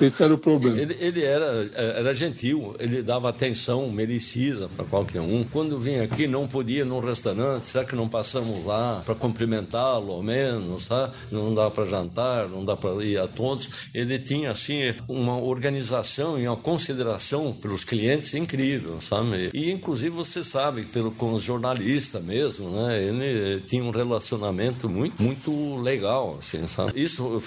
Esse 0.00 0.22
era 0.22 0.32
o 0.32 0.38
problema. 0.38 0.78
Ele, 0.78 0.96
ele 1.00 1.22
era, 1.22 1.70
era 1.74 2.14
gentil, 2.14 2.74
ele 2.78 3.02
dava 3.02 3.28
atenção 3.28 3.90
merecida 3.90 4.68
para 4.76 4.84
qualquer 4.84 5.20
um. 5.20 5.44
Quando 5.44 5.78
vinha 5.78 6.02
aqui, 6.02 6.26
não 6.26 6.46
podia 6.46 6.80
ir 6.80 6.86
num 6.86 7.00
restaurante, 7.00 7.66
será 7.66 7.84
que 7.84 7.94
não 7.94 8.08
passamos 8.08 8.64
lá 8.64 9.02
para 9.04 9.14
cumprimentá-lo 9.14 10.12
ao 10.12 10.22
menos? 10.22 10.84
Sabe? 10.84 11.12
Não 11.30 11.54
dá 11.54 11.70
para 11.70 11.84
jantar, 11.84 12.48
não 12.48 12.64
dá 12.64 12.76
para 12.76 13.04
ir 13.04 13.18
a 13.18 13.28
todos. 13.28 13.68
Ele 13.94 14.18
tinha, 14.18 14.50
assim, 14.50 14.94
uma 15.08 15.38
organização 15.38 16.38
e 16.38 16.46
uma 16.46 16.56
consideração 16.56 17.52
pelos 17.52 17.84
clientes 17.84 18.34
incrível, 18.34 19.00
sabe? 19.00 19.50
E, 19.52 19.70
inclusive, 19.70 20.10
você 20.10 20.42
sabe, 20.42 20.82
pelo, 20.84 21.10
com 21.12 21.34
os 21.34 21.42
jornalistas 21.42 22.22
mesmo, 22.22 22.70
né? 22.70 23.02
Ele 23.02 23.60
tinha 23.60 23.84
um 23.84 23.90
relacionamento 23.90 24.88
muito, 24.88 25.22
muito 25.22 25.76
legal, 25.76 26.36
assim, 26.38 26.66
sabe? 26.66 26.92
Isso 27.00 27.42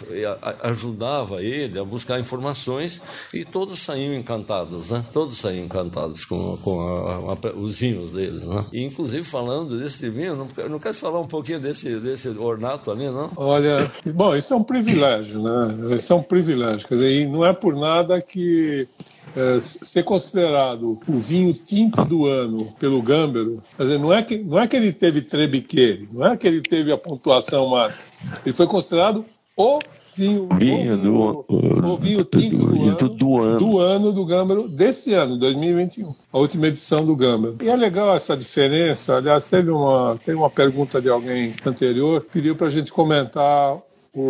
ajudava 0.61 1.41
ele 1.41 1.79
a 1.79 1.83
buscar 1.83 2.19
informações 2.19 2.34
informações 2.35 3.01
e 3.33 3.45
todos 3.45 3.79
saíam 3.79 4.13
encantados, 4.13 4.91
né? 4.91 5.03
Todos 5.11 5.37
saíam 5.37 5.65
encantados 5.65 6.25
com, 6.25 6.57
com 6.57 6.79
a, 6.79 7.33
a, 7.33 7.55
os 7.55 7.79
vinhos 7.79 8.11
deles, 8.11 8.43
né? 8.43 8.65
E 8.73 8.83
inclusive 8.83 9.23
falando 9.23 9.79
desse 9.79 10.09
vinho, 10.09 10.35
não, 10.35 10.47
não 10.69 10.79
quer 10.79 10.93
falar 10.93 11.19
um 11.19 11.25
pouquinho 11.25 11.59
desse, 11.59 11.99
desse 11.99 12.29
ornato 12.29 12.91
ali, 12.91 13.09
não? 13.09 13.31
Olha, 13.35 13.89
bom, 14.13 14.35
isso 14.35 14.53
é 14.53 14.57
um 14.57 14.63
privilégio, 14.63 15.41
né? 15.41 15.95
Isso 15.95 16.11
é 16.11 16.15
um 16.15 16.23
privilégio, 16.23 16.87
quer 16.87 16.95
dizer, 16.95 17.27
não 17.27 17.45
é 17.45 17.53
por 17.53 17.75
nada 17.75 18.21
que 18.21 18.87
é, 19.35 19.59
ser 19.59 20.03
considerado 20.03 20.99
o 21.07 21.17
vinho 21.17 21.53
tinto 21.53 22.03
do 22.05 22.25
ano 22.25 22.73
pelo 22.79 23.01
Gâmbero, 23.01 23.63
quer 23.77 23.83
dizer, 23.83 23.99
não 23.99 24.13
é 24.13 24.21
que 24.21 24.37
não 24.37 24.59
é 24.59 24.67
que 24.67 24.75
ele 24.75 24.91
teve 24.91 25.21
trebiqueiro, 25.21 26.07
não 26.11 26.25
é 26.27 26.37
que 26.37 26.47
ele 26.47 26.61
teve 26.61 26.91
a 26.91 26.97
pontuação 26.97 27.67
máxima, 27.67 28.05
ele 28.45 28.53
foi 28.53 28.67
considerado 28.67 29.25
o 29.57 29.79
vinho, 30.15 30.47
vinho, 30.57 30.97
do, 30.97 31.45
o 31.49 31.97
vinho 31.97 32.23
tinto 32.23 32.57
do, 32.57 32.67
do, 32.67 32.81
ano, 32.81 33.09
do, 33.09 33.39
ano, 33.39 33.59
do 33.59 33.79
ano 33.79 34.13
do 34.13 34.25
Gâmbaro 34.25 34.67
desse 34.67 35.13
ano, 35.13 35.37
2021, 35.37 36.15
a 36.31 36.37
última 36.37 36.67
edição 36.67 37.05
do 37.05 37.15
Gâmbaro. 37.15 37.57
E 37.61 37.69
é 37.69 37.75
legal 37.75 38.15
essa 38.15 38.35
diferença. 38.35 39.17
Aliás, 39.17 39.49
teve 39.49 39.69
uma, 39.69 40.17
teve 40.23 40.37
uma 40.37 40.49
pergunta 40.49 41.01
de 41.01 41.09
alguém 41.09 41.53
anterior, 41.65 42.25
pediu 42.31 42.55
para 42.55 42.67
a 42.67 42.71
gente 42.71 42.91
comentar 42.91 43.77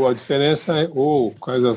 a 0.07 0.13
diferença, 0.13 0.77
é, 0.77 0.89
ou 0.93 1.33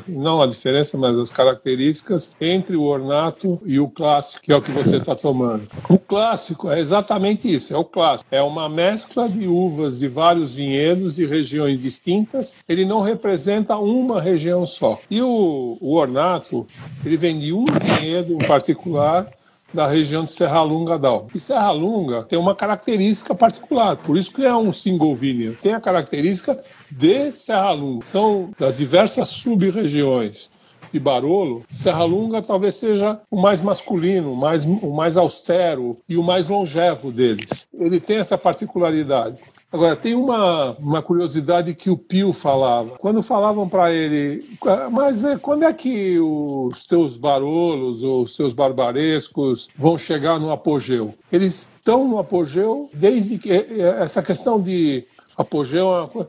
não 0.07 0.41
a 0.41 0.47
diferença, 0.47 0.97
mas 0.97 1.19
as 1.19 1.31
características 1.31 2.33
entre 2.41 2.77
o 2.77 2.83
ornato 2.83 3.61
e 3.65 3.79
o 3.79 3.89
clássico, 3.89 4.43
que 4.43 4.53
é 4.53 4.57
o 4.57 4.63
que 4.63 4.71
você 4.71 4.97
está 4.97 5.15
tomando. 5.15 5.69
O 5.89 5.99
clássico 5.99 6.71
é 6.71 6.79
exatamente 6.79 7.53
isso, 7.53 7.75
é 7.75 7.77
o 7.77 7.85
clássico. 7.85 8.29
É 8.31 8.43
uma 8.43 8.69
mescla 8.69 9.29
de 9.29 9.47
uvas 9.47 9.99
de 9.99 10.09
vários 10.09 10.55
vinhedos 10.55 11.19
e 11.19 11.27
regiões 11.27 11.83
distintas. 11.83 12.57
Ele 12.69 12.85
não 12.85 13.01
representa 13.01 13.77
uma 13.77 14.21
região 14.21 14.67
só. 14.67 14.99
E 15.11 15.21
o, 15.21 15.77
o 15.81 15.95
ornato, 15.95 16.67
ele 17.05 17.17
vem 17.17 17.39
de 17.39 17.53
um 17.53 17.67
vinhedo 17.67 18.35
em 18.35 18.47
particular 18.47 19.38
da 19.73 19.87
região 19.87 20.25
de 20.25 20.31
Serra 20.31 20.63
Lunga 20.63 20.99
Dal. 20.99 21.27
E 21.35 21.41
Serra 21.41 21.71
Lunga 21.73 22.23
tem 22.25 22.39
uma 22.39 22.55
característica 22.55 23.35
particular, 23.35 23.97
por 23.97 24.17
isso 24.17 24.33
que 24.33 24.45
é 24.45 24.55
um 24.55 24.73
single 24.73 25.15
vineyard. 25.15 25.59
Tem 25.61 25.75
a 25.75 25.81
característica 25.81 26.59
de 26.91 27.33
Serra 27.33 27.73
Lunga. 27.73 28.05
São 28.05 28.51
das 28.59 28.79
diversas 28.79 29.29
sub-regiões 29.29 30.51
de 30.93 30.99
Barolo, 30.99 31.65
Serra 31.69 32.05
Lunga 32.05 32.41
talvez 32.41 32.77
seja 32.77 33.21
o 33.31 33.41
mais 33.41 33.61
masculino, 33.61 34.35
mais, 34.35 34.65
o 34.65 34.91
mais 34.91 35.17
austero 35.17 35.99
e 36.09 36.17
o 36.17 36.23
mais 36.23 36.49
longevo 36.49 37.13
deles. 37.13 37.69
Ele 37.79 38.01
tem 38.01 38.17
essa 38.17 38.39
particularidade. 38.39 39.41
Agora, 39.71 39.95
tem 39.95 40.15
uma, 40.15 40.73
uma 40.79 41.03
curiosidade 41.03 41.75
que 41.75 41.91
o 41.91 41.99
Pio 41.99 42.33
falava. 42.33 42.97
Quando 42.99 43.23
falavam 43.23 43.69
para 43.69 43.93
ele, 43.93 44.43
mas 44.91 45.25
é, 45.25 45.37
quando 45.37 45.65
é 45.65 45.73
que 45.75 46.19
os 46.19 46.85
teus 46.85 47.19
barolos 47.19 48.03
ou 48.03 48.23
os 48.23 48.33
teus 48.33 48.55
barbarescos 48.55 49.69
vão 49.77 49.99
chegar 49.99 50.41
no 50.41 50.51
apogeu? 50.51 51.15
Eles 51.31 51.75
estão 51.77 52.09
no 52.09 52.19
apogeu 52.19 52.89
desde 52.95 53.37
que. 53.37 53.53
É, 53.53 53.57
é, 53.57 54.03
essa 54.03 54.23
questão 54.23 54.59
de 54.61 55.05
apogeu 55.37 55.89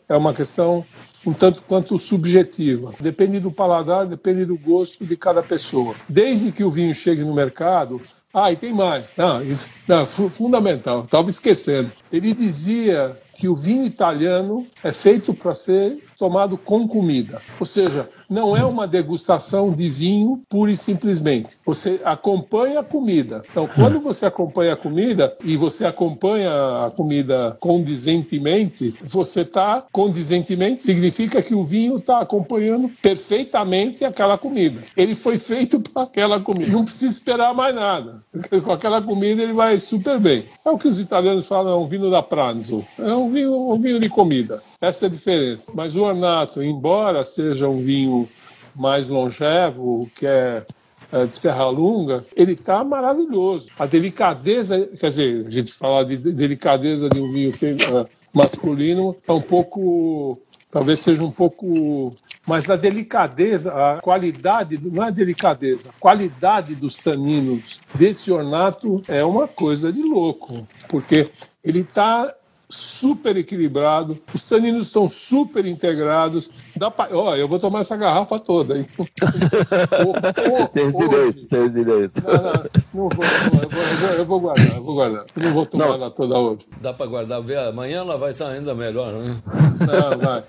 é 0.10 0.18
uma 0.18 0.34
questão 0.34 0.84
um 1.26 1.34
tanto 1.34 1.64
quanto 1.64 1.98
subjetiva. 1.98 2.94
Depende 3.00 3.40
do 3.40 3.52
paladar, 3.52 4.06
depende 4.06 4.46
do 4.46 4.58
gosto 4.58 5.06
de 5.06 5.16
cada 5.16 5.42
pessoa. 5.42 5.96
Desde 6.08 6.52
que 6.52 6.64
o 6.64 6.72
vinho 6.72 6.94
chegue 6.94 7.24
no 7.24 7.34
mercado, 7.34 8.02
ah, 8.34 8.52
e 8.52 8.56
tem 8.56 8.74
mais. 8.74 9.12
Não, 9.18 9.44
isso, 9.44 9.70
não, 9.88 10.06
fundamental, 10.06 11.02
estava 11.02 11.30
esquecendo. 11.30 11.92
Ele 12.12 12.34
dizia 12.34 13.18
que 13.40 13.48
o 13.48 13.56
vinho 13.56 13.86
italiano 13.86 14.68
é 14.84 14.92
feito 14.92 15.34
para 15.34 15.54
ser 15.54 16.04
tomado 16.20 16.58
com 16.58 16.88
comida. 16.88 17.42
Ou 17.60 17.66
seja, 17.66 18.10
não 18.30 18.56
é 18.56 18.64
uma 18.64 18.88
degustação 18.88 19.74
de 19.74 19.90
vinho 19.90 20.44
pura 20.48 20.72
e 20.72 20.78
simplesmente. 20.78 21.58
Você 21.66 22.00
acompanha 22.04 22.82
a 22.82 22.84
comida. 22.84 23.44
Então, 23.50 23.68
quando 23.68 24.00
você 24.00 24.26
acompanha 24.26 24.74
a 24.74 24.78
comida 24.78 25.36
e 25.44 25.58
você 25.58 25.86
acompanha 25.86 26.52
a 26.86 26.92
comida 26.92 27.58
condizentemente, 27.60 28.94
você 29.02 29.42
está 29.42 29.84
condizentemente 29.92 30.84
significa 30.84 31.42
que 31.42 31.56
o 31.56 31.64
vinho 31.64 31.98
está 31.98 32.20
acompanhando 32.20 32.92
perfeitamente 33.02 34.04
aquela 34.04 34.38
comida. 34.38 34.84
Ele 34.96 35.16
foi 35.16 35.38
feito 35.38 35.80
para 35.90 36.04
aquela 36.04 36.40
comida. 36.40 36.72
Não 36.72 36.84
precisa 36.84 37.14
esperar 37.14 37.54
mais 37.54 37.74
nada. 37.74 38.22
Com 38.64 38.72
aquela 38.72 39.02
comida 39.02 39.42
ele 39.42 39.54
vai 39.54 39.80
super 39.80 40.20
bem. 40.20 40.44
É 40.66 40.70
o 40.70 40.78
que 40.78 40.88
os 40.88 41.00
italianos 41.00 41.48
falam, 41.48 41.72
é 41.72 41.78
um 41.78 41.88
vinho 41.88 42.12
da 42.12 42.22
pranzo. 42.22 42.86
É 42.98 43.14
um 43.14 43.30
vinho, 43.32 43.72
um 43.72 43.80
vinho 43.80 44.00
de 44.00 44.10
comida. 44.10 44.62
Essa 44.82 45.06
é 45.06 45.08
a 45.08 45.12
diferença. 45.12 45.72
Mas 45.74 45.96
o 45.96 46.06
ornato, 46.10 46.62
embora 46.62 47.24
seja 47.24 47.68
um 47.68 47.82
vinho 47.82 48.28
mais 48.76 49.10
longevo, 49.10 50.10
que 50.16 50.26
é, 50.26 50.66
é 51.12 51.26
de 51.26 51.34
Serra 51.34 51.70
Lunga, 51.70 52.26
ele 52.36 52.54
está 52.54 52.84
maravilhoso. 52.84 53.70
A 53.78 53.86
delicadeza, 53.86 54.88
quer 55.00 55.10
dizer, 55.10 55.48
a 55.48 55.50
gente 55.50 55.74
falar 55.74 56.04
de 56.04 56.18
delicadeza 56.18 57.10
de 57.10 57.20
um 57.20 57.32
vinho 57.32 57.52
é, 57.52 58.06
masculino 58.34 59.16
é 59.28 59.32
um 59.32 59.42
pouco 59.42 60.38
talvez 60.72 61.00
seja 61.00 61.24
um 61.24 61.32
pouco 61.32 62.16
mas 62.50 62.68
a 62.68 62.76
delicadeza, 62.76 63.72
a 63.72 64.02
qualidade, 64.02 64.80
não 64.92 65.04
é 65.04 65.12
delicadeza, 65.12 65.90
a 65.90 66.00
qualidade 66.00 66.74
dos 66.74 66.96
taninos 66.96 67.80
desse 67.94 68.32
ornato 68.32 69.04
é 69.08 69.24
uma 69.24 69.48
coisa 69.48 69.94
de 69.94 70.02
louco, 70.02 70.68
porque 70.88 71.30
ele 71.64 71.82
está 71.82 72.34
super 72.70 73.36
equilibrado, 73.36 74.20
os 74.32 74.44
taninos 74.44 74.88
estão 74.88 75.10
super 75.10 75.66
integrados. 75.66 76.52
Dá 76.76 76.92
pra... 76.92 77.10
Ó, 77.12 77.36
eu 77.36 77.48
vou 77.48 77.58
tomar 77.58 77.80
essa 77.80 77.98
garrafa 77.98 78.38
toda. 78.38 78.78
Hein? 78.78 78.88
tem 80.72 80.92
direito, 80.92 81.48
tem 81.48 81.74
direito. 81.74 82.22
Não, 82.24 82.44
não, 82.44 82.54
não 82.94 83.10
vou, 83.10 83.26
eu, 83.26 83.70
vou, 83.70 84.10
eu, 84.10 84.26
vou, 84.26 84.40
guardar, 84.40 84.76
eu 84.76 84.84
vou 84.84 84.96
guardar. 84.96 85.26
Eu 85.36 85.44
não 85.44 85.54
vou 85.54 85.66
tomar 85.66 85.88
não. 85.88 85.94
ela 85.96 86.12
toda 86.12 86.38
hoje. 86.38 86.68
Dá 86.80 86.94
para 86.94 87.08
guardar, 87.08 87.42
ver, 87.42 87.58
amanhã 87.58 88.00
ela 88.00 88.18
vai 88.18 88.32
estar 88.32 88.48
ainda 88.48 88.76
melhor, 88.76 89.14
né? 89.14 89.42
Não, 89.80 90.20
vai. 90.20 90.44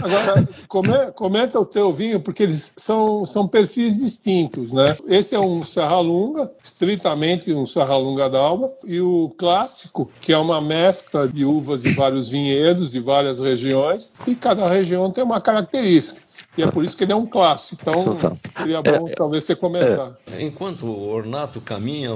Agora, 0.00 1.12
comenta 1.14 1.58
o 1.58 1.66
teu 1.66 1.92
vinho, 1.92 2.20
porque 2.20 2.42
eles 2.42 2.72
são, 2.76 3.26
são 3.26 3.46
perfis 3.46 3.98
distintos, 3.98 4.72
né? 4.72 4.96
Esse 5.06 5.34
é 5.34 5.40
um 5.40 5.62
Serra 5.62 6.00
Lunga, 6.00 6.50
estritamente 6.62 7.52
um 7.52 7.66
Serra 7.66 7.96
Lunga 7.96 8.28
d'Alba, 8.28 8.72
e 8.84 9.00
o 9.00 9.32
clássico, 9.36 10.10
que 10.20 10.32
é 10.32 10.38
uma 10.38 10.60
mescla 10.60 11.28
de 11.28 11.44
uvas 11.44 11.82
de 11.82 11.90
vários 11.94 12.28
vinhedos, 12.28 12.92
de 12.92 13.00
várias 13.00 13.40
regiões, 13.40 14.12
e 14.26 14.34
cada 14.34 14.68
região 14.68 15.10
tem 15.10 15.22
uma 15.22 15.40
característica. 15.40 16.22
E 16.56 16.62
é 16.62 16.70
por 16.70 16.84
isso 16.84 16.96
que 16.96 17.04
ele 17.04 17.12
é 17.12 17.16
um 17.16 17.26
clássico. 17.26 17.80
Então, 17.80 18.14
seria 18.14 18.82
bom 18.82 19.08
é, 19.08 19.12
talvez 19.12 19.44
você 19.44 19.56
comentar. 19.56 20.16
É. 20.30 20.42
Enquanto 20.42 20.84
o 20.84 21.10
ornato 21.10 21.60
caminha 21.60 22.10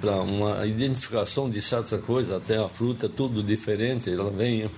para 0.00 0.22
uma 0.22 0.64
identificação 0.64 1.50
de 1.50 1.60
certa 1.60 1.98
coisa, 1.98 2.36
até 2.36 2.56
a 2.56 2.68
fruta, 2.68 3.08
tudo 3.08 3.42
diferente, 3.42 4.10
ela 4.10 4.30
vem, 4.30 4.70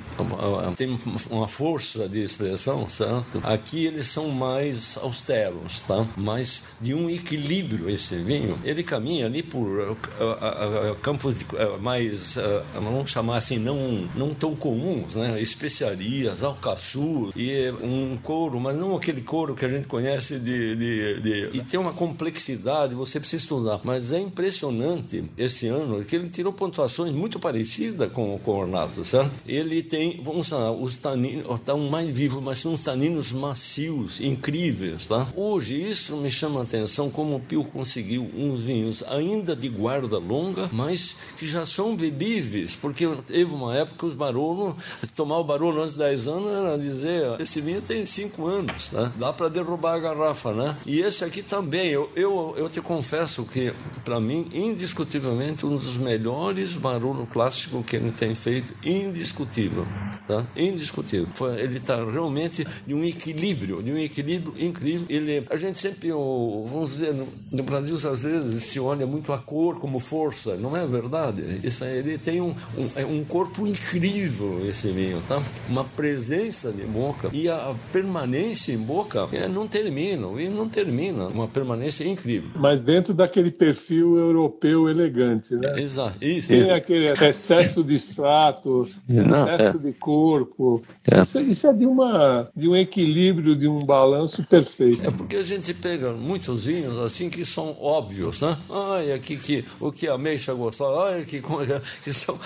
tem 0.77 0.99
uma 1.31 1.47
força 1.47 2.09
de 2.09 2.25
expressão, 2.25 2.89
certo? 2.89 3.41
Aqui 3.45 3.85
eles 3.85 4.09
são 4.09 4.29
mais 4.31 4.99
austeros, 5.03 5.83
tá? 5.83 6.07
Mais 6.17 6.77
de 6.81 6.95
um 6.95 7.11
equilíbrio 7.11 7.91
esse 7.91 8.17
vinho. 8.17 8.59
Ele 8.65 8.83
caminha 8.83 9.27
ali 9.27 9.43
por 9.43 9.67
uh, 9.67 9.93
uh, 9.93 10.93
uh, 10.93 10.97
campos 10.97 11.39
de, 11.39 11.47
mais, 11.81 12.39
vamos 12.75 13.11
chamar 13.11 13.37
assim, 13.37 13.59
não, 13.59 13.77
não 14.15 14.33
tão 14.33 14.57
comuns, 14.57 15.17
né? 15.17 15.41
Especiarias, 15.41 16.43
alcaçuz 16.43 17.33
e 17.37 17.71
um 17.83 18.17
couro, 18.23 18.59
mas 18.59 18.77
não 18.77 18.86
não 18.87 18.97
aquele 18.97 19.21
couro 19.21 19.55
que 19.55 19.65
a 19.65 19.69
gente 19.69 19.87
conhece 19.87 20.39
de, 20.39 20.77
de, 20.77 21.21
de, 21.21 21.57
E 21.57 21.61
tem 21.63 21.79
uma 21.79 21.93
complexidade, 21.93 22.95
você 22.95 23.19
precisa 23.19 23.43
estudar. 23.43 23.81
Mas 23.85 24.13
é 24.13 24.21
impressionante 24.21 25.25
esse 25.37 25.67
ano 25.67 26.05
que 26.05 26.15
ele 26.15 26.29
tirou 26.29 26.53
pontuações 26.53 27.13
muito 27.13 27.39
parecidas 27.39 28.11
com, 28.13 28.39
com 28.39 28.51
o 28.51 28.57
Ornato, 28.57 29.05
certo? 29.05 29.33
Ele 29.47 29.83
tem, 29.83 30.21
vamos 30.23 30.49
falar, 30.49 30.73
os 30.73 30.97
taninos, 30.97 31.47
estão 31.55 31.79
mais 31.89 32.09
vivos, 32.09 32.43
mas 32.43 32.59
são 32.59 32.75
uns 32.75 32.83
taninos 32.83 33.33
macios, 33.33 34.21
incríveis, 34.21 35.07
tá? 35.07 35.27
Hoje 35.35 35.75
isso 35.75 36.17
me 36.17 36.31
chama 36.31 36.61
a 36.61 36.63
atenção 36.63 37.11
como 37.11 37.37
o 37.37 37.41
Pio 37.41 37.65
conseguiu 37.65 38.31
uns 38.37 38.65
vinhos 38.65 39.03
ainda 39.09 39.57
de 39.57 39.69
guarda 39.69 40.19
longa, 40.19 40.69
mas 40.73 41.17
que 41.39 41.47
já 41.47 41.67
são 41.67 41.97
bebíveis, 41.97 42.77
porque 42.77 43.07
teve 43.27 43.53
uma 43.53 43.75
época 43.77 43.97
que 43.99 44.07
os 44.07 44.15
Barolo, 44.15 44.77
tomar 45.15 45.39
o 45.39 45.45
Barolo 45.45 45.83
antes 45.83 45.95
de 45.95 45.99
10 45.99 46.27
anos 46.27 46.53
era 46.53 46.79
dizer, 46.79 47.41
esse 47.41 47.61
vinho 47.61 47.83
tem 47.83 48.05
5 48.05 48.47
anos 48.47 48.76
né? 48.93 49.13
Dá 49.17 49.33
para 49.33 49.49
derrubar 49.49 49.95
a 49.95 49.99
garrafa, 49.99 50.53
né? 50.53 50.77
E 50.87 51.01
esse 51.01 51.25
aqui 51.25 51.43
também, 51.43 51.89
eu, 51.89 52.11
eu, 52.15 52.55
eu 52.57 52.69
te 52.69 52.81
confesso 52.81 53.45
que, 53.45 53.73
para 54.05 54.21
mim, 54.21 54.47
indiscutivelmente, 54.53 55.65
um 55.65 55.77
dos 55.77 55.97
melhores 55.97 56.77
barulho 56.77 57.27
clássico 57.27 57.83
que 57.83 57.97
ele 57.97 58.11
tem 58.11 58.35
feito, 58.35 58.73
indiscutível, 58.85 59.87
tá? 60.27 60.45
Indiscutível. 60.57 61.29
Foi, 61.35 61.59
ele 61.61 61.79
está 61.79 61.97
realmente 61.97 62.67
de 62.87 62.95
um 62.95 63.05
equilíbrio, 63.05 63.83
de 63.83 63.93
um 63.93 63.99
equilíbrio 63.99 64.55
incrível. 64.59 65.07
Ele, 65.09 65.45
a 65.51 65.57
gente 65.57 65.79
sempre, 65.79 66.11
vamos 66.11 66.91
dizer, 66.91 67.15
no, 67.15 67.29
no 67.53 67.63
Brasil 67.63 67.97
às 67.97 68.23
vezes 68.23 68.63
se 68.65 68.79
olha 68.79 69.07
muito 69.07 69.33
a 69.33 69.39
cor 69.39 69.79
como 69.79 69.99
força, 69.99 70.57
não 70.57 70.77
é 70.77 70.87
verdade? 70.87 71.61
Isso, 71.63 71.85
ele 71.85 72.19
tem 72.19 72.41
um, 72.41 72.55
um, 72.77 72.91
é 72.95 73.05
um 73.05 73.25
corpo 73.25 73.67
incrível, 73.67 74.67
esse 74.69 74.89
vinho, 74.89 75.23
tá? 75.27 75.43
Uma 75.69 75.85
presença 75.85 76.73
de 76.73 76.85
boca 76.85 77.31
e 77.33 77.49
a 77.49 77.75
permanência 77.93 78.66
em 78.73 78.79
boca 78.79 79.27
é, 79.33 79.49
não 79.49 79.67
terminam, 79.67 80.39
e 80.41 80.49
não 80.49 80.69
termina. 80.69 81.27
Uma 81.27 81.49
permanência 81.49 82.05
incrível. 82.05 82.51
Mas 82.55 82.81
dentro 82.81 83.15
daquele 83.15 83.51
perfil 83.51 84.17
europeu 84.17 84.89
elegante, 84.89 85.55
né? 85.55 85.73
É, 85.77 85.81
exato, 85.81 86.25
isso. 86.25 86.49
Tem 86.49 86.71
aquele 86.71 87.09
excesso 87.27 87.83
de 87.83 87.95
extrato, 87.95 88.89
não, 89.09 89.49
excesso 89.49 89.77
é. 89.77 89.81
de 89.81 89.93
corpo. 89.93 90.83
É. 91.11 91.21
Isso, 91.21 91.41
isso, 91.41 91.67
é 91.67 91.73
de, 91.73 91.87
uma, 91.87 92.51
de 92.55 92.69
um 92.69 92.77
equilíbrio, 92.77 93.57
de 93.57 93.69
um 93.69 93.81
balanço 93.81 94.45
perfeito. 94.45 95.07
É 95.07 95.11
porque 95.11 95.37
a 95.37 95.43
gente 95.43 95.73
pega 95.75 96.13
muitos 96.13 96.67
vinhos 96.67 96.99
assim 96.99 97.29
que 97.31 97.45
são 97.45 97.77
óbvios, 97.81 98.41
né? 98.43 98.57
Ai, 98.71 99.13
aqui 99.13 99.37
que 99.37 99.65
o 99.81 99.91
que 99.91 100.09
a 100.09 100.19
Meixa 100.19 100.53
gostou, 100.55 101.03
ai, 101.03 101.25
que, 101.25 101.43
que 102.05 102.13
são. 102.13 102.39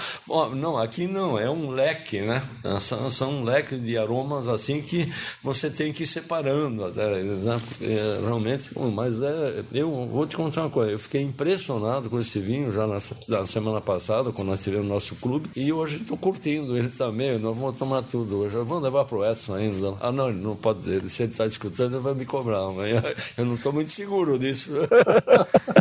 não, 0.54 0.78
aqui 0.78 1.06
não, 1.06 1.38
é 1.38 1.50
um 1.50 1.70
leque, 1.70 2.20
né? 2.20 2.42
São, 2.80 3.10
são 3.10 3.30
um 3.40 3.44
leque 3.44 3.76
de 3.76 3.96
aromas 3.96 4.48
assim 4.48 4.80
que 4.80 5.08
você 5.42 5.70
tem 5.70 5.92
que 5.92 6.06
separando 6.10 6.84
até 6.84 7.22
né? 7.22 7.60
É, 7.82 8.20
realmente, 8.24 8.70
mas 8.94 9.20
é, 9.20 9.64
eu 9.72 9.90
vou 10.06 10.26
te 10.26 10.36
contar 10.36 10.62
uma 10.62 10.70
coisa, 10.70 10.92
eu 10.92 10.98
fiquei 10.98 11.22
impressionado 11.22 12.10
com 12.10 12.18
esse 12.18 12.38
vinho 12.38 12.72
já 12.72 12.86
na, 12.86 12.98
na 13.28 13.46
semana 13.46 13.80
passada, 13.80 14.32
quando 14.32 14.48
nós 14.48 14.60
tivemos 14.60 14.86
nosso 14.86 15.14
clube, 15.16 15.50
e 15.56 15.72
hoje 15.72 15.96
estou 15.96 16.16
curtindo 16.16 16.76
ele 16.76 16.88
também, 16.88 17.38
nós 17.38 17.56
vamos 17.56 17.76
tomar 17.76 18.02
tudo 18.02 18.40
hoje, 18.40 18.56
vamos 18.56 18.82
levar 18.82 19.04
para 19.04 19.18
o 19.18 19.24
Edson 19.24 19.54
ainda. 19.54 19.94
Ah, 20.00 20.12
não, 20.12 20.28
ele 20.28 20.40
não 20.40 20.56
pode, 20.56 21.10
se 21.10 21.22
ele 21.22 21.32
está 21.32 21.46
escutando, 21.46 21.94
ele 21.94 22.02
vai 22.02 22.14
me 22.14 22.24
cobrar 22.24 22.60
amanhã. 22.60 23.02
Eu 23.36 23.44
não 23.44 23.54
estou 23.54 23.72
muito 23.72 23.90
seguro 23.90 24.38
disso. 24.38 24.72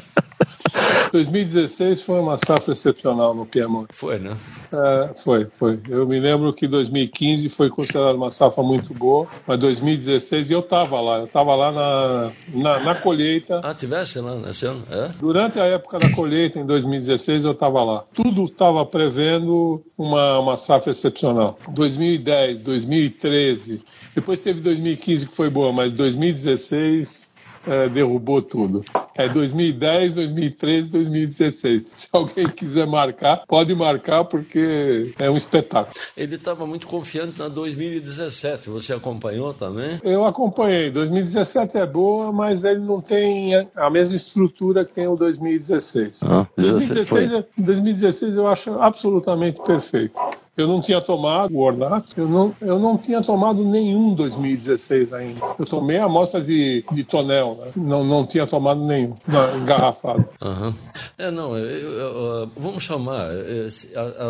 2016 1.11 2.01
foi 2.03 2.19
uma 2.19 2.37
safra 2.37 2.73
excepcional 2.73 3.33
no 3.33 3.45
Piemonte. 3.45 3.89
Foi, 3.93 4.19
né? 4.19 4.35
É, 4.71 5.09
foi, 5.15 5.47
foi. 5.57 5.79
Eu 5.89 6.07
me 6.07 6.19
lembro 6.19 6.53
que 6.53 6.67
2015 6.67 7.49
foi 7.49 7.69
considerada 7.69 8.15
uma 8.15 8.31
safra 8.31 8.63
muito 8.63 8.93
boa, 8.93 9.27
mas 9.47 9.57
2016 9.59 10.51
eu 10.51 10.59
estava 10.59 10.99
lá, 11.01 11.19
eu 11.19 11.25
estava 11.25 11.55
lá 11.55 11.71
na, 11.71 12.31
na, 12.53 12.79
na, 12.79 12.95
colheita. 12.95 13.61
Ah, 13.63 13.73
tivesse 13.73 14.19
lá 14.19 14.35
nesse 14.35 14.65
ano? 14.65 14.83
É? 14.89 15.09
Durante 15.19 15.59
a 15.59 15.65
época 15.65 15.99
da 15.99 16.09
colheita, 16.11 16.59
em 16.59 16.65
2016, 16.65 17.45
eu 17.45 17.51
estava 17.51 17.83
lá. 17.83 18.03
Tudo 18.13 18.45
estava 18.45 18.85
prevendo 18.85 19.83
uma, 19.97 20.39
uma 20.39 20.57
safra 20.57 20.91
excepcional. 20.91 21.57
2010, 21.69 22.61
2013, 22.61 23.81
depois 24.15 24.39
teve 24.41 24.61
2015 24.61 25.27
que 25.27 25.35
foi 25.35 25.49
boa, 25.49 25.71
mas 25.71 25.93
2016 25.93 27.31
é, 27.69 27.87
derrubou 27.87 28.41
tudo. 28.41 28.83
É 29.15 29.27
2010, 29.27 30.15
2013, 30.15 30.89
2016. 30.89 31.83
Se 31.93 32.07
alguém 32.11 32.47
quiser 32.47 32.87
marcar, 32.87 33.43
pode 33.47 33.75
marcar 33.75 34.23
porque 34.25 35.13
é 35.19 35.29
um 35.29 35.37
espetáculo. 35.37 35.93
Ele 36.17 36.35
estava 36.35 36.65
muito 36.65 36.87
confiante 36.87 37.37
na 37.37 37.47
2017. 37.47 38.69
Você 38.69 38.93
acompanhou 38.93 39.53
também? 39.53 39.99
Eu 40.03 40.25
acompanhei. 40.25 40.89
2017 40.89 41.77
é 41.77 41.85
boa, 41.85 42.31
mas 42.31 42.63
ele 42.63 42.79
não 42.79 43.01
tem 43.01 43.53
a 43.75 43.89
mesma 43.89 44.15
estrutura 44.15 44.85
que 44.85 44.95
tem 44.95 45.07
o 45.07 45.15
2016. 45.15 46.23
Ah, 46.23 46.47
2016, 46.57 47.43
2016 47.57 48.35
eu 48.35 48.47
acho 48.47 48.71
absolutamente 48.79 49.61
perfeito. 49.61 50.17
Eu 50.59 50.67
não 50.67 50.81
tinha 50.81 50.99
tomado 50.99 51.55
o 51.55 51.61
ornato, 51.61 52.19
eu 52.19 52.27
não, 52.27 52.53
eu 52.59 52.77
não 52.77 52.97
tinha 52.97 53.21
tomado 53.21 53.63
nenhum 53.63 54.13
2016 54.13 55.13
ainda. 55.13 55.39
Eu 55.57 55.65
tomei 55.65 55.97
a 55.97 56.03
amostra 56.03 56.41
de, 56.41 56.83
de 56.91 57.03
tonel, 57.05 57.57
né? 57.61 57.71
não, 57.77 58.03
não 58.03 58.27
tinha 58.27 58.45
tomado 58.45 58.81
nenhum, 58.81 59.15
não, 59.25 59.57
engarrafado. 59.57 60.25
Uhum. 60.41 60.73
É, 61.17 61.31
não, 61.31 61.57
eu, 61.57 61.91
eu, 61.91 62.51
vamos 62.57 62.83
chamar, 62.83 63.27
é, 63.29 63.67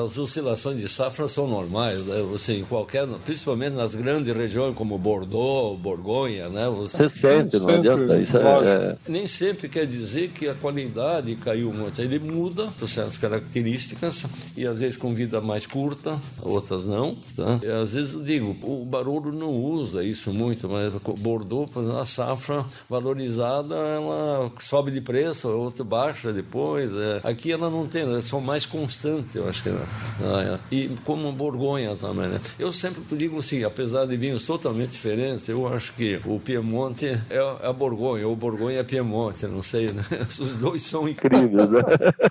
as 0.06 0.18
oscilações 0.20 0.78
de 0.78 0.88
safra 0.88 1.28
são 1.28 1.48
normais, 1.48 2.06
né? 2.06 2.22
Você 2.32 2.58
em 2.60 2.64
qualquer, 2.64 3.08
principalmente 3.26 3.76
nas 3.76 3.96
grandes 3.96 4.32
regiões 4.32 4.76
como 4.76 5.00
Bordeaux, 5.00 5.80
Borgonha, 5.80 6.48
né? 6.50 6.70
Você, 6.70 6.98
você 6.98 7.10
sente, 7.10 7.58
não 7.60 7.70
adianta. 7.70 8.20
Isso 8.20 8.38
é, 8.38 8.42
é... 8.42 8.96
Nem 9.08 9.28
sempre 9.28 9.68
quer 9.68 9.88
dizer 9.88 10.30
que 10.30 10.48
a 10.48 10.54
qualidade 10.54 11.36
caiu 11.38 11.74
muito. 11.74 12.00
Ele 12.00 12.20
muda 12.20 12.68
por 12.78 12.88
certas 12.88 13.18
características 13.18 14.26
e 14.56 14.68
às 14.68 14.80
vezes 14.80 14.98
com 14.98 15.12
vida 15.14 15.42
mais 15.42 15.66
curta, 15.66 16.19
outras 16.42 16.86
não. 16.86 17.16
Tá? 17.36 17.60
E, 17.64 17.68
às 17.68 17.94
vezes 17.94 18.14
eu 18.14 18.22
digo, 18.22 18.56
o 18.64 18.86
Barolo 18.86 19.32
não 19.32 19.52
usa 19.52 20.04
isso 20.04 20.34
muito, 20.34 20.70
mas 20.70 20.92
Bordeaux, 21.20 21.70
a 22.00 22.06
safra 22.06 22.66
valorizada, 22.90 23.76
ela 23.76 24.52
sobe 24.60 24.92
de 24.92 25.02
preço, 25.02 25.48
a 25.48 25.56
outra 25.56 25.84
baixa 25.84 26.32
depois. 26.32 26.92
É. 26.96 27.22
Aqui 27.24 27.52
ela 27.52 27.70
não 27.70 27.88
tem, 27.88 28.04
elas 28.04 28.26
são 28.26 28.42
mais 28.42 28.66
constantes, 28.66 29.36
eu 29.36 29.48
acho 29.48 29.64
que. 29.64 29.70
Né? 29.70 29.86
Ah, 30.22 30.60
é. 30.72 30.76
E 30.76 30.90
como 31.06 31.32
Borgonha 31.32 31.96
também, 31.96 32.28
né? 32.28 32.40
Eu 32.58 32.72
sempre 32.72 33.02
digo 33.16 33.40
assim, 33.40 33.64
apesar 33.64 34.06
de 34.06 34.18
vinhos 34.18 34.44
totalmente 34.44 34.92
diferentes, 34.92 35.48
eu 35.50 35.68
acho 35.68 35.94
que 35.94 36.20
o 36.26 36.40
Piemonte 36.40 37.08
é 37.30 37.40
a 37.64 37.74
Borgonha, 37.74 38.28
ou 38.28 38.36
Borgonha 38.36 38.80
é 38.80 38.84
Piemonte, 38.84 39.46
não 39.48 39.64
sei, 39.64 39.92
né? 39.92 40.04
Os 40.40 40.54
dois 40.56 40.84
são 40.84 41.08
incríveis, 41.08 41.70
né? 41.70 41.82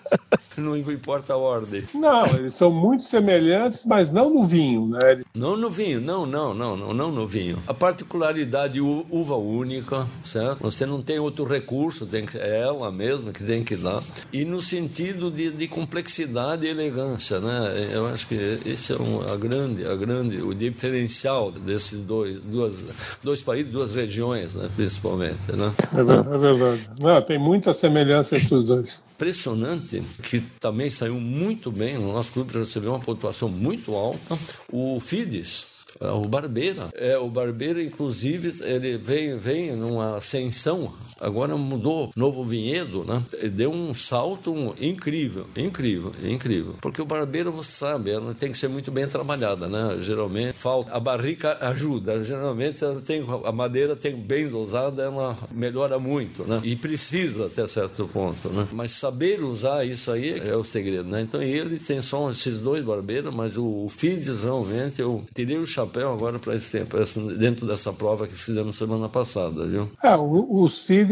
não 0.56 0.76
importa 0.76 1.34
a 1.34 1.36
ordem. 1.36 1.84
Não, 1.94 2.26
eles 2.26 2.54
são 2.54 2.70
muito 2.70 3.02
semelhantes 3.02 3.77
mas, 3.86 4.08
mas 4.08 4.10
não 4.10 4.30
no 4.30 4.44
vinho, 4.44 4.88
né? 4.88 5.20
Não 5.34 5.56
no 5.56 5.70
vinho, 5.70 6.00
não, 6.00 6.26
não, 6.26 6.54
não, 6.54 6.76
não, 6.76 6.94
não 6.94 7.12
no 7.12 7.26
vinho. 7.26 7.58
A 7.66 7.74
particularidade 7.74 8.80
uva 8.80 9.36
única, 9.36 10.06
certo? 10.24 10.60
Você 10.62 10.86
não 10.86 11.02
tem 11.02 11.18
outro 11.18 11.44
recurso, 11.44 12.06
tem 12.06 12.24
que, 12.24 12.38
é 12.38 12.60
ela 12.60 12.90
mesma 12.90 13.32
que 13.32 13.42
tem 13.42 13.62
que 13.62 13.76
dar. 13.76 14.02
E 14.32 14.44
no 14.44 14.62
sentido 14.62 15.30
de, 15.30 15.50
de 15.50 15.68
complexidade 15.68 16.66
e 16.66 16.70
elegância, 16.70 17.40
né? 17.40 17.90
Eu 17.92 18.06
acho 18.08 18.26
que 18.28 18.34
esse 18.34 18.92
é 18.92 18.96
um, 18.96 19.20
a 19.32 19.36
grande, 19.36 19.86
a 19.86 19.94
grande, 19.94 20.42
o 20.42 20.54
diferencial 20.54 21.50
desses 21.50 22.00
dois, 22.00 22.40
duas, 22.40 23.18
dois 23.22 23.42
países, 23.42 23.70
duas 23.70 23.94
regiões, 23.94 24.54
né? 24.54 24.68
Principalmente, 24.74 25.52
né? 25.52 25.72
É, 25.94 26.34
é 26.34 26.38
verdade. 26.38 26.90
Não, 27.00 27.22
tem 27.22 27.38
muita 27.38 27.74
semelhança 27.74 28.36
entre 28.36 28.54
os 28.54 28.64
dois 28.64 29.07
impressionante, 29.18 30.00
que 30.22 30.40
também 30.60 30.88
saiu 30.88 31.16
muito 31.16 31.72
bem, 31.72 31.98
no 31.98 32.12
nosso 32.12 32.32
clube 32.32 32.56
recebeu 32.56 32.92
uma 32.92 33.00
pontuação 33.00 33.48
muito 33.48 33.92
alta, 33.96 34.38
o 34.72 35.00
Fides, 35.00 35.66
é, 36.00 36.08
o 36.10 36.22
Barbeira. 36.22 36.88
É, 36.94 37.18
o 37.18 37.28
Barbeira, 37.28 37.82
inclusive, 37.82 38.62
ele 38.64 38.96
vem, 38.96 39.36
vem 39.36 39.74
numa 39.74 40.18
ascensão 40.18 40.94
agora 41.20 41.56
mudou, 41.56 42.10
novo 42.16 42.44
vinhedo, 42.44 43.04
né? 43.04 43.22
Deu 43.52 43.70
um 43.72 43.94
salto 43.94 44.54
incrível, 44.80 45.46
incrível, 45.56 46.12
incrível. 46.22 46.74
Porque 46.80 47.02
o 47.02 47.06
barbeiro, 47.06 47.52
você 47.52 47.70
sabe, 47.70 48.10
ela 48.10 48.34
tem 48.34 48.52
que 48.52 48.58
ser 48.58 48.68
muito 48.68 48.90
bem 48.90 49.06
trabalhada, 49.06 49.68
né? 49.68 49.98
Geralmente 50.00 50.52
falta, 50.52 50.92
a 50.92 51.00
barrica 51.00 51.56
ajuda, 51.60 52.22
geralmente 52.22 52.82
ela 52.82 53.00
tem, 53.00 53.24
a 53.44 53.52
madeira 53.52 53.96
tem 53.96 54.14
bem 54.14 54.48
dosada, 54.48 55.02
ela 55.02 55.36
melhora 55.50 55.98
muito, 55.98 56.44
né? 56.44 56.60
E 56.62 56.76
precisa 56.76 57.46
até 57.46 57.66
certo 57.66 58.08
ponto, 58.08 58.48
né? 58.50 58.68
Mas 58.72 58.92
saber 58.92 59.42
usar 59.42 59.84
isso 59.84 60.10
aí 60.10 60.38
é 60.40 60.56
o 60.56 60.64
segredo, 60.64 61.08
né? 61.08 61.20
Então 61.22 61.42
ele 61.42 61.78
tem 61.78 62.00
só 62.00 62.30
esses 62.30 62.58
dois 62.58 62.84
barbeiros, 62.84 63.34
mas 63.34 63.56
o, 63.56 63.84
o 63.84 63.88
Fides 63.88 64.42
realmente, 64.42 65.00
eu 65.00 65.24
tirei 65.34 65.58
o 65.58 65.66
chapéu 65.66 66.12
agora 66.12 66.38
para 66.38 66.54
esse 66.54 66.78
tempo, 66.78 66.96
dentro 67.38 67.66
dessa 67.66 67.92
prova 67.92 68.26
que 68.26 68.34
fizemos 68.34 68.76
semana 68.76 69.08
passada, 69.08 69.66
viu? 69.66 69.90
É, 70.02 70.16
os 70.16 70.84
Fides 70.84 71.07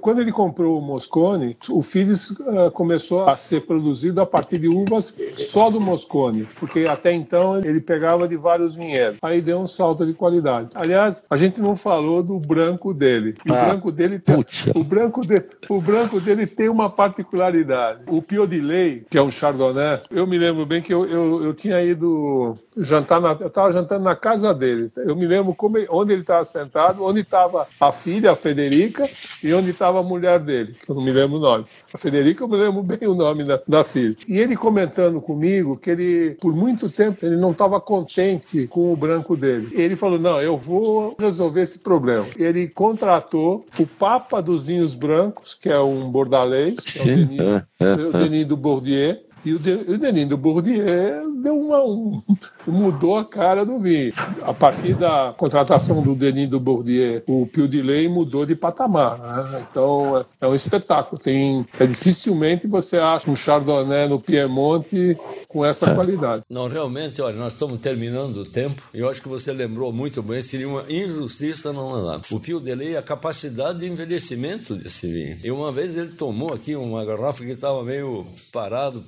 quando 0.00 0.20
ele 0.20 0.32
comprou 0.32 0.78
o 0.78 0.82
Moscone, 0.82 1.56
o 1.70 1.82
Fides 1.82 2.30
uh, 2.30 2.70
começou 2.72 3.28
a 3.28 3.36
ser 3.36 3.62
produzido 3.62 4.20
a 4.20 4.26
partir 4.26 4.58
de 4.58 4.68
uvas 4.68 5.16
só 5.36 5.70
do 5.70 5.80
Moscone, 5.80 6.48
porque 6.58 6.86
até 6.88 7.12
então 7.12 7.58
ele 7.58 7.80
pegava 7.80 8.26
de 8.28 8.36
vários 8.36 8.74
vinhedos. 8.74 9.18
Aí 9.22 9.40
deu 9.40 9.58
um 9.58 9.66
salto 9.66 10.06
de 10.06 10.14
qualidade. 10.14 10.70
Aliás, 10.74 11.24
a 11.28 11.36
gente 11.36 11.60
não 11.60 11.76
falou 11.76 12.22
do 12.22 12.38
branco 12.38 12.92
dele. 12.92 13.34
O 13.48 13.52
ah, 13.52 13.64
branco 13.66 13.92
dele 13.92 14.18
tem, 14.18 14.44
o 14.74 14.84
branco, 14.84 15.20
de, 15.26 15.44
o 15.68 15.80
branco 15.80 16.20
dele 16.20 16.46
tem 16.46 16.68
uma 16.68 16.90
particularidade. 16.90 18.02
O 18.08 18.22
Pio 18.22 18.46
de 18.46 18.60
Lei, 18.60 19.04
que 19.08 19.18
é 19.18 19.22
um 19.22 19.30
Chardonnay, 19.30 20.00
eu 20.10 20.26
me 20.26 20.38
lembro 20.38 20.66
bem 20.66 20.80
que 20.80 20.92
eu, 20.92 21.06
eu, 21.06 21.44
eu 21.44 21.54
tinha 21.54 21.82
ido 21.82 22.56
jantar, 22.78 23.20
na, 23.20 23.36
eu 23.40 23.46
estava 23.46 23.72
jantando 23.72 24.04
na 24.04 24.16
casa 24.16 24.52
dele. 24.54 24.90
Eu 24.96 25.16
me 25.16 25.26
lembro 25.26 25.54
como, 25.54 25.78
onde 25.90 26.12
ele 26.12 26.22
estava 26.22 26.44
sentado, 26.44 27.02
onde 27.02 27.20
estava 27.20 27.66
a 27.80 27.92
filha, 27.92 28.32
a 28.32 28.36
Federica, 28.36 29.08
e 29.42 29.52
onde 29.52 29.70
estava 29.70 30.00
a 30.00 30.02
mulher 30.02 30.40
dele, 30.40 30.74
que 30.74 30.90
eu 30.90 30.94
não 30.94 31.02
me 31.02 31.12
lembro 31.12 31.36
o 31.36 31.40
nome. 31.40 31.64
A 31.92 31.98
Federica, 31.98 32.44
eu 32.44 32.48
me 32.48 32.56
lembro 32.56 32.82
bem 32.82 33.08
o 33.08 33.14
nome 33.14 33.44
da, 33.44 33.60
da 33.66 33.84
filha. 33.84 34.16
E 34.28 34.38
ele 34.38 34.56
comentando 34.56 35.20
comigo 35.20 35.76
que 35.76 35.90
ele, 35.90 36.36
por 36.40 36.54
muito 36.54 36.88
tempo, 36.88 37.24
ele 37.24 37.36
não 37.36 37.50
estava 37.50 37.80
contente 37.80 38.66
com 38.66 38.92
o 38.92 38.96
branco 38.96 39.36
dele. 39.36 39.68
Ele 39.72 39.96
falou: 39.96 40.18
não, 40.18 40.40
eu 40.40 40.56
vou 40.56 41.16
resolver 41.18 41.62
esse 41.62 41.80
problema. 41.80 42.26
Ele 42.36 42.68
contratou 42.68 43.66
o 43.78 43.86
Papa 43.86 44.40
dos 44.40 44.66
Vinhos 44.66 44.94
Brancos, 44.94 45.54
que 45.54 45.68
é 45.68 45.78
um 45.78 46.10
bordalês, 46.10 46.80
que 46.80 46.98
é 46.98 47.02
o 47.02 47.04
Denis, 47.04 47.40
é, 47.40 47.64
é, 47.80 47.92
o 47.92 48.12
Denis 48.12 48.46
do 48.46 48.56
Bourdieu, 48.56 49.16
e 49.44 49.52
o, 49.52 49.58
de, 49.58 49.72
o 49.72 49.98
Denis 49.98 50.26
do 50.26 50.36
Bourdieu 50.36 51.34
deu 51.42 51.60
uma, 51.60 51.84
um, 51.84 52.20
mudou 52.66 53.18
a 53.18 53.24
cara 53.24 53.64
do 53.64 53.78
vinho. 53.78 54.12
A 54.42 54.54
partir 54.54 54.94
da 54.94 55.34
contratação 55.36 56.02
do 56.02 56.14
Denis 56.14 56.48
do 56.48 56.58
Bourdieu, 56.58 57.22
o 57.26 57.46
Pio 57.46 57.68
de 57.68 57.82
Lei 57.82 58.08
mudou 58.08 58.46
de 58.46 58.56
patamar. 58.56 59.18
Né? 59.18 59.66
Então 59.70 60.18
é, 60.40 60.46
é, 60.46 60.48
um 60.48 60.54
espetáculo. 60.54 61.20
Tem, 61.20 61.66
é 61.78 61.86
dificilmente 61.86 62.66
você 62.66 62.96
acha 62.96 63.30
um 63.30 63.36
Chardonnay 63.36 64.08
no 64.08 64.18
Piemonte 64.18 65.16
com 65.46 65.64
essa 65.64 65.90
é. 65.90 65.94
qualidade. 65.94 66.42
Não, 66.48 66.66
realmente, 66.66 67.20
olha, 67.20 67.36
nós 67.36 67.52
estamos 67.52 67.78
terminando 67.78 68.38
o 68.38 68.44
tempo 68.44 68.82
e 68.94 69.00
eu 69.00 69.10
acho 69.10 69.20
que 69.20 69.28
você 69.28 69.52
lembrou 69.52 69.92
muito 69.92 70.22
bem, 70.22 70.42
seria 70.42 70.68
uma 70.68 70.84
injustiça 70.88 71.72
não 71.72 71.92
lembrar. 71.92 72.20
O 72.30 72.40
Pio 72.40 72.60
de 72.60 72.74
Lei, 72.74 72.96
a 72.96 73.02
capacidade 73.02 73.80
de 73.80 73.86
envelhecimento 73.86 74.74
desse 74.74 75.06
vinho. 75.06 75.36
E 75.44 75.50
uma 75.50 75.70
vez 75.70 75.96
ele 75.96 76.12
tomou 76.12 76.54
aqui 76.54 76.74
uma 76.74 77.04
garrafa 77.04 77.44
que 77.44 77.50
estava 77.50 77.82
meio 77.82 78.26
parado, 78.50 79.02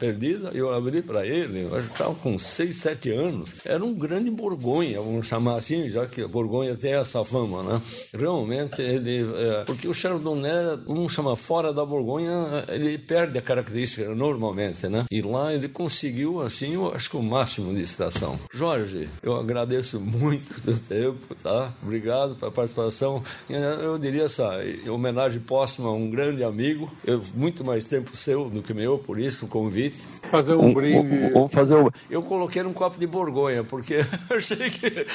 eu 0.53 0.73
abri 0.73 1.03
para 1.03 1.27
ele, 1.27 1.63
eu 1.63 1.81
estava 1.81 2.15
com 2.15 2.39
6, 2.39 2.75
7 2.75 3.11
anos, 3.13 3.51
era 3.65 3.85
um 3.85 3.95
grande 3.95 4.31
Borgonha, 4.31 5.01
vamos 5.01 5.27
chamar 5.27 5.57
assim, 5.57 5.89
já 5.91 6.07
que 6.07 6.23
a 6.23 6.29
Borgonha 6.29 6.75
tem 6.77 6.93
essa 6.93 7.25
fama, 7.25 7.63
né? 7.63 7.83
Realmente 8.13 8.81
ele. 8.81 9.23
É, 9.37 9.65
porque 9.65 9.89
o 9.89 9.95
Chardonnay, 9.95 10.79
vamos 10.87 11.13
chamar 11.13 11.37
fora 11.37 11.73
da 11.73 11.85
Borgonha, 11.85 12.33
ele 12.69 12.99
perde 12.99 13.39
a 13.39 13.43
característica 13.43 14.15
normalmente, 14.15 14.89
né? 14.89 15.05
E 15.11 15.23
lá 15.23 15.53
ele 15.53 15.69
conseguiu, 15.69 16.41
assim, 16.41 16.75
eu 16.75 16.95
acho 16.95 17.11
que 17.11 17.17
o 17.17 17.23
máximo 17.23 17.75
de 17.75 17.83
estação. 17.83 18.39
Jorge, 18.53 19.09
eu 19.23 19.37
agradeço 19.37 20.01
muito 20.01 20.61
do 20.63 20.79
tempo, 20.81 21.35
tá? 21.43 21.73
Obrigado 21.83 22.35
pela 22.37 22.51
participação. 22.51 23.23
Eu 23.49 23.99
diria 23.99 24.25
essa 24.25 24.49
homenagem 24.89 25.41
póstuma 25.41 25.89
a 25.89 25.93
um 25.93 26.11
grande 26.11 26.45
amigo, 26.45 26.91
eu, 27.05 27.23
muito 27.35 27.65
mais 27.65 27.85
tempo 27.85 28.17
seu 28.17 28.51
do 28.51 28.63
que 28.63 28.75
meu, 28.75 28.99
por 28.99 29.19
isso 29.19 29.47
o 29.47 29.49
convite. 29.49 29.99
Fazer 30.31 30.55
um, 30.55 30.67
um 30.67 30.75
brinde. 30.75 31.31
Vamos 31.33 31.53
fazer 31.53 31.75
um 31.75 31.89
eu 32.11 32.23
coloquei 32.23 32.63
num 32.63 32.73
copo 32.73 32.99
de 32.99 33.07
Borgonha, 33.07 33.65
porque 33.65 33.97
achei 34.31 34.71
que. 34.71 35.07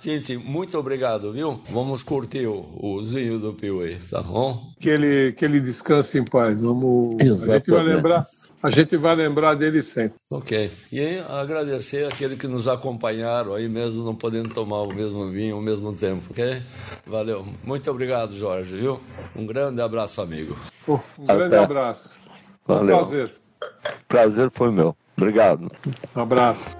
Gente, 0.00 0.36
muito 0.36 0.78
obrigado, 0.78 1.32
viu? 1.32 1.60
Vamos 1.70 2.02
curtir 2.02 2.46
o, 2.46 2.66
o 2.80 3.02
zinho 3.04 3.38
do 3.38 3.52
Piuí, 3.52 3.96
tá 4.10 4.22
bom? 4.22 4.72
Que 4.78 4.90
ele, 4.90 5.32
que 5.32 5.44
ele 5.44 5.60
descanse 5.60 6.18
em 6.18 6.24
paz. 6.24 6.60
Vamos. 6.60 7.16
Exatamente. 7.20 7.50
A 7.50 7.56
gente 7.56 7.70
vai 7.70 7.82
lembrar. 7.82 8.26
A 8.60 8.70
gente 8.70 8.96
vai 8.96 9.14
lembrar 9.14 9.54
dele 9.54 9.82
sempre. 9.82 10.18
Ok. 10.30 10.68
E 10.90 10.98
aí, 10.98 11.24
agradecer 11.28 12.04
aqueles 12.08 12.36
que 12.36 12.48
nos 12.48 12.66
acompanharam 12.66 13.54
aí, 13.54 13.68
mesmo 13.68 14.04
não 14.04 14.16
podendo 14.16 14.48
tomar 14.48 14.82
o 14.82 14.92
mesmo 14.92 15.28
vinho 15.28 15.54
ao 15.54 15.62
mesmo 15.62 15.94
tempo, 15.94 16.24
ok? 16.30 16.60
Valeu. 17.06 17.46
Muito 17.62 17.88
obrigado, 17.88 18.34
Jorge, 18.36 18.76
viu? 18.76 19.00
Um 19.36 19.46
grande 19.46 19.80
abraço, 19.80 20.20
amigo. 20.20 20.56
um 20.88 21.24
grande 21.24 21.54
Até. 21.54 21.58
abraço. 21.58 22.18
Valeu. 22.66 22.96
Um 22.96 22.98
prazer. 22.98 23.47
Prazer 24.06 24.50
foi 24.50 24.70
meu. 24.70 24.96
Obrigado. 25.16 25.70
Um 26.14 26.20
abraço. 26.22 26.76